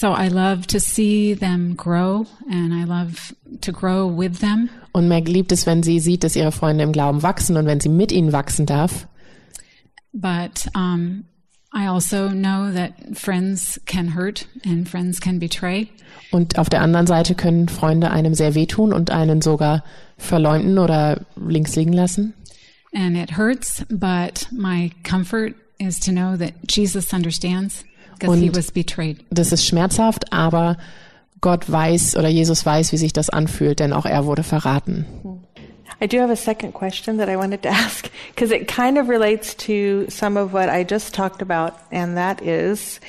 so 0.00 0.14
I 0.14 0.28
love 0.28 0.66
to 0.68 0.78
see 0.78 1.34
them 1.34 1.74
grow, 1.76 2.26
and 2.50 2.72
I 2.72 2.84
love 2.84 3.34
to 3.60 3.72
grow 3.72 4.08
with 4.08 4.38
them. 4.38 4.70
und 4.92 5.08
Meg 5.08 5.28
liebt 5.28 5.52
es, 5.52 5.66
wenn 5.66 5.82
sie 5.82 6.00
sieht, 6.00 6.24
dass 6.24 6.36
ihre 6.36 6.52
Freunde 6.52 6.84
im 6.84 6.92
Glauben 6.92 7.22
wachsen 7.22 7.56
und 7.56 7.66
wenn 7.66 7.80
sie 7.80 7.90
mit 7.90 8.10
ihnen 8.10 8.32
wachsen 8.32 8.66
darf. 8.66 9.06
But 10.12 10.68
um, 10.74 11.26
I 11.72 11.86
also 11.86 12.30
know 12.30 12.72
that 12.72 12.92
friends 13.14 13.80
can 13.86 14.16
hurt 14.16 14.48
and 14.64 14.88
friends 14.88 15.20
can 15.20 15.38
betray. 15.38 15.88
Und 16.32 16.58
auf 16.58 16.68
der 16.68 16.80
anderen 16.80 17.06
Seite 17.06 17.34
können 17.34 17.68
Freunde 17.68 18.10
einem 18.10 18.34
sehr 18.34 18.54
wehtun 18.54 18.92
und 18.92 19.10
einen 19.10 19.42
sogar 19.42 19.84
verleumden 20.20 20.78
oder 20.78 21.20
links 21.36 21.76
liegen 21.76 21.92
lassen. 21.92 22.34
And 22.92 23.16
it 23.16 23.36
hurts, 23.36 23.84
but 23.88 24.48
my 24.50 24.90
comfort 25.04 25.54
is 25.78 25.98
to 26.00 26.12
know 26.12 26.36
that 26.36 26.54
Jesus 26.68 27.12
understands 27.12 27.84
because 28.18 28.38
he 28.38 28.48
Und- 28.48 28.56
was 28.56 28.70
betrayed. 28.70 29.24
Das 29.30 29.52
ist 29.52 29.66
schmerzhaft, 29.66 30.32
aber 30.32 30.76
Gott 31.40 31.70
weiß 31.70 32.16
oder 32.16 32.28
Jesus 32.28 32.66
weiß, 32.66 32.92
wie 32.92 32.98
sich 32.98 33.12
das 33.12 33.30
anfühlt, 33.30 33.80
denn 33.80 33.92
auch 33.92 34.06
er 34.06 34.26
wurde 34.26 34.42
verraten. 34.42 35.06
I 36.02 36.06
do 36.06 36.18
have 36.18 36.30
a 36.30 36.36
second 36.36 36.72
question 36.72 37.18
that 37.18 37.28
I 37.28 37.36
wanted 37.36 37.62
to 37.62 37.68
ask 37.70 38.10
because 38.34 38.50
it 38.54 38.66
kind 38.66 38.98
of 38.98 39.08
relates 39.08 39.54
to 39.66 40.06
some 40.08 40.38
of 40.38 40.52
what 40.52 40.68
I 40.68 40.84
just 40.84 41.14
talked 41.14 41.42
about, 41.42 41.74
and 41.90 42.16
that 42.16 42.42
is 42.42 43.00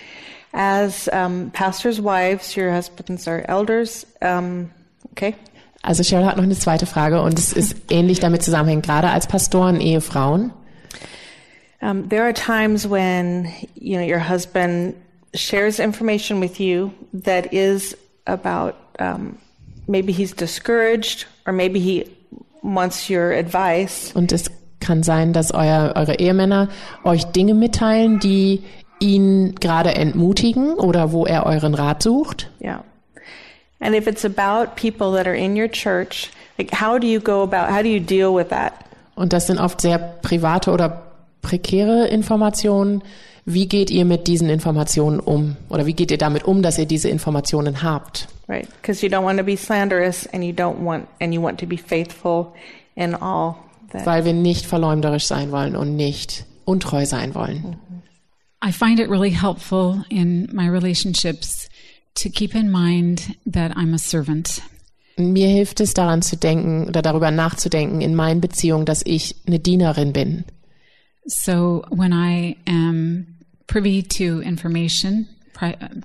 as 0.53 1.07
um, 1.13 1.51
pastors' 1.51 2.01
wives, 2.01 2.55
your 2.55 2.71
husbands 2.71 3.27
are 3.27 3.45
elders. 3.47 4.05
Um, 4.21 4.71
okay. 5.13 5.35
Also 5.81 6.03
Cheryl 6.03 6.25
hat 6.25 6.37
noch 6.37 6.43
eine 6.43 6.57
zweite 6.57 6.85
Frage 6.85 7.21
und 7.21 7.39
es 7.39 7.53
ist 7.53 7.75
ähnlich 7.89 8.19
damit 8.19 8.43
zusammenhängend, 8.43 8.85
gerade 8.85 9.09
als 9.09 9.27
Pastoren, 9.27 9.79
Ehefrauen. 9.81 10.51
Um, 11.81 12.07
there 12.09 12.21
are 12.23 12.33
times 12.33 12.87
when 12.87 13.47
you 13.73 13.97
know 13.97 14.05
your 14.05 14.29
husband 14.29 14.93
shares 15.33 15.79
information 15.79 16.39
with 16.39 16.59
you 16.59 16.91
that 17.11 17.51
is 17.51 17.97
about 18.27 18.75
um, 18.99 19.37
maybe 19.87 20.11
he's 20.11 20.31
discouraged 20.31 21.25
or 21.47 21.53
maybe 21.53 21.79
he 21.79 22.05
wants 22.61 23.09
your 23.09 23.31
advice. 23.31 24.11
Und 24.13 24.31
es 24.31 24.51
kann 24.79 25.03
sein, 25.03 25.33
dass 25.33 25.51
euer, 25.51 25.93
eure 25.95 26.19
Ehemänner 26.19 26.69
euch 27.03 27.25
Dinge 27.25 27.53
mitteilen, 27.53 28.19
die 28.19 28.63
ihn 28.99 29.55
gerade 29.59 29.95
entmutigen 29.95 30.73
oder 30.73 31.11
wo 31.11 31.25
er 31.25 31.45
euren 31.45 31.73
Rat 31.73 32.03
sucht. 32.03 32.51
Yeah. 32.61 32.83
And 33.81 33.95
if 33.95 34.07
it's 34.07 34.23
about 34.23 34.75
people 34.75 35.11
that 35.13 35.27
are 35.27 35.35
in 35.35 35.57
your 35.57 35.67
church, 35.67 36.29
like 36.57 36.71
how 36.71 36.99
do 36.99 37.07
you 37.07 37.19
go 37.19 37.41
about, 37.41 37.71
how 37.71 37.81
do 37.81 37.89
you 37.89 37.99
deal 37.99 38.33
with 38.33 38.49
that? 38.49 38.73
Und 39.15 39.33
das 39.33 39.47
sind 39.47 39.59
oft 39.59 39.81
sehr 39.81 39.97
private 39.97 40.71
oder 40.71 41.01
prekäre 41.41 42.07
Informationen. 42.07 43.03
Wie 43.45 43.67
geht 43.67 43.89
ihr 43.89 44.05
mit 44.05 44.27
diesen 44.27 44.49
Informationen 44.49 45.19
um? 45.19 45.57
Oder 45.69 45.87
wie 45.87 45.93
geht 45.93 46.11
ihr 46.11 46.19
damit 46.19 46.43
um, 46.43 46.61
dass 46.61 46.77
ihr 46.77 46.85
diese 46.85 47.09
Informationen 47.09 47.81
habt? 47.81 48.27
Right? 48.47 48.67
Because 48.81 49.03
you 49.03 49.11
don't 49.11 49.23
want 49.23 49.39
to 49.39 49.43
be 49.43 49.57
slanderous 49.57 50.27
and 50.27 50.43
you 50.43 50.53
don't 50.53 50.77
want, 50.85 51.07
and 51.19 51.33
you 51.33 51.41
want 51.41 51.59
to 51.59 51.65
be 51.65 51.77
faithful 51.77 52.53
in 52.95 53.15
all 53.15 53.55
that. 53.91 54.05
Weil 54.05 54.25
wir 54.25 54.33
nicht 54.33 54.67
verleumderisch 54.67 55.25
sein 55.25 55.51
wollen 55.51 55.75
und 55.75 55.95
nicht 55.95 56.45
untreu 56.65 57.05
sein 57.07 57.33
wollen. 57.33 57.77
I 58.63 58.71
find 58.71 58.99
it 58.99 59.09
really 59.09 59.31
helpful 59.31 60.05
in 60.09 60.47
my 60.53 60.69
relationships 60.69 61.67
to 62.15 62.29
keep 62.29 62.55
in 62.55 62.69
mind 62.69 63.35
that 63.45 63.75
I'm 63.75 63.93
a 63.93 63.97
servant. 63.97 64.61
Mir 65.17 65.47
hilft 65.47 65.79
es 65.81 65.93
daran 65.93 66.21
zu 66.21 66.37
denken 66.37 66.87
oder 66.87 67.01
darüber 67.01 67.31
nachzudenken 67.31 68.01
in 68.01 68.15
meinen 68.15 68.41
Beziehungen, 68.41 68.85
dass 68.85 69.01
ich 69.05 69.35
eine 69.45 69.59
Dienerin 69.59 70.13
bin. 70.13 70.45
So 71.25 71.83
when 71.91 72.11
I 72.13 72.57
am 72.67 73.27
privy 73.67 74.03
to 74.03 74.39
information, 74.39 75.27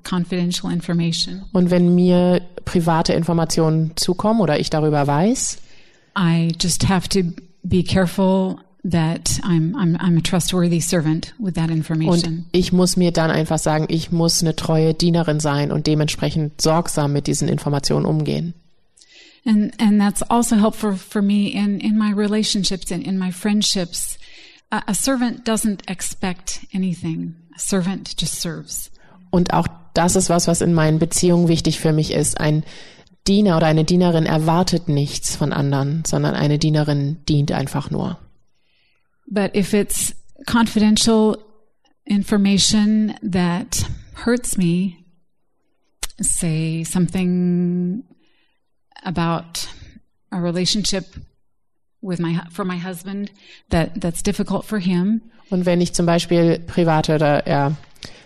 confidential 0.04 0.70
information, 0.70 1.44
Und 1.52 1.70
wenn 1.70 1.94
mir 1.94 2.42
private 2.64 3.14
Informationen 3.14 3.92
zukommen 3.96 4.40
oder 4.40 4.58
ich 4.58 4.70
darüber 4.70 5.06
weiß, 5.06 5.58
I 6.18 6.52
just 6.60 6.88
have 6.88 7.08
to 7.08 7.20
be 7.62 7.82
careful 7.82 8.58
that 8.90 9.40
I'm, 9.42 9.74
I'm, 9.76 9.96
I'm 10.00 10.18
a 10.18 10.22
trustworthy 10.22 10.80
servant 10.80 11.34
with 11.38 11.54
that 11.54 11.70
und 11.70 11.78
information. 11.78 12.46
ich 12.52 12.72
muss 12.72 12.96
mir 12.96 13.12
dann 13.12 13.30
einfach 13.30 13.58
sagen, 13.58 13.86
ich 13.88 14.12
muss 14.12 14.42
eine 14.42 14.54
treue 14.54 14.94
Dienerin 14.94 15.40
sein 15.40 15.72
und 15.72 15.86
dementsprechend 15.86 16.60
sorgsam 16.60 17.12
mit 17.12 17.26
diesen 17.26 17.48
Informationen 17.48 18.06
umgehen. 18.06 18.54
And, 19.44 19.80
and 19.80 20.00
that's 20.00 20.22
also 20.22 20.56
helpful 20.56 20.96
for 20.96 21.22
me 21.22 21.48
in, 21.48 21.78
in 21.80 21.96
my 21.96 22.12
relationships 22.12 22.90
and 22.90 23.06
in 23.06 23.16
my 23.18 23.30
friendships. 23.30 24.18
a, 24.70 24.82
a 24.88 24.94
servant 24.94 25.44
doesn't 25.44 25.82
expect 25.88 26.66
anything. 26.74 27.34
A 27.54 27.58
servant 27.58 28.14
just 28.16 28.40
serves. 28.40 28.90
Und 29.30 29.52
auch 29.52 29.66
das 29.94 30.16
ist 30.16 30.30
was, 30.30 30.46
was 30.46 30.60
in 30.60 30.74
meinen 30.74 30.98
Beziehungen 30.98 31.48
wichtig 31.48 31.80
für 31.80 31.92
mich 31.92 32.12
ist. 32.12 32.40
Ein 32.40 32.64
Diener 33.26 33.56
oder 33.56 33.66
eine 33.66 33.84
Dienerin 33.84 34.26
erwartet 34.26 34.88
nichts 34.88 35.34
von 35.36 35.52
anderen, 35.52 36.04
sondern 36.06 36.34
eine 36.34 36.58
Dienerin 36.58 37.18
dient 37.28 37.52
einfach 37.52 37.90
nur. 37.90 38.18
But 39.28 39.54
if 39.54 39.74
it's 39.74 40.14
confidential 40.46 41.42
information 42.06 43.18
that 43.22 43.82
hurts 44.14 44.56
me, 44.56 45.04
say 46.20 46.84
something 46.84 48.04
about 49.04 49.68
a 50.32 50.40
relationship 50.40 51.04
with 52.00 52.20
my 52.20 52.40
for 52.50 52.64
my 52.64 52.76
husband 52.76 53.30
that 53.70 54.00
that's 54.00 54.22
difficult 54.22 54.64
for 54.64 54.78
him, 54.78 55.22
Und 55.50 55.64
wenn 55.64 55.80
ich 55.80 55.92
zum 55.92 56.06
Beispiel 56.06 56.58
private 56.58 57.14
oder 57.14 57.48
ja, 57.48 57.76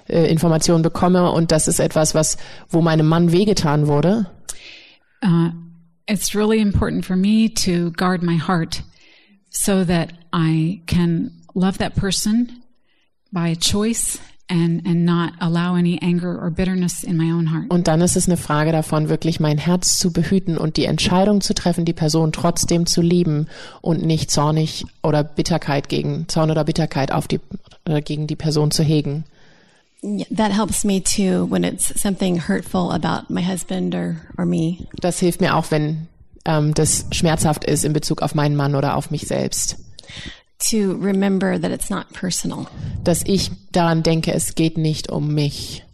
äh, 0.09 0.31
Informationen 0.31 0.83
bekomme 0.83 1.31
und 1.31 1.53
das 1.53 1.69
ist 1.69 1.79
etwas, 1.79 2.15
was 2.15 2.39
wo 2.69 2.81
meinem 2.81 3.07
Mann 3.07 3.33
wehgetan 3.33 3.87
wurde, 3.87 4.27
uh, 5.23 5.51
it's 6.07 6.35
really 6.35 6.61
important 6.61 7.05
for 7.05 7.17
me 7.17 7.49
to 7.49 7.91
guard 7.93 8.23
my 8.23 8.39
heart 8.39 8.83
so 9.51 9.85
that 9.85 10.11
I 10.33 10.83
can 10.87 11.33
love 11.55 11.79
that 11.79 11.95
person 11.97 12.63
by 13.33 13.55
choice 13.55 14.19
and, 14.49 14.85
and 14.85 15.05
not 15.05 15.33
allow 15.41 15.77
any 15.77 15.99
anger 16.03 16.37
or 16.41 16.51
bitterness 16.51 17.05
in 17.05 17.17
my 17.17 17.31
own 17.33 17.47
heart. 17.47 17.71
Und 17.71 17.87
dann 17.87 18.01
ist 18.01 18.17
es 18.17 18.27
eine 18.27 18.37
Frage 18.37 18.73
davon, 18.73 19.09
wirklich 19.09 19.39
mein 19.41 19.59
Herz 19.59 19.99
zu 19.99 20.13
behüten 20.13 20.59
und 20.59 20.77
die 20.77 20.85
Entscheidung 20.85 21.41
zu 21.41 21.55
treffen, 21.55 21.85
die 21.85 21.93
Person 21.93 22.33
trotzdem 22.33 22.87
zu 22.87 23.01
lieben 23.01 23.47
und 23.81 24.05
nicht 24.05 24.31
zornig 24.31 24.85
oder 25.03 25.23
Bitterkeit 25.23 25.89
gegen 25.89 26.29
Zorn 26.29 26.51
oder 26.51 26.65
Bitterkeit 26.65 27.13
auf 27.13 27.29
die 27.29 27.41
oder 27.87 28.01
gegen 28.01 28.27
die 28.27 28.37
Person 28.37 28.71
zu 28.71 28.83
hegen. 28.83 29.25
That 30.03 30.53
helps 30.53 30.83
me 30.83 31.03
too 31.03 31.47
when 31.51 31.63
it's 31.63 31.93
something 32.01 32.49
hurtful 32.49 32.91
about 32.91 33.33
my 33.33 33.43
husband 33.43 33.95
or, 33.95 34.17
or 34.39 34.47
me. 34.47 34.79
Das 35.01 35.19
hilft 35.21 35.41
mir 35.41 35.55
auch, 35.55 35.71
wenn 35.71 36.09
ähm, 36.45 36.75
das 36.75 37.07
schmerzhaft 37.13 37.65
ist 37.65 37.85
in 37.85 37.93
Bezug 37.93 38.23
auf 38.23 38.35
meinen 38.35 38.57
Mann 38.57 38.75
oder 38.75 38.97
auf 38.97 39.11
mich 39.11 39.27
selbst. 39.27 39.77
To 40.71 40.93
remember 40.93 41.59
that 41.59 41.71
it's 41.71 41.89
not 41.89 42.13
personal. 42.13 42.67
Dass 43.03 43.23
ich 43.25 43.51
daran 43.73 44.03
denke, 44.03 44.33
es 44.33 44.55
geht 44.55 44.77
nicht 44.77 45.11
um 45.11 45.33
mich. 45.35 45.85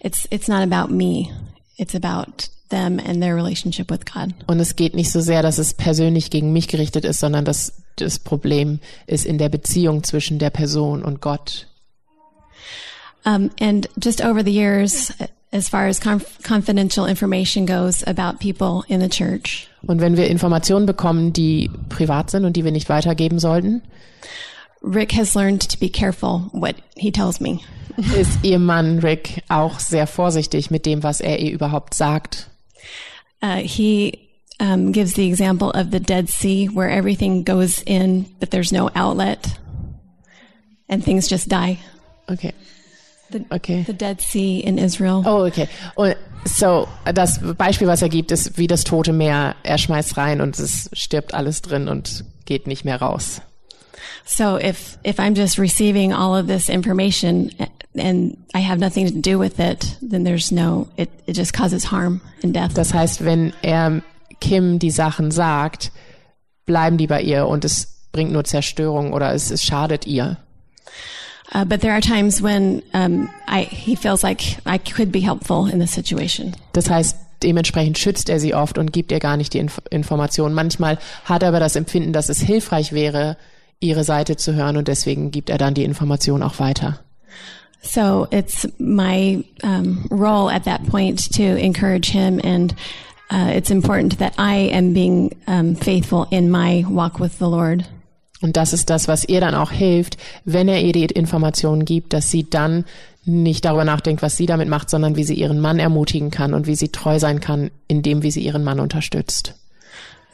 It's 0.00 0.26
it's 0.30 0.48
not 0.48 0.60
about 0.60 0.92
me. 0.92 1.28
It's 1.76 1.94
about 1.94 2.48
them 2.70 2.98
and 2.98 3.20
their 3.20 3.36
relationship 3.36 3.90
with 3.90 4.00
God. 4.04 4.34
Und 4.46 4.58
es 4.60 4.74
geht 4.76 4.94
nicht 4.94 5.12
so 5.12 5.20
sehr, 5.20 5.42
dass 5.42 5.58
es 5.58 5.74
persönlich 5.74 6.30
gegen 6.30 6.52
mich 6.52 6.68
gerichtet 6.68 7.04
ist, 7.04 7.20
sondern 7.20 7.44
dass 7.44 7.82
das 7.96 8.18
Problem 8.18 8.80
ist 9.06 9.24
in 9.24 9.38
der 9.38 9.48
Beziehung 9.48 10.02
zwischen 10.02 10.38
der 10.38 10.50
Person 10.50 11.02
und 11.02 11.20
Gott. 11.20 11.68
Um, 13.24 13.50
and 13.60 13.88
just 14.02 14.24
over 14.24 14.44
the 14.44 14.52
years, 14.52 15.12
as 15.52 15.68
far 15.68 15.86
as 15.86 16.00
conf- 16.00 16.42
confidential 16.42 17.06
information 17.06 17.66
goes 17.66 18.02
about 18.06 18.40
people 18.40 18.84
in 18.88 19.00
the 19.00 19.08
church, 19.08 19.68
Und 19.86 20.00
wenn 20.00 20.16
wir 20.16 20.28
Informationen 20.28 20.86
bekommen, 20.86 21.32
die 21.32 21.70
privat 21.88 22.30
sind 22.30 22.44
und 22.44 22.56
die 22.56 22.64
wir 22.64 22.72
nicht 22.72 22.88
weitergeben 22.88 23.38
sollten, 23.38 23.82
Rick 24.82 25.12
has 25.12 25.34
learned 25.34 25.60
to 25.70 25.78
be 25.78 25.88
careful 25.88 26.50
what 26.52 26.76
he 26.96 27.10
tells 27.10 27.40
me. 27.40 27.60
ist 28.18 28.38
ihr 28.42 28.58
Mann 28.58 28.98
Rick 28.98 29.42
auch 29.48 29.78
sehr 29.78 30.06
vorsichtig 30.06 30.70
mit 30.70 30.84
dem, 30.86 31.02
was 31.02 31.20
er 31.20 31.38
ihr 31.38 31.52
überhaupt 31.52 31.94
sagt. 31.94 32.50
Uh, 33.42 33.62
he 33.62 34.28
um, 34.60 34.92
gives 34.92 35.14
the 35.14 35.28
example 35.28 35.70
of 35.70 35.90
the 35.92 36.00
Dead 36.00 36.28
Sea, 36.28 36.68
where 36.68 36.90
everything 36.90 37.44
goes 37.44 37.82
in, 37.82 38.26
but 38.40 38.50
there's 38.50 38.72
no 38.72 38.90
outlet, 38.94 39.58
and 40.88 41.04
things 41.04 41.28
just 41.28 41.48
die. 41.48 41.78
Okay. 42.28 42.52
The, 43.30 43.44
Okay. 43.50 43.84
the 43.86 43.92
Dead 43.92 44.20
Sea 44.20 44.60
in 44.60 44.78
Israel. 44.78 45.22
Oh, 45.26 45.46
okay. 45.46 45.68
Und 45.94 46.16
so, 46.44 46.86
das 47.12 47.40
Beispiel, 47.56 47.88
was 47.88 48.02
er 48.02 48.08
gibt, 48.08 48.30
ist 48.30 48.56
wie 48.56 48.66
das 48.68 48.84
Tote 48.84 49.12
Meer. 49.12 49.56
Er 49.64 49.78
schmeißt 49.78 50.16
rein 50.16 50.40
und 50.40 50.58
es 50.58 50.88
stirbt 50.92 51.34
alles 51.34 51.60
drin 51.62 51.88
und 51.88 52.24
geht 52.44 52.66
nicht 52.66 52.84
mehr 52.84 53.00
raus. 53.00 53.40
So 54.24 54.56
if 54.58 54.98
if 55.04 55.18
I'm 55.18 55.34
just 55.36 55.58
receiving 55.58 56.12
all 56.12 56.34
of 56.40 56.46
this 56.48 56.68
information 56.68 57.50
and 57.96 58.36
I 58.54 58.60
have 58.60 58.78
nothing 58.78 59.06
to 59.06 59.20
do 59.20 59.38
with 59.38 59.58
it, 59.58 59.96
then 60.00 60.24
there's 60.24 60.50
no 60.52 60.88
it, 60.96 61.08
it 61.26 61.36
just 61.36 61.52
causes 61.52 61.90
harm 61.90 62.20
and 62.42 62.54
death. 62.54 62.74
Das 62.74 62.92
heißt, 62.92 63.24
wenn 63.24 63.52
er 63.62 64.02
Kim 64.40 64.78
die 64.78 64.90
Sachen 64.90 65.30
sagt, 65.30 65.92
bleiben 66.66 66.96
die 66.98 67.06
bei 67.06 67.22
ihr 67.22 67.46
und 67.46 67.64
es 67.64 68.08
bringt 68.12 68.32
nur 68.32 68.44
Zerstörung 68.44 69.12
oder 69.12 69.32
es, 69.32 69.50
es 69.50 69.62
schadet 69.62 70.06
ihr. 70.06 70.38
Uh, 71.54 71.64
but 71.64 71.80
there 71.80 71.92
are 71.92 72.00
times 72.00 72.42
when 72.42 72.82
um, 72.92 73.30
I 73.46 73.62
he 73.62 73.94
feels 73.94 74.22
like 74.22 74.58
I 74.66 74.78
could 74.78 75.12
be 75.12 75.20
helpful 75.20 75.66
in 75.66 75.78
this 75.78 75.92
situation. 75.92 76.54
Das 76.72 76.90
heißt, 76.90 77.16
dementsprechend 77.42 77.98
schützt 77.98 78.28
er 78.28 78.40
sie 78.40 78.54
oft 78.54 78.78
und 78.78 78.92
gibt 78.92 79.12
ihr 79.12 79.20
gar 79.20 79.36
nicht 79.36 79.54
die 79.54 79.58
Inf 79.58 79.80
Information. 79.90 80.52
Manchmal 80.52 80.98
hat 81.24 81.42
er 81.42 81.50
aber 81.50 81.60
das 81.60 81.76
Empfinden, 81.76 82.12
dass 82.12 82.28
es 82.28 82.40
hilfreich 82.40 82.92
wäre, 82.92 83.36
ihre 83.80 84.04
Seite 84.04 84.36
zu 84.36 84.54
hören 84.54 84.76
und 84.76 84.88
deswegen 84.88 85.30
gibt 85.30 85.50
er 85.50 85.58
dann 85.58 85.74
die 85.74 85.84
Information 85.84 86.42
auch 86.42 86.58
weiter. 86.58 86.98
So 87.82 88.26
it's 88.32 88.66
my 88.78 89.44
um, 89.62 90.06
role 90.10 90.50
at 90.50 90.64
that 90.64 90.84
point 90.88 91.32
to 91.34 91.42
encourage 91.42 92.10
him, 92.10 92.40
and 92.42 92.74
uh, 93.30 93.52
it's 93.54 93.70
important 93.70 94.18
that 94.18 94.34
I 94.38 94.70
am 94.72 94.92
being 94.92 95.36
um, 95.46 95.76
faithful 95.76 96.26
in 96.30 96.50
my 96.50 96.84
walk 96.88 97.20
with 97.20 97.38
the 97.38 97.48
Lord. 97.48 97.86
Und 98.42 98.56
das 98.56 98.72
ist 98.72 98.90
das, 98.90 99.08
was 99.08 99.24
ihr 99.24 99.40
dann 99.40 99.54
auch 99.54 99.70
hilft, 99.70 100.18
wenn 100.44 100.68
er 100.68 100.82
ihr 100.82 100.92
die 100.92 101.04
Informationen 101.04 101.84
gibt, 101.84 102.12
dass 102.12 102.30
sie 102.30 102.48
dann 102.48 102.84
nicht 103.24 103.64
darüber 103.64 103.84
nachdenkt, 103.84 104.22
was 104.22 104.36
sie 104.36 104.46
damit 104.46 104.68
macht, 104.68 104.90
sondern 104.90 105.16
wie 105.16 105.24
sie 105.24 105.34
ihren 105.34 105.58
Mann 105.58 105.78
ermutigen 105.78 106.30
kann 106.30 106.54
und 106.54 106.66
wie 106.66 106.76
sie 106.76 106.90
treu 106.90 107.18
sein 107.18 107.40
kann, 107.40 107.70
indem 107.88 108.22
wie 108.22 108.30
sie 108.30 108.44
ihren 108.44 108.62
Mann 108.62 108.78
unterstützt. 108.78 109.54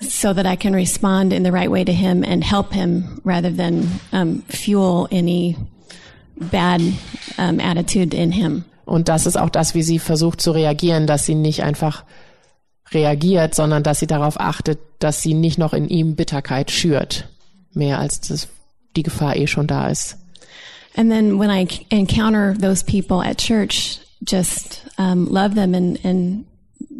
so 0.02 0.32
that 0.32 0.46
I 0.46 0.56
can 0.56 0.74
respond 0.74 1.32
in 1.32 1.44
the 1.44 1.52
right 1.52 1.70
way 1.70 1.84
to 1.84 1.92
him 1.92 2.24
and 2.24 2.42
help 2.42 2.72
him 2.72 3.20
rather 3.24 3.50
than 3.50 3.88
um, 4.12 4.42
fuel 4.48 5.08
any 5.10 5.56
bad 6.36 6.80
um, 7.38 7.60
attitude 7.60 8.14
in 8.14 8.32
him. 8.32 8.64
Und 8.84 9.08
das 9.08 9.26
ist 9.26 9.38
auch 9.38 9.48
das, 9.48 9.74
wie 9.74 9.82
sie 9.82 9.98
versucht 9.98 10.40
zu 10.40 10.50
reagieren, 10.50 11.06
dass 11.06 11.24
sie 11.24 11.34
nicht 11.34 11.62
einfach 11.62 12.04
reagiert, 12.90 13.54
sondern 13.54 13.82
dass 13.82 14.00
sie 14.00 14.06
darauf 14.06 14.38
achtet, 14.40 14.80
dass 14.98 15.22
sie 15.22 15.34
nicht 15.34 15.56
noch 15.56 15.72
in 15.72 15.88
ihm 15.88 16.16
Bitterkeit 16.16 16.70
schürt, 16.70 17.28
mehr 17.74 17.98
als 17.98 18.20
das, 18.20 18.48
die 18.96 19.02
Gefahr 19.02 19.36
eh 19.36 19.46
schon 19.46 19.66
da 19.66 19.88
ist. 19.88 20.16
And 20.94 21.10
then 21.10 21.38
when 21.38 21.50
I 21.50 21.66
encounter 21.90 22.54
those 22.54 22.84
people 22.84 23.22
at 23.22 23.38
church, 23.38 23.98
just 24.20 24.84
um, 24.98 25.26
love 25.26 25.54
them 25.54 25.74
and, 25.74 25.98
and 26.04 26.44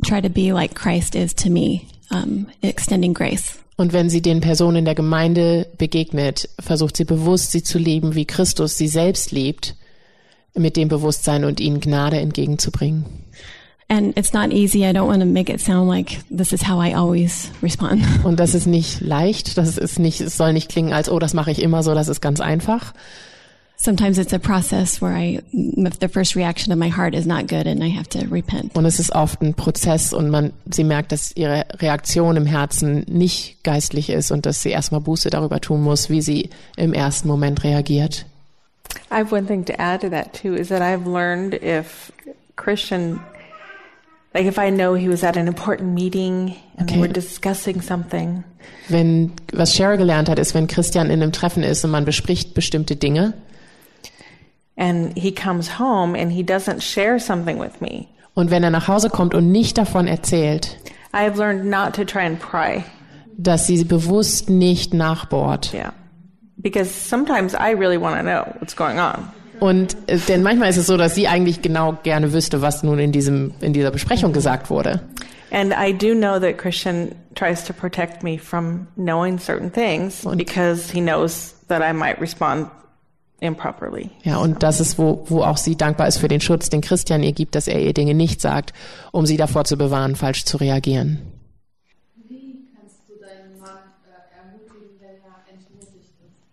try 0.04 0.20
to 0.20 0.30
be 0.30 0.52
like 0.52 0.74
Christ 0.74 1.14
is 1.14 1.34
to 1.34 1.50
me, 1.50 1.86
um, 2.10 2.46
extending 2.62 3.12
grace. 3.12 3.58
Und 3.76 3.92
wenn 3.92 4.10
sie 4.10 4.22
den 4.22 4.40
Personen 4.40 4.76
in 4.76 4.84
der 4.84 4.94
Gemeinde 4.94 5.66
begegnet, 5.78 6.48
versucht 6.60 6.96
sie 6.96 7.04
bewusst, 7.04 7.52
sie 7.52 7.62
zu 7.62 7.78
lieben, 7.78 8.14
wie 8.14 8.26
Christus 8.26 8.76
sie 8.76 8.88
selbst 8.88 9.32
liebt, 9.32 9.74
mit 10.54 10.76
dem 10.76 10.88
Bewusstsein 10.88 11.44
und 11.44 11.60
ihnen 11.60 11.80
Gnade 11.80 12.18
entgegenzubringen. 12.18 13.06
And 13.88 14.16
it's 14.16 14.32
not 14.32 14.52
easy. 14.52 14.86
I 14.86 14.92
don't 14.92 15.06
want 15.06 15.20
to 15.20 15.26
make 15.26 15.52
it 15.52 15.60
sound 15.60 15.88
like 15.88 16.20
this 16.30 16.52
is 16.52 16.62
how 16.62 16.80
I 16.80 16.94
always 16.94 17.50
respond. 17.62 18.02
Und 18.24 18.40
das 18.40 18.54
ist 18.54 18.66
nicht 18.66 19.00
leicht, 19.00 19.58
das 19.58 19.76
ist 19.76 19.98
nicht, 19.98 20.20
es 20.20 20.36
soll 20.36 20.52
nicht 20.52 20.70
klingen 20.70 20.92
als, 20.92 21.10
oh, 21.10 21.18
das 21.18 21.34
mache 21.34 21.50
ich 21.50 21.60
immer 21.62 21.82
so, 21.82 21.94
das 21.94 22.08
ist 22.08 22.20
ganz 22.20 22.40
einfach. 22.40 22.94
Sometimes 23.76 24.16
it's 24.16 24.32
a 24.32 24.38
process 24.38 25.02
where 25.02 25.12
I, 25.12 25.40
if 25.52 25.98
the 25.98 26.06
first 26.06 26.36
reaction 26.36 26.72
of 26.72 26.78
my 26.78 26.88
heart 26.88 27.16
is 27.16 27.26
not 27.26 27.48
good 27.48 27.66
and 27.66 27.82
I 27.82 27.88
have 27.88 28.08
to 28.10 28.20
repent. 28.30 28.76
Und 28.76 28.84
es 28.84 29.00
ist 29.00 29.12
oft 29.12 29.42
ein 29.42 29.54
Prozess 29.54 30.12
und 30.12 30.30
man, 30.30 30.52
sie 30.70 30.84
merkt, 30.84 31.10
dass 31.10 31.34
ihre 31.34 31.66
Reaktion 31.80 32.36
im 32.36 32.46
Herzen 32.46 33.04
nicht 33.08 33.64
geistlich 33.64 34.08
ist 34.08 34.30
und 34.30 34.46
dass 34.46 34.62
sie 34.62 34.70
erstmal 34.70 35.00
Buße 35.00 35.30
darüber 35.30 35.60
tun 35.60 35.82
muss, 35.82 36.10
wie 36.10 36.22
sie 36.22 36.50
im 36.76 36.92
ersten 36.92 37.26
Moment 37.26 37.64
reagiert. 37.64 38.24
I 39.10 39.16
have 39.16 39.34
one 39.34 39.46
thing 39.46 39.64
to 39.64 39.72
add 39.80 40.00
to 40.02 40.08
that 40.10 40.32
too 40.32 40.54
is 40.54 40.68
that 40.68 40.80
I've 40.80 41.04
learned 41.04 41.54
if 41.54 42.12
Christian, 42.54 43.18
like 44.34 44.46
if 44.46 44.58
I 44.58 44.70
know 44.70 44.94
he 44.94 45.08
was 45.08 45.22
at 45.24 45.36
an 45.36 45.46
important 45.48 45.92
meeting 45.94 46.56
and 46.78 46.88
Okay. 46.90 47.00
we're 47.00 47.12
discussing 47.12 47.80
something, 47.82 48.44
Wenn, 48.88 49.32
was 49.52 49.74
Cheryl 49.74 49.96
gelernt 49.96 50.28
hat, 50.28 50.38
ist, 50.38 50.54
wenn 50.54 50.66
Christian 50.66 51.10
in 51.10 51.22
einem 51.22 51.32
Treffen 51.32 51.62
ist 51.62 51.84
und 51.84 51.90
man 51.90 52.04
bespricht 52.04 52.54
bestimmte 52.54 52.96
Dinge 52.96 53.34
and 54.76 55.16
he 55.18 55.30
comes 55.32 55.78
home 55.78 56.14
and 56.18 56.32
he 56.32 56.42
doesn't 56.42 56.80
share 56.82 57.18
something 57.18 57.58
with 57.58 57.80
me, 57.80 58.08
und 58.34 58.50
wenn 58.50 58.62
er 58.64 58.70
nach 58.70 58.88
Hause 58.88 59.10
kommt 59.10 59.34
und 59.34 59.52
nicht 59.52 59.76
davon 59.78 60.06
erzählt, 60.08 60.78
I 61.14 61.24
have 61.24 61.36
learned 61.38 61.64
not 61.66 61.94
to 61.94 62.04
try 62.04 62.24
and 62.24 62.38
pry. 62.40 62.84
dass 63.36 63.66
sie 63.66 63.84
bewusst 63.84 64.48
nicht 64.50 64.94
nachbohrt. 64.94 65.72
Yeah. 65.74 65.92
Because 66.56 66.90
sometimes 66.90 67.54
I 67.54 67.72
really 67.72 67.98
want 68.00 68.16
to 68.16 68.22
know 68.22 68.44
what's 68.60 68.74
going 68.76 68.98
on. 68.98 69.28
Und 69.62 69.96
äh, 70.08 70.18
denn 70.18 70.42
manchmal 70.42 70.70
ist 70.70 70.76
es 70.76 70.86
so, 70.88 70.96
dass 70.96 71.14
sie 71.14 71.28
eigentlich 71.28 71.62
genau 71.62 71.96
gerne 72.02 72.32
wüsste, 72.32 72.62
was 72.62 72.82
nun 72.82 72.98
in 72.98 73.12
diesem 73.12 73.54
in 73.60 73.72
dieser 73.72 73.92
Besprechung 73.92 74.32
gesagt 74.32 74.70
wurde. 74.70 75.00
And 75.52 75.72
I 75.72 75.92
do 75.92 76.14
know 76.14 76.40
that 76.40 76.58
Christian 76.58 77.14
tries 77.36 77.62
to 77.64 77.72
protect 77.72 78.24
me 78.24 78.38
from 78.38 78.88
knowing 78.96 79.38
certain 79.38 79.72
things 79.72 80.24
Und- 80.26 80.38
because 80.38 80.92
he 80.92 81.00
knows 81.00 81.54
that 81.68 81.80
I 81.80 81.92
might 81.92 82.20
respond 82.20 82.70
improperly. 83.38 84.10
Ja, 84.24 84.38
und 84.38 84.62
das 84.64 84.80
ist, 84.80 84.98
wo, 84.98 85.24
wo 85.28 85.42
auch 85.42 85.56
sie 85.58 85.76
dankbar 85.76 86.08
ist 86.08 86.18
für 86.18 86.28
den 86.28 86.40
Schutz, 86.40 86.68
den 86.68 86.80
Christian 86.80 87.22
ihr 87.22 87.32
gibt, 87.32 87.54
dass 87.54 87.68
er 87.68 87.80
ihr 87.80 87.92
Dinge 87.92 88.14
nicht 88.14 88.40
sagt, 88.40 88.72
um 89.12 89.26
sie 89.26 89.36
davor 89.36 89.64
zu 89.64 89.76
bewahren, 89.76 90.16
falsch 90.16 90.44
zu 90.44 90.56
reagieren. 90.56 91.20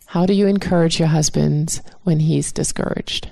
How 0.09 0.25
do 0.25 0.33
you 0.33 0.47
encourage 0.47 0.97
your 0.97 1.07
husband 1.07 1.81
when 2.03 2.19
he's 2.19 2.51
discouraged? 2.51 3.29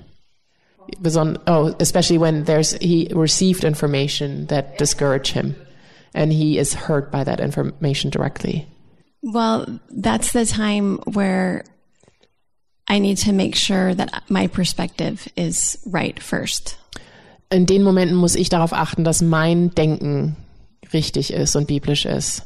Beson 1.02 1.42
oh, 1.48 1.76
especially 1.80 2.20
when 2.20 2.44
there's 2.44 2.74
he 2.74 3.10
received 3.14 3.64
information 3.64 4.46
that 4.48 4.78
discouraged 4.78 5.34
him, 5.34 5.56
and 6.14 6.32
he 6.32 6.60
is 6.60 6.76
hurt 6.76 7.12
by 7.12 7.24
that 7.24 7.40
information 7.40 8.12
directly. 8.12 8.68
Well, 9.24 9.80
that's 9.90 10.34
the 10.34 10.46
time 10.46 11.00
where 11.14 11.64
I 12.88 13.00
need 13.00 13.18
to 13.26 13.34
make 13.34 13.56
sure 13.56 13.96
that 13.96 14.24
my 14.30 14.46
perspective 14.46 15.28
is 15.36 15.80
right 15.88 16.22
first. 16.22 16.78
In 17.50 17.66
den 17.66 17.82
Momenten 17.82 18.14
muss 18.14 18.36
ich 18.36 18.50
darauf 18.50 18.72
achten, 18.72 19.04
dass 19.04 19.24
mein 19.24 19.72
Denken 19.74 20.36
richtig 20.94 21.34
ist 21.34 21.56
und 21.56 21.68
biblisch 21.68 22.06
ist. 22.06 22.44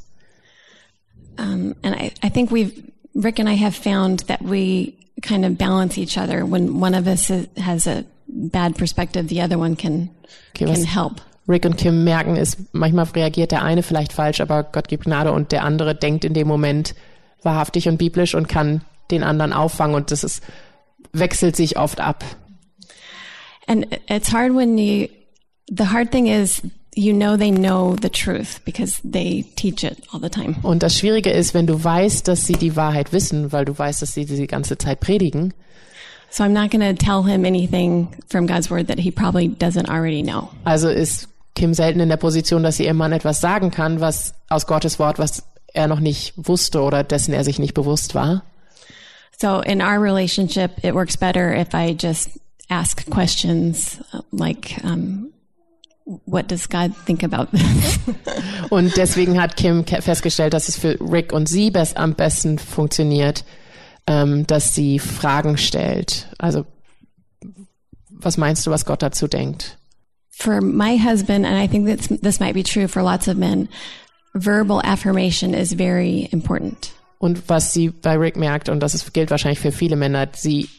Um, 1.37 1.75
and 1.83 1.95
I, 1.95 2.13
I 2.23 2.29
think 2.29 2.49
we've, 2.49 2.90
Rick 3.15 3.39
and 3.39 3.49
I 3.49 3.55
have 3.55 3.75
found 3.75 4.21
that 4.27 4.41
we 4.41 4.97
kind 5.21 5.45
of 5.45 5.57
balance 5.57 5.97
each 5.97 6.17
other. 6.17 6.45
When 6.45 6.79
one 6.79 6.95
of 6.95 7.07
us 7.07 7.29
is, 7.29 7.47
has 7.57 7.87
a 7.87 8.05
bad 8.27 8.77
perspective, 8.77 9.27
the 9.27 9.41
other 9.41 9.57
one 9.57 9.75
can, 9.75 10.09
Okay, 10.55 10.65
can 10.65 10.85
help. 10.85 11.21
Rick 11.47 11.65
und 11.65 11.77
Kim 11.77 12.03
merken, 12.03 12.37
ist, 12.37 12.73
manchmal 12.73 13.05
reagiert 13.05 13.51
der 13.51 13.63
eine 13.63 13.83
vielleicht 13.83 14.13
falsch, 14.13 14.41
aber 14.41 14.63
Gott 14.63 14.87
gibt 14.87 15.05
Gnade 15.05 15.31
und 15.31 15.51
der 15.51 15.63
andere 15.63 15.95
denkt 15.95 16.23
in 16.23 16.33
dem 16.33 16.47
Moment 16.47 16.95
wahrhaftig 17.41 17.87
und 17.87 17.97
biblisch 17.97 18.35
und 18.35 18.47
kann 18.47 18.81
den 19.09 19.23
anderen 19.23 19.51
auffangen 19.51 19.95
und 19.95 20.11
das 20.11 20.23
ist, 20.23 20.43
wechselt 21.11 21.55
sich 21.55 21.77
oft 21.77 21.99
ab. 21.99 22.23
And 23.67 23.87
it's 24.07 24.31
hard 24.31 24.55
when 24.55 24.77
you, 24.77 25.07
the 25.67 25.87
hard 25.87 26.11
thing 26.11 26.27
is, 26.27 26.61
you 26.95 27.13
know 27.13 27.37
they 27.37 27.51
know 27.51 27.95
the 28.01 28.09
truth 28.09 28.59
because 28.65 28.99
they 29.03 29.45
teach 29.55 29.83
it 29.83 29.97
all 30.11 30.19
the 30.19 30.29
time. 30.29 30.55
Und 30.63 30.83
das 30.83 30.97
Schwierige 30.97 31.31
ist, 31.31 31.53
wenn 31.53 31.67
du 31.67 31.81
weißt, 31.83 32.27
dass 32.27 32.45
sie 32.45 32.53
die 32.53 32.75
Wahrheit 32.75 33.13
wissen, 33.13 33.51
weil 33.51 33.65
du 33.65 33.77
weißt, 33.77 34.01
dass 34.01 34.13
sie 34.13 34.25
die 34.25 34.47
ganze 34.47 34.77
Zeit 34.77 34.99
predigen, 34.99 35.53
So 36.33 36.45
I'm 36.45 36.53
not 36.53 36.71
going 36.71 36.79
to 36.79 36.93
tell 36.93 37.23
him 37.23 37.43
anything 37.43 38.07
from 38.29 38.47
God's 38.47 38.71
word 38.71 38.87
that 38.87 38.97
he 38.97 39.11
probably 39.11 39.49
doesn't 39.49 39.89
already 39.89 40.23
know. 40.23 40.49
also 40.63 40.87
ist 40.87 41.27
Kim 41.55 41.73
selten 41.73 41.99
in 41.99 42.07
der 42.07 42.15
Position, 42.15 42.63
dass 42.63 42.77
sie 42.77 42.85
ihrem 42.85 42.95
Mann 42.95 43.11
etwas 43.11 43.41
sagen 43.41 43.69
kann, 43.71 43.99
was 43.99 44.33
aus 44.47 44.65
Gottes 44.65 44.97
Wort, 44.97 45.19
was 45.19 45.43
er 45.73 45.87
noch 45.87 45.99
nicht 45.99 46.33
wusste 46.37 46.81
oder 46.81 47.03
dessen 47.03 47.33
er 47.33 47.43
sich 47.43 47.59
nicht 47.59 47.73
bewusst 47.73 48.15
war. 48.15 48.43
So 49.41 49.59
in 49.59 49.81
our 49.81 49.99
relationship, 50.01 50.71
it 50.83 50.93
works 50.93 51.17
better 51.17 51.53
if 51.53 51.73
I 51.73 51.93
just 51.99 52.29
ask 52.69 53.05
questions 53.09 53.99
uh, 54.13 54.21
like, 54.31 54.79
um, 54.85 55.33
what 56.25 56.47
does 56.47 56.67
God 56.67 56.93
think 57.05 57.23
about 57.23 57.47
this? 57.51 57.99
Und 58.69 58.95
deswegen 58.97 59.41
hat 59.41 59.57
Kim 59.57 59.85
festgestellt, 59.85 60.53
dass 60.53 60.69
es 60.69 60.77
für 60.77 60.97
Rick 60.99 61.33
und 61.33 61.49
sie 61.49 61.71
best, 61.71 61.97
am 61.97 62.15
besten 62.15 62.57
funktioniert, 62.57 63.43
ähm, 64.07 64.47
dass 64.47 64.73
sie 64.73 64.99
Fragen 64.99 65.57
stellt. 65.57 66.27
Also, 66.37 66.65
was 68.09 68.37
meinst 68.37 68.65
du, 68.65 68.71
was 68.71 68.85
Gott 68.85 69.01
dazu 69.01 69.27
denkt? 69.27 69.77
for 70.41 70.61
my 70.61 70.95
husband, 70.95 71.45
and 71.45 71.55
I 71.55 71.67
think 71.67 71.85
that 71.87 72.21
this 72.21 72.39
might 72.39 72.55
be 72.55 72.63
true 72.63 72.87
for 72.87 73.03
lots 73.03 73.27
of 73.27 73.37
men, 73.37 73.69
verbal 74.33 74.81
affirmation 74.83 75.53
is 75.53 75.73
very 75.73 76.27
important. 76.31 76.91
Und 77.19 77.47
was 77.49 77.71
sie 77.71 77.89
bei 77.89 78.17
Rick 78.17 78.35
merkt, 78.35 78.67
und 78.67 78.79
das 78.79 79.13
gilt 79.13 79.29
wahrscheinlich 79.29 79.59
für 79.59 79.71
viele 79.71 79.95
Männer, 79.95 80.27
sie 80.35 80.69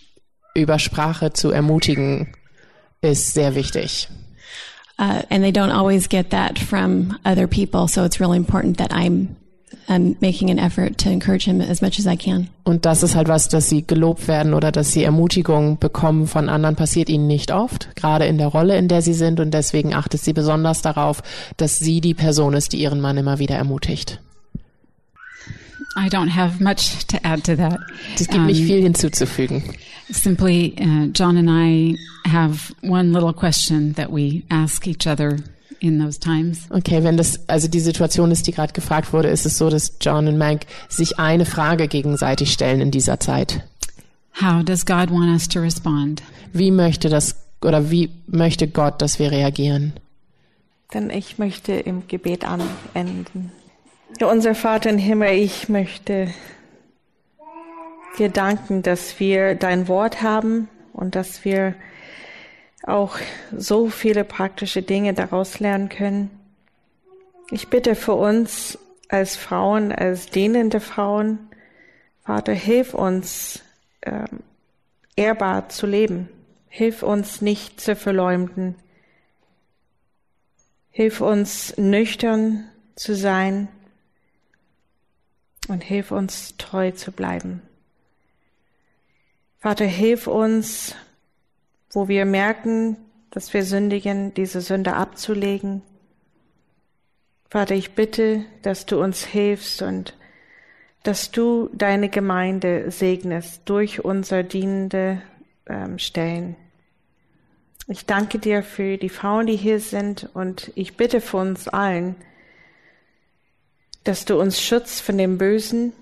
über 0.55 0.79
Sprache 0.79 1.33
zu 1.33 1.51
ermutigen, 1.51 2.35
ist 3.01 3.33
sehr 3.33 3.55
wichtig. 3.55 4.09
Uh, 5.03 5.23
and 5.31 5.43
they 5.43 5.51
don't 5.51 5.73
always 5.73 6.07
get 6.07 6.31
that 6.31 6.61
from 6.61 7.19
other 7.25 7.49
people. 7.49 7.89
So 7.89 8.05
it's 8.05 8.21
really 8.21 8.37
important 8.37 8.79
that 8.79 8.93
I'm 8.93 9.35
um, 9.89 10.17
making 10.21 10.49
an 10.51 10.61
effort 10.61 10.97
to 10.99 11.11
encourage 11.11 11.45
him 11.45 11.61
as 11.61 11.83
much 11.83 11.99
as 11.99 12.07
I 12.07 12.15
can. 12.15 12.51
Und 12.63 12.87
das 12.87 13.03
ist 13.03 13.17
halt 13.17 13.27
was, 13.27 13.49
dass 13.49 13.69
sie 13.69 13.85
gelobt 13.85 14.29
werden 14.29 14.55
oder 14.55 14.71
dass 14.71 14.93
sie 14.93 15.03
Ermutigung 15.03 15.81
bekommen 15.81 16.29
von 16.29 16.49
anderen, 16.49 16.77
passiert 16.77 17.09
ihnen 17.09 17.27
nicht 17.27 17.51
oft, 17.51 17.97
gerade 17.97 18.27
in 18.27 18.39
der 18.39 18.47
Rolle, 18.47 18.77
in 18.79 18.87
der 18.87 19.03
sie 19.03 19.15
sind. 19.15 19.41
Und 19.41 19.53
deswegen 19.53 19.93
achtet 19.93 20.21
sie 20.21 20.33
besonders 20.33 20.83
darauf, 20.83 21.21
dass 21.57 21.81
sie 21.81 22.01
die 22.01 22.15
Person 22.15 22.55
ist, 22.55 22.73
die 22.73 22.79
ihren 22.79 23.01
Mann 23.01 23.17
immer 23.17 23.41
wieder 23.41 23.57
ermutigt. 23.57 24.21
I 25.97 26.09
don't 26.09 26.31
have 26.31 26.63
much 26.63 27.05
to 27.09 27.19
add 27.25 27.43
to 27.43 27.57
that. 27.57 27.81
Es 28.15 28.29
gibt 28.29 28.47
nicht 28.47 28.63
viel 28.63 28.83
hinzuzufügen. 28.83 29.65
Simply, 30.11 30.75
uh, 30.79 31.07
John 31.13 31.37
and 31.37 31.49
I 31.51 31.97
have 32.29 32.75
one 32.83 33.13
little 33.13 33.33
question 33.33 33.95
that 33.95 34.11
we 34.11 34.45
ask 34.51 34.87
each 34.87 35.07
other 35.07 35.39
in 35.81 35.99
those 35.99 36.19
times. 36.19 36.67
Okay, 36.71 37.03
wenn 37.03 37.17
das 37.17 37.41
also 37.49 37.69
die 37.69 37.81
Situation 37.81 38.31
ist, 38.31 38.47
die 38.47 38.53
gerade 38.53 38.73
gefragt 38.73 39.13
wurde, 39.13 39.29
ist 39.29 39.47
es 39.47 39.59
so, 39.59 39.69
dass 39.69 39.97
John 40.01 40.29
und 40.29 40.39
Meg 40.39 40.67
sich 40.89 41.19
eine 41.19 41.45
Frage 41.45 41.89
gegenseitig 41.89 42.53
stellen 42.53 42.81
in 42.81 42.91
dieser 42.91 43.19
Zeit. 43.21 43.65
How 44.41 44.65
does 44.65 44.87
God 44.87 45.11
want 45.11 45.31
us 45.31 45.49
to 45.49 45.61
respond? 45.61 46.23
Wie 46.53 46.71
möchte 46.71 47.09
das 47.09 47.37
oder 47.63 47.91
wie 47.91 48.11
möchte 48.27 48.69
Gott, 48.69 49.03
dass 49.03 49.19
wir 49.19 49.31
reagieren? 49.31 49.93
Denn 50.95 51.11
ich 51.11 51.39
möchte 51.39 51.73
im 51.73 52.07
Gebet 52.07 52.45
anenden. 52.45 53.53
Ja, 54.21 54.27
unser 54.27 54.55
Vater 54.55 54.91
im 54.91 54.99
Himmel, 54.99 55.35
ich 55.35 55.69
möchte 55.69 56.29
dir 58.19 58.29
danken, 58.29 58.83
dass 58.83 59.19
wir 59.21 59.55
dein 59.55 59.89
Wort 59.89 60.23
haben 60.23 60.69
und 60.93 61.15
dass 61.15 61.45
wir 61.45 61.75
auch 62.85 63.17
so 63.57 63.89
viele 63.89 64.25
praktische 64.25 64.83
Dinge 64.83 65.15
daraus 65.15 65.61
lernen 65.61 65.89
können. 65.89 66.31
Ich 67.51 67.69
bitte 67.69 67.95
für 67.95 68.15
uns 68.15 68.79
als 69.09 69.37
Frauen, 69.37 69.93
als 69.93 70.27
dienende 70.27 70.81
Frauen, 70.81 71.39
Vater, 72.25 72.53
hilf 72.53 72.95
uns, 72.95 73.63
ähm, 74.03 74.41
ehrbar 75.17 75.69
zu 75.69 75.87
leben. 75.87 76.29
Hilf 76.69 77.03
uns 77.03 77.41
nicht 77.43 77.81
zu 77.81 77.97
verleumden. 77.97 78.77
Hilf 80.91 81.21
uns 81.21 81.77
nüchtern 81.77 82.69
zu 82.95 83.15
sein 83.15 83.69
und 85.69 85.83
hilf 85.83 86.13
uns 86.13 86.55
treu 86.59 86.93
zu 86.93 87.13
bleiben. 87.13 87.63
Vater, 89.63 89.85
hilf 89.85 90.27
uns, 90.27 90.97
wo 91.93 92.09
wir 92.09 92.25
merken, 92.25 92.97
dass 93.31 93.55
wir 93.55 93.63
sündigen, 93.63 94.35
diese 94.35 94.61
Sünde 94.61 94.95
abzulegen. 94.95 95.83
Vater, 97.49 97.77
ich 97.77 97.93
bitte, 97.93 98.45
dass 98.63 98.87
du 98.87 99.01
uns 99.01 99.25
hilfst 99.25 99.81
und 99.81 100.17
dass 101.05 101.31
du 101.31 101.71
deine 101.75 102.09
Gemeinde 102.09 102.91
segnest 102.91 103.63
durch 103.67 104.05
unser 104.05 104.43
dienende 104.43 105.23
ähm, 105.69 105.97
Stellen. 106.01 106.57
Ich 107.87 108.05
danke 108.05 108.41
dir 108.41 108.65
für 108.65 108.97
die 108.99 109.11
Frauen, 109.11 109.47
die 109.47 109.57
hier 109.57 109.79
sind 109.79 110.29
und 110.35 110.73
ich 110.75 110.97
bitte 110.97 111.21
für 111.21 111.37
uns 111.37 111.69
allen, 111.69 112.17
dass 114.03 114.25
du 114.25 114.41
uns 114.41 114.61
schützt 114.61 115.03
von 115.03 115.17
dem 115.19 115.39
Bösen, 115.39 115.93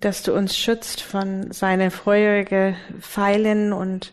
dass 0.00 0.22
du 0.22 0.34
uns 0.34 0.56
schützt 0.56 1.02
von 1.02 1.52
seinen 1.52 1.90
feurigen 1.90 2.76
Pfeilen 3.00 3.72
und 3.72 4.12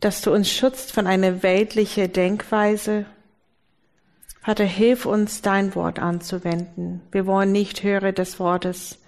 dass 0.00 0.20
du 0.20 0.32
uns 0.32 0.50
schützt 0.50 0.92
von 0.92 1.06
einer 1.06 1.42
weltlichen 1.42 2.12
Denkweise. 2.12 3.06
Vater, 4.42 4.64
hilf 4.64 5.06
uns, 5.06 5.40
dein 5.40 5.74
Wort 5.76 6.00
anzuwenden. 6.00 7.00
Wir 7.12 7.26
wollen 7.26 7.52
nicht 7.52 7.84
Hörer 7.84 8.12
des 8.12 8.40
Wortes. 8.40 8.98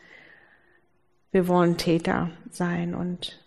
Wir 1.33 1.49
wollen 1.49 1.77
Täter 1.77 2.31
sein. 2.53 2.95
Und 2.95 3.41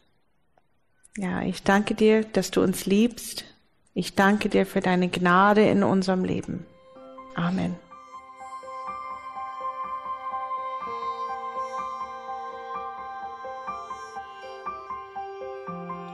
ja, 1.17 1.41
ich 1.41 1.63
danke 1.63 1.95
dir, 1.95 2.25
dass 2.25 2.51
du 2.51 2.61
uns 2.61 2.85
liebst. 2.85 3.45
Ich 3.93 4.15
danke 4.15 4.49
dir 4.49 4.65
für 4.65 4.81
deine 4.81 5.07
Gnade 5.07 5.67
in 5.67 5.83
unserem 5.83 6.25
Leben. 6.25 6.65
Amen. 7.35 7.86